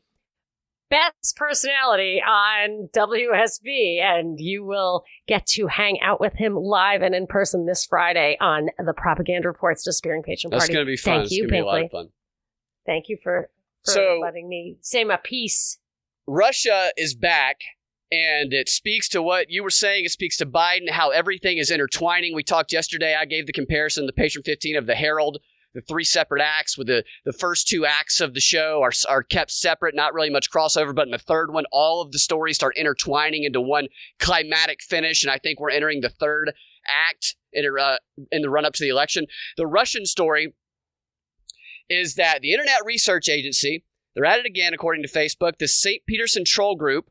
best 0.91 1.37
personality 1.37 2.21
on 2.27 2.89
WSB, 2.95 4.01
and 4.01 4.39
you 4.39 4.65
will 4.65 5.05
get 5.27 5.47
to 5.47 5.67
hang 5.67 6.01
out 6.01 6.21
with 6.21 6.35
him 6.35 6.55
live 6.55 7.03
and 7.03 7.15
in 7.15 7.27
person 7.27 7.67
this 7.67 7.85
Friday 7.85 8.37
on 8.41 8.69
the 8.85 8.93
Propaganda 8.95 9.49
Reports 9.49 9.85
Disappearing 9.85 10.23
Patron 10.23 10.51
That's 10.51 10.65
Party. 10.65 10.75
going 10.75 10.87
to 10.87 10.91
be 10.91 10.97
fun. 10.97 11.21
Thank 11.21 11.31
you, 11.33 11.45
it's 11.45 11.51
going 11.53 11.63
to 11.63 11.65
be 11.65 11.69
a 11.69 11.71
lot 11.71 11.81
Binkley. 11.81 11.85
of 11.87 11.91
fun. 11.91 12.09
Thank 12.87 13.09
you 13.09 13.19
for, 13.23 13.51
for 13.85 13.91
So- 13.91 14.19
letting 14.23 14.49
me 14.49 14.79
say 14.81 15.05
my 15.05 15.17
piece. 15.17 15.79
Russia 16.29 16.91
is 16.97 17.15
back, 17.15 17.61
and 18.11 18.53
it 18.53 18.69
speaks 18.69 19.09
to 19.11 19.23
what 19.23 19.49
you 19.51 19.63
were 19.63 19.71
saying. 19.71 20.05
It 20.05 20.11
speaks 20.11 20.37
to 20.39 20.47
Biden, 20.47 20.91
how 20.91 21.11
everything 21.11 21.59
is 21.59 21.71
intertwining. 21.71 22.35
We 22.35 22.43
talked 22.43 22.73
yesterday. 22.73 23.15
I 23.15 23.25
gave 23.27 23.47
the 23.47 23.53
comparison, 23.53 24.07
the 24.07 24.13
Patron 24.13 24.43
15 24.45 24.77
of 24.77 24.87
the 24.87 24.95
Herald, 24.97 25.39
the 25.77 25.83
three 25.83 26.05
separate 26.05 26.41
acts, 26.43 26.79
with 26.79 26.87
the, 26.87 27.05
the 27.27 27.35
first 27.35 27.69
two 27.69 27.85
acts 27.85 28.21
of 28.21 28.33
the 28.33 28.41
show 28.41 28.81
are, 28.83 28.93
are 29.09 29.23
kept 29.23 29.51
separate, 29.51 29.95
not 29.95 30.15
really 30.15 30.31
much 30.31 30.51
crossover. 30.51 30.95
But 30.95 31.07
in 31.07 31.13
the 31.13 31.19
third 31.19 31.53
one, 31.53 31.65
all 31.71 32.01
of 32.01 32.13
the 32.13 32.19
stories 32.19 32.57
start 32.57 32.79
intertwining 32.79 33.45
into 33.45 33.61
one 33.61 33.89
climatic 34.19 34.83
finish. 34.83 35.23
And 35.23 35.31
I 35.31 35.37
think 35.37 35.61
we're 35.61 35.71
entering 35.71 36.01
the 36.01 36.09
third 36.09 36.55
act 36.89 37.37
in, 37.53 37.67
uh, 37.79 37.99
in 38.33 38.41
the 38.41 38.49
run 38.49 38.65
up 38.65 38.73
to 38.73 38.83
the 38.83 38.89
election. 38.89 39.27
The 39.59 39.67
Russian 39.67 40.07
story 40.07 40.55
is 41.91 42.15
that 42.15 42.41
the 42.41 42.53
Internet 42.53 42.87
Research 42.87 43.29
Agency, 43.29 43.85
they're 44.15 44.25
at 44.25 44.39
it 44.39 44.47
again, 44.47 44.73
according 44.73 45.03
to 45.03 45.09
Facebook, 45.11 45.59
the 45.59 45.69
St. 45.69 46.07
Peterson 46.07 46.45
Troll 46.47 46.75
Group 46.75 47.11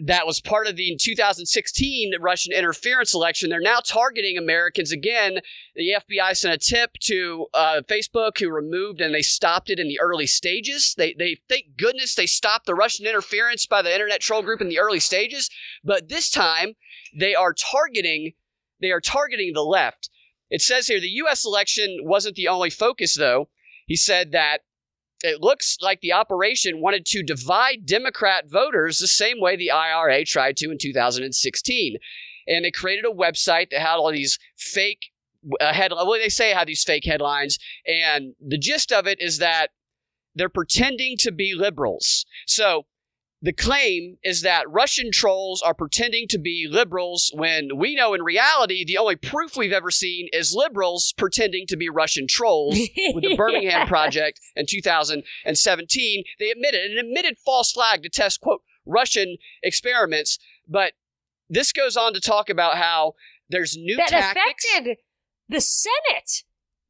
that 0.00 0.26
was 0.26 0.40
part 0.40 0.66
of 0.66 0.76
the 0.76 0.96
2016 1.00 2.14
Russian 2.20 2.52
interference 2.52 3.14
election. 3.14 3.50
They're 3.50 3.60
now 3.60 3.78
targeting 3.78 4.36
Americans 4.36 4.90
again. 4.90 5.38
The 5.76 5.94
FBI 6.00 6.36
sent 6.36 6.54
a 6.54 6.58
tip 6.58 6.94
to 7.04 7.46
uh, 7.54 7.82
Facebook, 7.88 8.38
who 8.40 8.50
removed 8.50 9.00
and 9.00 9.14
they 9.14 9.22
stopped 9.22 9.70
it 9.70 9.78
in 9.78 9.86
the 9.86 10.00
early 10.00 10.26
stages. 10.26 10.94
They, 10.96 11.14
they, 11.16 11.38
thank 11.48 11.76
goodness, 11.78 12.14
they 12.14 12.26
stopped 12.26 12.66
the 12.66 12.74
Russian 12.74 13.06
interference 13.06 13.66
by 13.66 13.82
the 13.82 13.92
Internet 13.92 14.20
Troll 14.20 14.42
Group 14.42 14.60
in 14.60 14.68
the 14.68 14.80
early 14.80 15.00
stages. 15.00 15.48
But 15.84 16.08
this 16.08 16.28
time, 16.28 16.74
they 17.16 17.34
are 17.34 17.52
targeting, 17.52 18.32
they 18.80 18.90
are 18.90 19.00
targeting 19.00 19.52
the 19.54 19.62
left. 19.62 20.10
It 20.50 20.60
says 20.60 20.88
here 20.88 21.00
the 21.00 21.08
U.S. 21.08 21.44
election 21.44 21.98
wasn't 22.02 22.36
the 22.36 22.48
only 22.48 22.70
focus, 22.70 23.16
though. 23.16 23.48
He 23.86 23.96
said 23.96 24.32
that 24.32 24.58
it 25.24 25.40
looks 25.40 25.78
like 25.80 26.02
the 26.02 26.12
operation 26.12 26.82
wanted 26.82 27.06
to 27.06 27.22
divide 27.22 27.86
Democrat 27.86 28.44
voters 28.46 28.98
the 28.98 29.08
same 29.08 29.40
way 29.40 29.56
the 29.56 29.70
IRA 29.70 30.22
tried 30.24 30.56
to 30.58 30.70
in 30.70 30.76
2016. 30.78 31.96
And 32.46 32.64
they 32.64 32.70
created 32.70 33.06
a 33.06 33.14
website 33.14 33.70
that 33.70 33.80
had 33.80 33.96
all 33.96 34.12
these 34.12 34.38
fake 34.58 35.06
uh, 35.60 35.72
head. 35.72 35.92
Well, 35.92 36.12
they 36.12 36.28
say 36.28 36.52
had 36.52 36.68
these 36.68 36.84
fake 36.84 37.06
headlines, 37.06 37.58
and 37.86 38.34
the 38.38 38.58
gist 38.58 38.92
of 38.92 39.06
it 39.06 39.18
is 39.18 39.38
that 39.38 39.68
they're 40.34 40.50
pretending 40.50 41.16
to 41.20 41.32
be 41.32 41.54
liberals. 41.54 42.26
So 42.46 42.84
the 43.44 43.52
claim 43.52 44.16
is 44.24 44.40
that 44.40 44.70
Russian 44.70 45.10
trolls 45.12 45.60
are 45.60 45.74
pretending 45.74 46.26
to 46.28 46.38
be 46.38 46.66
liberals 46.68 47.30
when 47.34 47.76
we 47.76 47.94
know 47.94 48.14
in 48.14 48.22
reality 48.22 48.86
the 48.86 48.96
only 48.96 49.16
proof 49.16 49.54
we've 49.54 49.70
ever 49.70 49.90
seen 49.90 50.28
is 50.32 50.54
liberals 50.54 51.12
pretending 51.18 51.66
to 51.66 51.76
be 51.76 51.90
Russian 51.90 52.26
trolls 52.26 52.78
with 53.12 53.22
the 53.22 53.36
Birmingham 53.36 53.80
Yeah. 53.82 53.86
Project 53.86 54.40
in 54.56 54.64
2017. 54.66 56.24
They 56.38 56.50
admitted 56.50 56.90
an 56.90 56.98
admitted 56.98 57.36
false 57.44 57.70
flag 57.70 58.02
to 58.02 58.08
test, 58.08 58.40
quote, 58.40 58.62
Russian 58.86 59.36
experiments. 59.62 60.38
But 60.66 60.94
this 61.50 61.70
goes 61.70 61.98
on 61.98 62.14
to 62.14 62.20
talk 62.20 62.48
about 62.48 62.76
how 62.78 63.12
there's 63.50 63.76
new 63.76 63.96
that 63.96 64.08
tactics. 64.08 64.64
affected 64.72 64.96
the 65.50 65.60
Senate. 65.60 66.44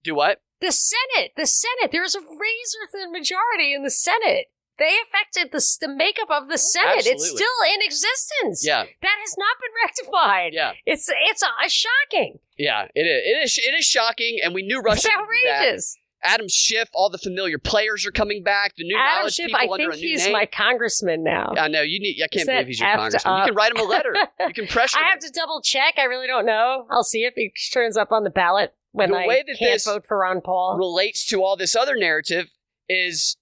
Do 0.04 0.14
what? 0.14 0.40
The 0.60 0.70
Senate. 0.70 1.32
The 1.36 1.46
Senate. 1.46 1.90
There 1.90 2.04
is 2.04 2.14
a 2.14 2.20
razor 2.20 2.86
thin 2.92 3.10
majority 3.10 3.74
in 3.74 3.82
the 3.82 3.90
Senate. 3.90 4.46
They 4.78 4.92
affected 5.06 5.52
the, 5.52 5.64
the 5.80 5.88
makeup 5.94 6.28
of 6.30 6.48
the 6.48 6.58
Senate. 6.58 7.06
It's 7.06 7.26
still 7.28 7.58
in 7.74 7.80
existence. 7.82 8.64
Yeah, 8.66 8.82
That 9.02 9.16
has 9.20 9.37
not 9.38 9.56
been 9.60 9.70
rectified. 9.84 10.52
yeah, 10.52 10.72
It's 10.87 11.08
it's 11.28 11.42
uh, 11.42 11.48
shocking. 11.68 12.38
yeah. 12.58 12.87
It 12.94 13.02
is. 13.02 13.22
It 13.24 13.44
is. 13.44 13.58
It 13.68 13.78
is 13.78 13.84
shocking, 13.84 14.38
and 14.42 14.54
we 14.54 14.62
knew 14.62 14.80
Russia. 14.80 15.08
it's 15.08 15.16
outrageous. 15.16 15.96
Adam 16.26 16.46
Schiff, 16.48 16.88
all 16.94 17.10
the 17.10 17.18
familiar 17.18 17.58
players 17.58 18.06
are 18.06 18.10
coming 18.10 18.42
back. 18.42 18.74
The 18.76 18.84
new 18.84 18.96
Adam 18.98 19.18
knowledge 19.20 19.34
Schiff, 19.34 19.46
people 19.48 19.60
I 19.60 19.64
under 19.64 19.92
think 19.92 19.94
a 19.94 19.96
new 19.96 20.08
he's 20.08 20.24
name. 20.24 20.32
my 20.32 20.46
congressman 20.46 21.22
now. 21.22 21.52
I 21.58 21.68
know 21.68 21.82
you 21.82 22.00
need. 22.00 22.18
I 22.24 22.28
can't 22.28 22.46
believe 22.46 22.66
he's 22.66 22.80
your 22.80 22.96
congressman. 22.96 23.38
You 23.40 23.44
can 23.44 23.54
write 23.54 23.72
him 23.72 23.76
a 23.76 23.84
letter. 23.88 24.14
You 24.48 24.54
can 24.54 24.66
pressure. 24.66 24.98
I 24.98 25.02
him. 25.02 25.06
have 25.10 25.18
to 25.20 25.30
double 25.30 25.60
check. 25.60 25.94
I 25.98 26.04
really 26.04 26.26
don't 26.26 26.46
know. 26.46 26.87
I'll 26.90 27.04
see 27.04 27.24
if 27.24 27.34
he 27.34 27.52
turns 27.72 27.96
up 27.98 28.10
on 28.10 28.24
the 28.24 28.30
ballot 28.30 28.74
when 28.92 29.10
The 29.10 29.18
I 29.18 29.26
way 29.26 29.44
that 29.46 29.58
can't 29.58 29.72
this 29.74 29.84
vote 29.84 30.06
for 30.08 30.18
Ron 30.18 30.40
Paul. 30.40 30.78
relates 30.78 31.26
to 31.26 31.42
all 31.42 31.56
this 31.56 31.76
other 31.76 31.94
narrative 31.94 32.46
is 32.88 33.37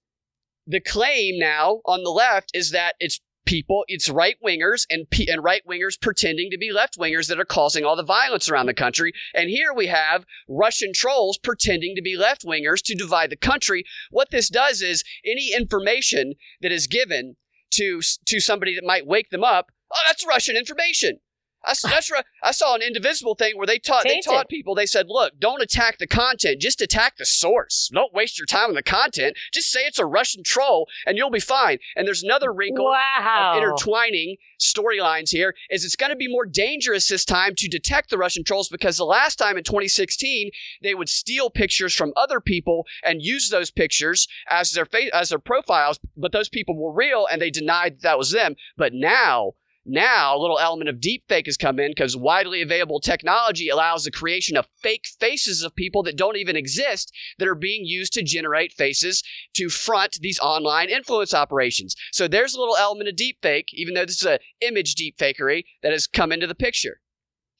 the 0.65 0.79
claim 0.79 1.39
now 1.39 1.81
on 1.85 2.03
the 2.03 2.09
left 2.09 2.51
is 2.53 2.71
that 2.71 2.95
it's 2.99 3.19
people, 3.45 3.83
it's 3.87 4.09
right 4.09 4.37
wingers 4.43 4.85
and 4.89 5.09
pe- 5.09 5.25
and 5.27 5.43
right 5.43 5.61
wingers 5.69 5.99
pretending 5.99 6.49
to 6.51 6.57
be 6.57 6.71
left 6.71 6.97
wingers 6.97 7.27
that 7.27 7.39
are 7.39 7.45
causing 7.45 7.83
all 7.83 7.95
the 7.95 8.03
violence 8.03 8.49
around 8.49 8.67
the 8.67 8.73
country. 8.73 9.13
And 9.33 9.49
here 9.49 9.73
we 9.73 9.87
have 9.87 10.25
Russian 10.47 10.91
trolls 10.93 11.37
pretending 11.37 11.95
to 11.95 12.01
be 12.01 12.15
left 12.15 12.45
wingers 12.45 12.81
to 12.83 12.95
divide 12.95 13.29
the 13.29 13.35
country. 13.35 13.83
What 14.11 14.31
this 14.31 14.49
does 14.49 14.81
is 14.81 15.03
any 15.25 15.53
information 15.53 16.33
that 16.61 16.71
is 16.71 16.87
given 16.87 17.35
to 17.71 18.01
to 18.27 18.39
somebody 18.39 18.75
that 18.75 18.85
might 18.85 19.07
wake 19.07 19.29
them 19.29 19.43
up, 19.43 19.67
oh, 19.91 19.99
that's 20.07 20.25
Russian 20.25 20.55
information. 20.55 21.19
I, 21.65 21.73
that's 21.83 22.11
right. 22.11 22.25
I 22.41 22.51
saw 22.51 22.75
an 22.75 22.81
indivisible 22.81 23.35
thing 23.35 23.57
where 23.57 23.67
they 23.67 23.79
taught 23.79 24.03
they 24.03 24.19
taught 24.19 24.49
people. 24.49 24.75
They 24.75 24.85
said, 24.85 25.05
"Look, 25.09 25.39
don't 25.39 25.61
attack 25.61 25.97
the 25.97 26.07
content. 26.07 26.59
Just 26.59 26.81
attack 26.81 27.17
the 27.17 27.25
source. 27.25 27.89
Don't 27.93 28.13
waste 28.13 28.37
your 28.37 28.45
time 28.45 28.69
on 28.69 28.75
the 28.75 28.83
content. 28.83 29.37
Just 29.53 29.71
say 29.71 29.81
it's 29.81 29.99
a 29.99 30.05
Russian 30.05 30.43
troll, 30.43 30.87
and 31.05 31.17
you'll 31.17 31.29
be 31.29 31.39
fine." 31.39 31.77
And 31.95 32.05
there's 32.07 32.23
another 32.23 32.51
wrinkle 32.53 32.85
Wow. 32.85 33.53
of 33.55 33.57
intertwining 33.63 34.37
storylines 34.59 35.29
here. 35.29 35.55
Is 35.69 35.85
it's 35.85 35.95
going 35.95 36.09
to 36.11 36.15
be 36.15 36.27
more 36.27 36.45
dangerous 36.45 37.07
this 37.07 37.25
time 37.25 37.53
to 37.57 37.67
detect 37.67 38.09
the 38.09 38.17
Russian 38.17 38.43
trolls 38.43 38.69
because 38.69 38.97
the 38.97 39.05
last 39.05 39.37
time 39.37 39.57
in 39.57 39.63
2016 39.63 40.49
they 40.81 40.95
would 40.95 41.09
steal 41.09 41.49
pictures 41.49 41.93
from 41.95 42.13
other 42.15 42.39
people 42.39 42.85
and 43.03 43.21
use 43.21 43.49
those 43.49 43.71
pictures 43.71 44.27
as 44.49 44.71
their 44.71 44.85
fa- 44.85 45.13
as 45.15 45.29
their 45.29 45.39
profiles, 45.39 45.99
but 46.17 46.31
those 46.31 46.49
people 46.49 46.75
were 46.77 46.91
real 46.93 47.25
and 47.31 47.41
they 47.41 47.49
denied 47.49 47.95
that, 47.95 48.01
that 48.01 48.17
was 48.17 48.31
them. 48.31 48.55
But 48.77 48.93
now 48.93 49.53
now, 49.85 50.35
a 50.35 50.39
little 50.39 50.59
element 50.59 50.89
of 50.89 51.01
deepfake 51.01 51.45
has 51.45 51.57
come 51.57 51.77
in 51.77 51.91
because 51.91 52.15
widely 52.15 52.61
available 52.61 53.01
technology 53.01 53.67
allows 53.67 54.05
the 54.05 54.11
creation 54.11 54.55
of 54.55 54.67
fake 54.81 55.05
faces 55.19 55.61
of 55.61 55.75
people 55.75 56.03
that 56.03 56.15
don't 56.15 56.37
even 56.37 56.55
exist 56.55 57.13
that 57.37 57.49
are 57.49 57.55
being 57.55 57.83
used 57.83 58.13
to 58.13 58.23
generate 58.23 58.71
faces 58.71 59.23
to 59.55 59.67
front 59.67 60.19
these 60.21 60.39
online 60.39 60.89
influence 60.89 61.33
operations. 61.33 61.97
So 62.13 62.29
there's 62.29 62.55
a 62.55 62.59
little 62.59 62.77
element 62.77 63.09
of 63.09 63.15
deepfake, 63.15 63.65
even 63.73 63.93
though 63.93 64.05
this 64.05 64.21
is 64.21 64.27
an 64.27 64.39
image 64.61 64.95
deep 64.95 65.17
fakery 65.17 65.65
that 65.81 65.91
has 65.91 66.07
come 66.07 66.31
into 66.31 66.47
the 66.47 66.55
picture. 66.55 67.01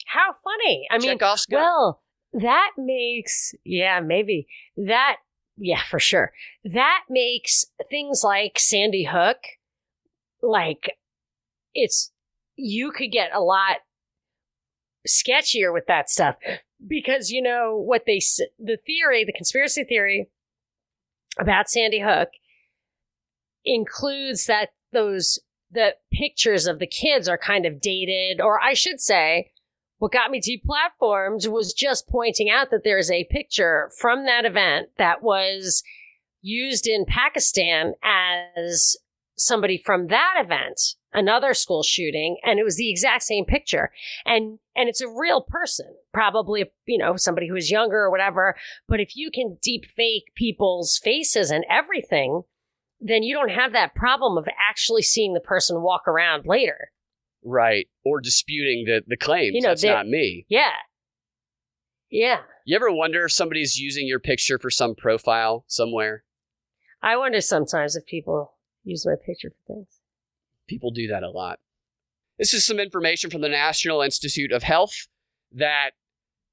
How 0.05 0.33
funny. 0.43 0.87
I 0.91 0.99
mean, 0.99 1.17
well, 1.51 2.03
that 2.31 2.71
makes, 2.77 3.53
yeah, 3.65 3.99
maybe. 3.99 4.47
That, 4.77 5.17
yeah, 5.57 5.81
for 5.89 5.99
sure. 5.99 6.31
That 6.63 7.01
makes 7.09 7.65
things 7.89 8.21
like 8.23 8.59
Sandy 8.59 9.09
Hook, 9.11 9.39
like, 10.41 10.95
it's, 11.73 12.12
you 12.55 12.91
could 12.91 13.11
get 13.11 13.31
a 13.33 13.41
lot 13.41 13.77
sketchier 15.07 15.73
with 15.73 15.85
that 15.87 16.09
stuff. 16.09 16.35
Because, 16.85 17.31
you 17.31 17.41
know, 17.41 17.77
what 17.77 18.03
they 18.05 18.19
the 18.59 18.77
theory, 18.85 19.23
the 19.23 19.33
conspiracy 19.33 19.83
theory 19.83 20.29
about 21.39 21.69
Sandy 21.69 22.01
Hook 22.01 22.29
includes 23.63 24.45
that 24.47 24.69
those, 24.91 25.39
the 25.71 25.95
pictures 26.11 26.67
of 26.67 26.79
the 26.79 26.87
kids 26.87 27.27
are 27.29 27.37
kind 27.37 27.65
of 27.65 27.79
dated, 27.79 28.41
or 28.41 28.61
I 28.61 28.73
should 28.73 28.99
say, 28.99 29.51
what 29.99 30.11
got 30.11 30.31
me 30.31 30.41
deplatformed 30.41 31.47
was 31.47 31.73
just 31.73 32.09
pointing 32.09 32.49
out 32.49 32.69
that 32.71 32.83
there's 32.83 33.09
a 33.09 33.23
picture 33.31 33.89
from 33.97 34.25
that 34.25 34.43
event 34.43 34.89
that 34.97 35.23
was 35.23 35.81
used 36.41 36.85
in 36.85 37.05
Pakistan 37.05 37.93
as 38.03 38.97
somebody 39.37 39.77
from 39.77 40.07
that 40.07 40.33
event, 40.43 40.95
another 41.13 41.53
school 41.53 41.83
shooting, 41.83 42.37
and 42.43 42.59
it 42.59 42.63
was 42.63 42.77
the 42.77 42.89
exact 42.89 43.23
same 43.23 43.45
picture. 43.45 43.91
And 44.25 44.59
and 44.75 44.89
it's 44.89 45.01
a 45.01 45.07
real 45.07 45.41
person, 45.41 45.87
probably 46.13 46.65
you 46.85 46.97
know 46.97 47.15
somebody 47.15 47.47
who 47.47 47.55
is 47.55 47.71
younger 47.71 47.97
or 47.97 48.11
whatever. 48.11 48.55
But 48.87 48.99
if 48.99 49.15
you 49.15 49.31
can 49.31 49.57
deep 49.61 49.85
fake 49.95 50.25
people's 50.35 50.99
faces 51.03 51.51
and 51.51 51.65
everything, 51.69 52.43
then 52.99 53.23
you 53.23 53.35
don't 53.35 53.51
have 53.51 53.73
that 53.73 53.95
problem 53.95 54.37
of 54.37 54.47
actually 54.69 55.01
seeing 55.01 55.33
the 55.33 55.39
person 55.39 55.81
walk 55.81 56.07
around 56.07 56.45
later. 56.45 56.89
Right. 57.43 57.87
Or 58.05 58.21
disputing 58.21 58.85
the, 58.85 59.01
the 59.05 59.17
claims. 59.17 59.55
You 59.55 59.61
know, 59.61 59.69
That's 59.69 59.83
not 59.83 60.07
me. 60.07 60.45
Yeah. 60.47 60.71
Yeah. 62.09 62.41
You 62.65 62.75
ever 62.75 62.91
wonder 62.91 63.25
if 63.25 63.33
somebody's 63.33 63.77
using 63.77 64.07
your 64.07 64.19
picture 64.19 64.57
for 64.57 64.69
some 64.69 64.95
profile 64.95 65.65
somewhere? 65.67 66.23
I 67.01 67.17
wonder 67.17 67.41
sometimes 67.41 67.97
if 67.97 68.05
people 68.05 68.53
use 68.83 69.05
my 69.05 69.15
picture 69.25 69.49
for 69.49 69.73
things. 69.73 69.99
People 70.67 70.91
do 70.91 71.07
that 71.07 71.23
a 71.23 71.29
lot. 71.29 71.59
This 72.39 72.53
is 72.53 72.65
some 72.65 72.79
information 72.79 73.29
from 73.29 73.41
the 73.41 73.49
National 73.49 74.01
Institute 74.01 74.51
of 74.51 74.63
Health 74.63 75.07
that 75.51 75.91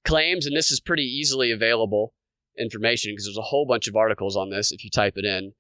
claims, 0.05 0.47
and 0.47 0.57
this 0.57 0.71
is 0.71 0.81
pretty 0.81 1.05
easily 1.05 1.51
available 1.51 2.13
information 2.59 3.13
because 3.13 3.25
there's 3.25 3.39
a 3.39 3.43
whole 3.43 3.67
bunch 3.67 3.89
of 3.89 3.97
articles 3.97 4.37
on 4.37 4.51
this 4.51 4.73
if 4.73 4.85
you 4.85 4.91
type 4.91 5.15
it 5.17 5.25
in, 5.25 5.53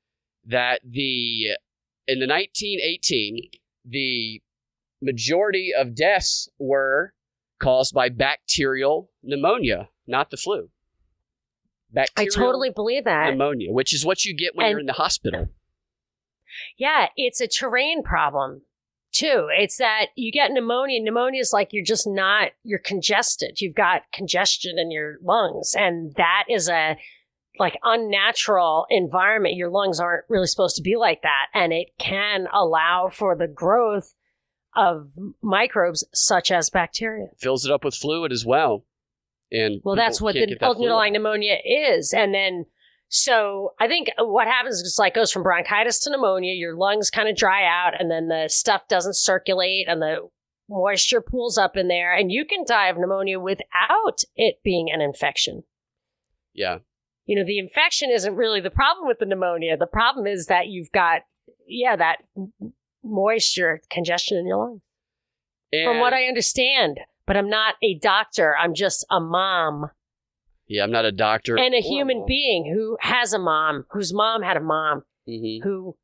that 0.44 0.80
the 0.84 1.46
in 2.06 2.18
the 2.18 2.26
1918 2.26 3.50
the 3.84 4.42
majority 5.00 5.72
of 5.76 5.94
deaths 5.94 6.48
were 6.58 7.14
caused 7.58 7.94
by 7.94 8.08
bacterial 8.08 9.10
pneumonia, 9.22 9.88
not 10.06 10.30
the 10.30 10.36
flu. 10.36 10.68
I 12.16 12.26
totally 12.26 12.70
believe 12.70 13.04
that. 13.04 13.30
pneumonia, 13.30 13.72
which 13.72 13.94
is 13.94 14.04
what 14.04 14.24
you 14.24 14.34
get 14.34 14.54
when 14.54 14.66
And- 14.66 14.70
you're 14.72 14.80
in 14.80 14.86
the 14.86 14.92
hospital. 14.92 15.48
Yeah, 16.80 17.08
it's 17.14 17.42
a 17.42 17.46
terrain 17.46 18.02
problem 18.02 18.62
too. 19.12 19.48
It's 19.50 19.76
that 19.76 20.06
you 20.16 20.32
get 20.32 20.50
pneumonia. 20.50 20.98
Pneumonia 21.02 21.42
is 21.42 21.52
like 21.52 21.68
you're 21.72 21.84
just 21.84 22.06
not, 22.06 22.52
you're 22.64 22.78
congested. 22.78 23.60
You've 23.60 23.74
got 23.74 24.02
congestion 24.14 24.78
in 24.78 24.90
your 24.90 25.18
lungs. 25.22 25.74
And 25.76 26.14
that 26.16 26.44
is 26.48 26.70
a 26.70 26.96
like 27.58 27.78
unnatural 27.82 28.86
environment. 28.88 29.56
Your 29.56 29.68
lungs 29.68 30.00
aren't 30.00 30.24
really 30.30 30.46
supposed 30.46 30.76
to 30.76 30.82
be 30.82 30.96
like 30.96 31.20
that. 31.20 31.48
And 31.52 31.74
it 31.74 31.88
can 31.98 32.46
allow 32.50 33.10
for 33.12 33.36
the 33.36 33.48
growth 33.48 34.14
of 34.74 35.10
microbes 35.42 36.02
such 36.14 36.50
as 36.50 36.70
bacteria. 36.70 37.26
fills 37.36 37.66
it 37.66 37.70
up 37.70 37.84
with 37.84 37.94
fluid 37.94 38.32
as 38.32 38.46
well. 38.46 38.86
And 39.52 39.82
Well, 39.84 39.96
that's 39.96 40.20
what 40.20 40.32
the 40.34 40.46
that 40.46 40.62
underlying 40.62 41.12
pneumonia 41.12 41.58
is. 41.62 42.14
And 42.14 42.32
then, 42.32 42.64
so 43.12 43.74
I 43.80 43.88
think 43.88 44.08
what 44.18 44.46
happens 44.46 44.76
is 44.76 44.82
it's 44.82 44.98
like 44.98 45.14
goes 45.14 45.32
from 45.32 45.42
bronchitis 45.42 45.98
to 46.00 46.10
pneumonia. 46.10 46.54
Your 46.54 46.76
lungs 46.76 47.10
kind 47.10 47.28
of 47.28 47.34
dry 47.36 47.64
out, 47.64 48.00
and 48.00 48.08
then 48.10 48.28
the 48.28 48.48
stuff 48.48 48.86
doesn't 48.88 49.16
circulate, 49.16 49.88
and 49.88 50.00
the 50.00 50.28
moisture 50.68 51.20
pools 51.20 51.58
up 51.58 51.76
in 51.76 51.88
there, 51.88 52.14
and 52.14 52.30
you 52.30 52.44
can 52.44 52.64
die 52.64 52.86
of 52.86 52.96
pneumonia 52.96 53.40
without 53.40 54.22
it 54.36 54.60
being 54.62 54.88
an 54.92 55.00
infection. 55.00 55.64
Yeah, 56.54 56.78
You 57.26 57.36
know, 57.36 57.44
the 57.44 57.58
infection 57.58 58.10
isn't 58.10 58.36
really 58.36 58.60
the 58.60 58.70
problem 58.70 59.08
with 59.08 59.18
the 59.18 59.26
pneumonia. 59.26 59.76
The 59.76 59.86
problem 59.86 60.26
is 60.28 60.46
that 60.46 60.68
you've 60.68 60.92
got, 60.92 61.22
yeah, 61.66 61.96
that 61.96 62.18
moisture 63.02 63.80
congestion 63.90 64.38
in 64.38 64.46
your 64.46 64.56
lungs. 64.56 64.82
and, 65.72 65.84
From 65.84 65.98
what 65.98 66.12
I 66.12 66.26
understand, 66.26 67.00
but 67.26 67.36
I'm 67.36 67.48
not 67.50 67.74
a 67.82 67.98
doctor. 67.98 68.56
I'm 68.56 68.74
just 68.74 69.04
a 69.10 69.20
mom. 69.20 69.90
Yeah, 70.70 70.82
I'm 70.84 70.90
not 70.92 71.04
a 71.04 71.12
doctor 71.12 71.58
and 71.58 71.74
a 71.74 71.80
human 71.80 72.18
mom. 72.20 72.26
being 72.28 72.72
who 72.74 72.96
has 73.00 73.32
a 73.32 73.38
mom, 73.38 73.84
whose 73.90 74.14
mom 74.14 74.42
had 74.42 74.56
a 74.56 74.60
mom, 74.60 75.02
Mhm. 75.28 75.62
who, 75.64 75.96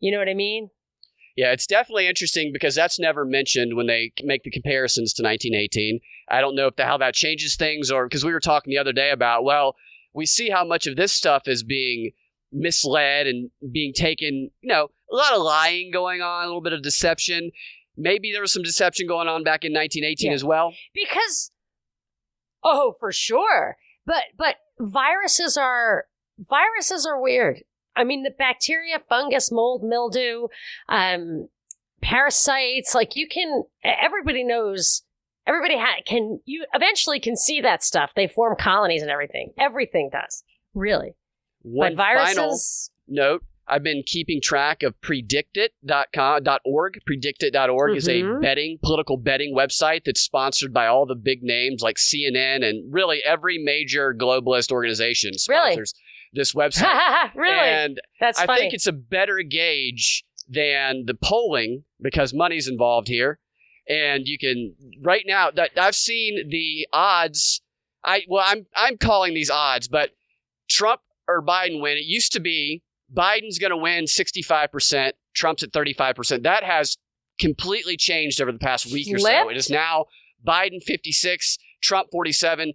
you 0.00 0.10
know 0.10 0.18
what 0.18 0.28
I 0.28 0.34
mean? 0.34 0.70
Yeah, 1.36 1.52
it's 1.52 1.66
definitely 1.66 2.06
interesting 2.06 2.52
because 2.52 2.74
that's 2.74 2.98
never 2.98 3.24
mentioned 3.24 3.76
when 3.76 3.86
they 3.86 4.12
make 4.22 4.42
the 4.44 4.50
comparisons 4.50 5.12
to 5.14 5.22
1918. 5.22 6.00
I 6.28 6.40
don't 6.40 6.54
know 6.56 6.68
if 6.68 6.76
the, 6.76 6.84
how 6.84 6.96
that 6.98 7.14
changes 7.14 7.56
things, 7.56 7.90
or 7.90 8.06
because 8.08 8.24
we 8.24 8.32
were 8.32 8.40
talking 8.40 8.70
the 8.70 8.78
other 8.78 8.92
day 8.92 9.10
about, 9.10 9.44
well, 9.44 9.76
we 10.14 10.26
see 10.26 10.48
how 10.48 10.64
much 10.64 10.86
of 10.86 10.94
this 10.96 11.12
stuff 11.12 11.46
is 11.48 11.62
being 11.64 12.12
misled 12.52 13.26
and 13.26 13.50
being 13.72 13.92
taken, 13.92 14.50
you 14.60 14.68
know, 14.68 14.88
a 15.12 15.14
lot 15.14 15.32
of 15.34 15.42
lying 15.42 15.90
going 15.90 16.22
on, 16.22 16.44
a 16.44 16.46
little 16.46 16.60
bit 16.62 16.72
of 16.72 16.82
deception. 16.82 17.50
Maybe 17.96 18.30
there 18.32 18.40
was 18.40 18.52
some 18.52 18.62
deception 18.62 19.06
going 19.08 19.26
on 19.28 19.42
back 19.42 19.64
in 19.64 19.72
1918 19.72 20.30
Yeah. 20.30 20.34
as 20.34 20.44
well. 20.44 20.72
because 20.94 21.50
oh 22.62 22.94
for 22.98 23.12
sure 23.12 23.76
but 24.06 24.24
but 24.36 24.56
viruses 24.78 25.56
are 25.56 26.04
viruses 26.48 27.06
are 27.06 27.20
weird. 27.20 27.62
I 27.96 28.04
mean 28.04 28.22
the 28.22 28.32
bacteria 28.36 29.00
fungus 29.08 29.52
mold 29.52 29.82
mildew 29.82 30.48
um 30.88 31.48
parasites 32.02 32.94
like 32.94 33.16
you 33.16 33.26
can 33.28 33.62
everybody 33.82 34.44
knows 34.44 35.02
everybody 35.46 35.78
ha- 35.78 36.02
can 36.06 36.40
you 36.44 36.66
eventually 36.74 37.20
can 37.20 37.36
see 37.36 37.60
that 37.60 37.82
stuff. 37.82 38.10
They 38.14 38.26
form 38.26 38.56
colonies 38.58 39.02
and 39.02 39.10
everything. 39.10 39.52
Everything 39.58 40.10
does. 40.12 40.42
Really. 40.74 41.14
One 41.62 41.96
but 41.96 42.04
viruses 42.04 42.34
final 42.34 42.58
note 43.08 43.44
I've 43.66 43.82
been 43.82 44.02
keeping 44.04 44.40
track 44.42 44.82
of 44.82 44.94
predictit.com.org. 45.00 47.00
Predictit.org 47.08 47.96
is 47.96 48.08
a 48.08 48.22
Mhm. 48.22 48.42
betting, 48.42 48.78
political 48.82 49.16
betting 49.16 49.54
website 49.54 50.04
that's 50.04 50.20
sponsored 50.20 50.72
by 50.72 50.86
all 50.86 51.06
the 51.06 51.14
big 51.14 51.42
names 51.42 51.82
like 51.82 51.96
CNN 51.98 52.62
and 52.62 52.92
really 52.92 53.22
every 53.24 53.58
major 53.58 54.14
globalist 54.14 54.70
organization 54.70 55.30
Really? 55.48 55.72
sponsors 55.72 55.94
this 56.32 56.52
website. 56.52 57.32
really 57.34 57.52
And 57.54 58.00
that's 58.20 58.38
I 58.38 58.46
funny 58.46 58.60
think 58.62 58.74
it's 58.74 58.86
a 58.86 58.92
better 58.92 59.42
gauge 59.42 60.24
than 60.48 61.06
the 61.06 61.14
polling 61.14 61.84
because 62.00 62.34
money's 62.34 62.68
involved 62.68 63.08
here. 63.08 63.38
And 63.88 64.26
you 64.26 64.38
can 64.38 64.74
right 65.02 65.24
now 65.26 65.50
that 65.50 65.70
I've 65.76 65.94
seen 65.94 66.48
the 66.50 66.86
odds. 66.92 67.62
I 68.02 68.24
well, 68.28 68.44
I'm 68.46 68.66
I'm 68.76 68.98
calling 68.98 69.34
these 69.34 69.50
odds, 69.50 69.88
but 69.88 70.10
Trump 70.68 71.00
or 71.28 71.42
Biden 71.42 71.80
win. 71.80 71.96
It 71.96 72.04
used 72.04 72.32
to 72.32 72.40
be 72.40 72.82
Biden's 73.14 73.58
going 73.58 73.70
to 73.70 73.76
win 73.76 74.04
65%, 74.04 75.12
Trump's 75.34 75.62
at 75.62 75.72
35%. 75.72 76.42
That 76.42 76.64
has 76.64 76.96
completely 77.38 77.96
changed 77.96 78.40
over 78.40 78.52
the 78.52 78.58
past 78.58 78.86
week 78.92 79.12
or 79.14 79.18
so. 79.18 79.48
It 79.48 79.56
is 79.56 79.70
now 79.70 80.06
Biden 80.46 80.82
56, 80.82 81.58
Trump 81.82 82.08
47. 82.10 82.72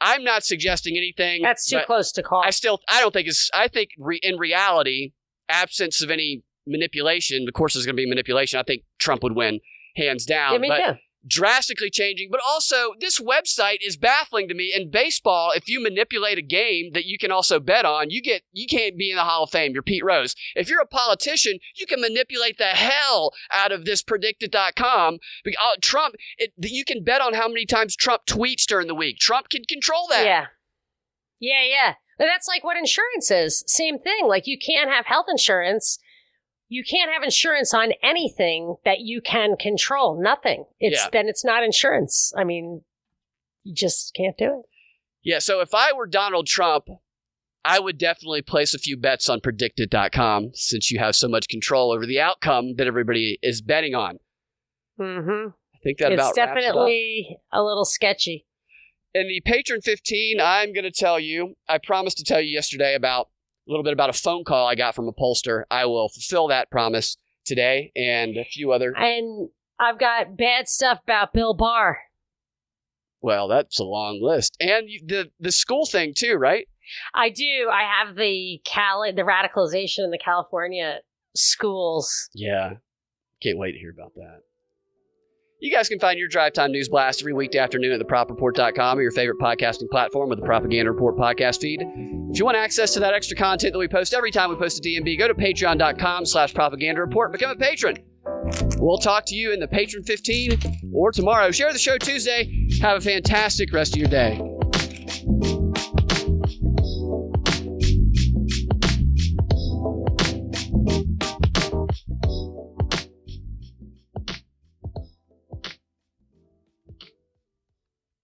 I'm 0.00 0.24
not 0.24 0.44
suggesting 0.44 0.96
anything. 0.96 1.42
that's 1.42 1.68
too 1.68 1.80
close 1.86 2.12
to 2.12 2.22
call 2.22 2.42
I 2.44 2.50
still, 2.50 2.80
I 2.88 3.00
don't 3.00 3.12
think 3.12 3.28
it's. 3.28 3.50
I 3.54 3.68
think 3.68 3.90
re, 3.98 4.20
in 4.22 4.36
reality, 4.36 5.12
absence 5.48 6.02
of 6.02 6.10
any 6.10 6.42
manipulation, 6.66 7.46
of 7.48 7.54
course, 7.54 7.74
there's 7.74 7.86
going 7.86 7.96
to 7.96 8.02
be 8.02 8.08
manipulation. 8.08 8.60
I 8.60 8.62
think 8.62 8.82
Trump 8.98 9.22
would 9.22 9.34
win 9.34 9.60
hands 9.96 10.26
down. 10.26 10.52
yeah, 10.52 10.58
me 10.58 10.68
but 10.68 10.78
too. 10.78 10.98
Drastically 11.26 11.90
changing. 11.90 12.28
But 12.30 12.40
also, 12.46 12.92
this 13.00 13.20
website 13.20 13.78
is 13.80 13.96
baffling 13.96 14.48
to 14.48 14.54
me. 14.54 14.72
In 14.74 14.90
baseball, 14.90 15.52
if 15.54 15.68
you 15.68 15.82
manipulate 15.82 16.38
a 16.38 16.42
game 16.42 16.92
that 16.92 17.06
you 17.06 17.18
can 17.18 17.30
also 17.30 17.60
bet 17.60 17.84
on, 17.84 18.10
you 18.10 18.22
get 18.22 18.42
you 18.52 18.66
can't 18.66 18.96
be 18.96 19.10
in 19.10 19.16
the 19.16 19.24
Hall 19.24 19.44
of 19.44 19.50
Fame. 19.50 19.72
You're 19.72 19.82
Pete 19.82 20.04
Rose. 20.04 20.34
If 20.54 20.68
you're 20.68 20.80
a 20.80 20.86
politician, 20.86 21.58
you 21.76 21.86
can 21.86 22.00
manipulate 22.00 22.58
the 22.58 22.64
hell 22.64 23.32
out 23.52 23.72
of 23.72 23.84
this 23.84 24.02
predictit.com. 24.02 25.18
Uh, 25.46 25.50
Trump, 25.80 26.14
it, 26.38 26.52
you 26.58 26.84
can 26.84 27.02
bet 27.04 27.20
on 27.20 27.34
how 27.34 27.48
many 27.48 27.66
times 27.66 27.96
Trump 27.96 28.22
tweets 28.26 28.64
during 28.64 28.86
the 28.86 28.94
week. 28.94 29.18
Trump 29.18 29.48
can 29.48 29.64
control 29.64 30.06
that. 30.10 30.24
Yeah. 30.24 30.46
Yeah, 31.38 31.64
yeah. 31.68 31.94
That's 32.18 32.48
like 32.48 32.64
what 32.64 32.76
insurance 32.76 33.30
is. 33.30 33.62
Same 33.66 33.98
thing. 33.98 34.26
Like 34.26 34.46
you 34.46 34.58
can't 34.58 34.90
have 34.90 35.06
health 35.06 35.26
insurance. 35.28 35.98
You 36.68 36.82
can't 36.82 37.12
have 37.12 37.22
insurance 37.22 37.72
on 37.72 37.92
anything 38.02 38.76
that 38.84 39.00
you 39.00 39.20
can 39.20 39.56
control. 39.56 40.20
Nothing. 40.20 40.64
It's 40.80 41.04
Yeah. 41.04 41.10
then 41.12 41.28
it's 41.28 41.44
not 41.44 41.62
insurance. 41.62 42.32
I 42.36 42.44
mean, 42.44 42.82
you 43.62 43.74
just 43.74 44.14
can't 44.14 44.36
do 44.36 44.60
it. 44.60 44.66
Yeah, 45.22 45.38
so 45.40 45.60
if 45.60 45.74
I 45.74 45.92
were 45.92 46.06
Donald 46.06 46.46
Trump, 46.46 46.84
I 47.64 47.80
would 47.80 47.98
definitely 47.98 48.42
place 48.42 48.74
a 48.74 48.78
few 48.78 48.96
bets 48.96 49.28
on 49.28 49.40
predictit.com 49.40 50.50
since 50.54 50.90
you 50.90 51.00
have 51.00 51.16
so 51.16 51.28
much 51.28 51.48
control 51.48 51.90
over 51.92 52.06
the 52.06 52.20
outcome 52.20 52.76
that 52.76 52.86
everybody 52.86 53.38
is 53.42 53.60
betting 53.60 53.94
on. 53.94 54.18
Mm-hmm. 55.00 55.48
I 55.48 55.78
think 55.82 55.98
that 55.98 56.12
It's 56.12 56.20
about 56.20 56.36
wraps 56.36 56.38
it 56.38 56.40
definitely 56.62 57.38
a 57.52 57.62
little 57.62 57.84
sketchy. 57.84 58.46
In 59.14 59.28
the 59.28 59.40
Patreon 59.44 59.82
15, 59.82 60.40
I'm 60.40 60.72
going 60.72 60.84
to 60.84 60.92
tell 60.92 61.18
you, 61.18 61.56
I 61.68 61.78
promised 61.78 62.18
to 62.18 62.24
tell 62.24 62.40
you 62.40 62.52
yesterday 62.52 62.94
about 62.94 63.28
a 63.66 63.70
little 63.70 63.84
bit 63.84 63.92
about 63.92 64.10
a 64.10 64.14
phone 64.14 64.44
call 64.44 64.66
I 64.66 64.74
got 64.74 64.94
from 64.94 65.08
a 65.08 65.12
pollster. 65.12 65.64
I 65.70 65.86
will 65.86 66.08
fulfill 66.08 66.48
that 66.48 66.70
promise 66.70 67.16
today 67.44 67.92
and 67.96 68.36
a 68.36 68.44
few 68.44 68.72
other. 68.72 68.92
And 68.96 69.48
I've 69.78 69.98
got 69.98 70.36
bad 70.36 70.68
stuff 70.68 71.00
about 71.02 71.32
Bill 71.32 71.54
Barr. 71.54 71.98
Well, 73.20 73.48
that's 73.48 73.80
a 73.80 73.84
long 73.84 74.20
list. 74.22 74.56
And 74.60 74.88
the 75.06 75.30
the 75.40 75.52
school 75.52 75.86
thing 75.86 76.12
too, 76.16 76.34
right? 76.34 76.68
I 77.14 77.30
do. 77.30 77.68
I 77.72 77.82
have 77.82 78.14
the 78.14 78.60
Cali- 78.64 79.12
the 79.12 79.22
radicalization 79.22 80.04
in 80.04 80.10
the 80.10 80.18
California 80.22 81.00
schools. 81.34 82.28
Yeah. 82.34 82.74
Can't 83.42 83.58
wait 83.58 83.72
to 83.72 83.78
hear 83.78 83.90
about 83.90 84.14
that. 84.14 84.40
You 85.58 85.74
guys 85.74 85.88
can 85.88 85.98
find 85.98 86.18
your 86.18 86.28
Drive 86.28 86.52
Time 86.52 86.70
News 86.70 86.90
Blast 86.90 87.22
every 87.22 87.32
weekday 87.32 87.58
afternoon 87.58 87.98
at 87.98 88.06
thepropreport.com 88.06 88.98
or 88.98 89.02
your 89.02 89.10
favorite 89.10 89.38
podcasting 89.38 89.88
platform 89.88 90.28
with 90.28 90.38
the 90.38 90.44
Propaganda 90.44 90.92
Report 90.92 91.16
podcast 91.16 91.62
feed. 91.62 91.80
If 92.30 92.38
you 92.38 92.44
want 92.44 92.58
access 92.58 92.92
to 92.92 93.00
that 93.00 93.14
extra 93.14 93.38
content 93.38 93.72
that 93.72 93.78
we 93.78 93.88
post 93.88 94.12
every 94.12 94.30
time 94.30 94.50
we 94.50 94.56
post 94.56 94.78
a 94.78 94.82
DNB, 94.86 95.18
go 95.18 95.26
to 95.26 95.34
patreon.com 95.34 96.26
slash 96.26 96.52
propaganda 96.52 97.00
report 97.00 97.32
become 97.32 97.52
a 97.52 97.56
patron. 97.56 97.96
We'll 98.76 98.98
talk 98.98 99.24
to 99.28 99.34
you 99.34 99.52
in 99.52 99.60
the 99.60 99.66
Patreon 99.66 100.06
15 100.06 100.92
or 100.92 101.10
tomorrow. 101.10 101.50
Share 101.50 101.72
the 101.72 101.78
show 101.78 101.96
Tuesday. 101.96 102.68
Have 102.82 102.98
a 102.98 103.00
fantastic 103.00 103.72
rest 103.72 103.94
of 103.94 104.00
your 104.00 104.10
day. 104.10 104.38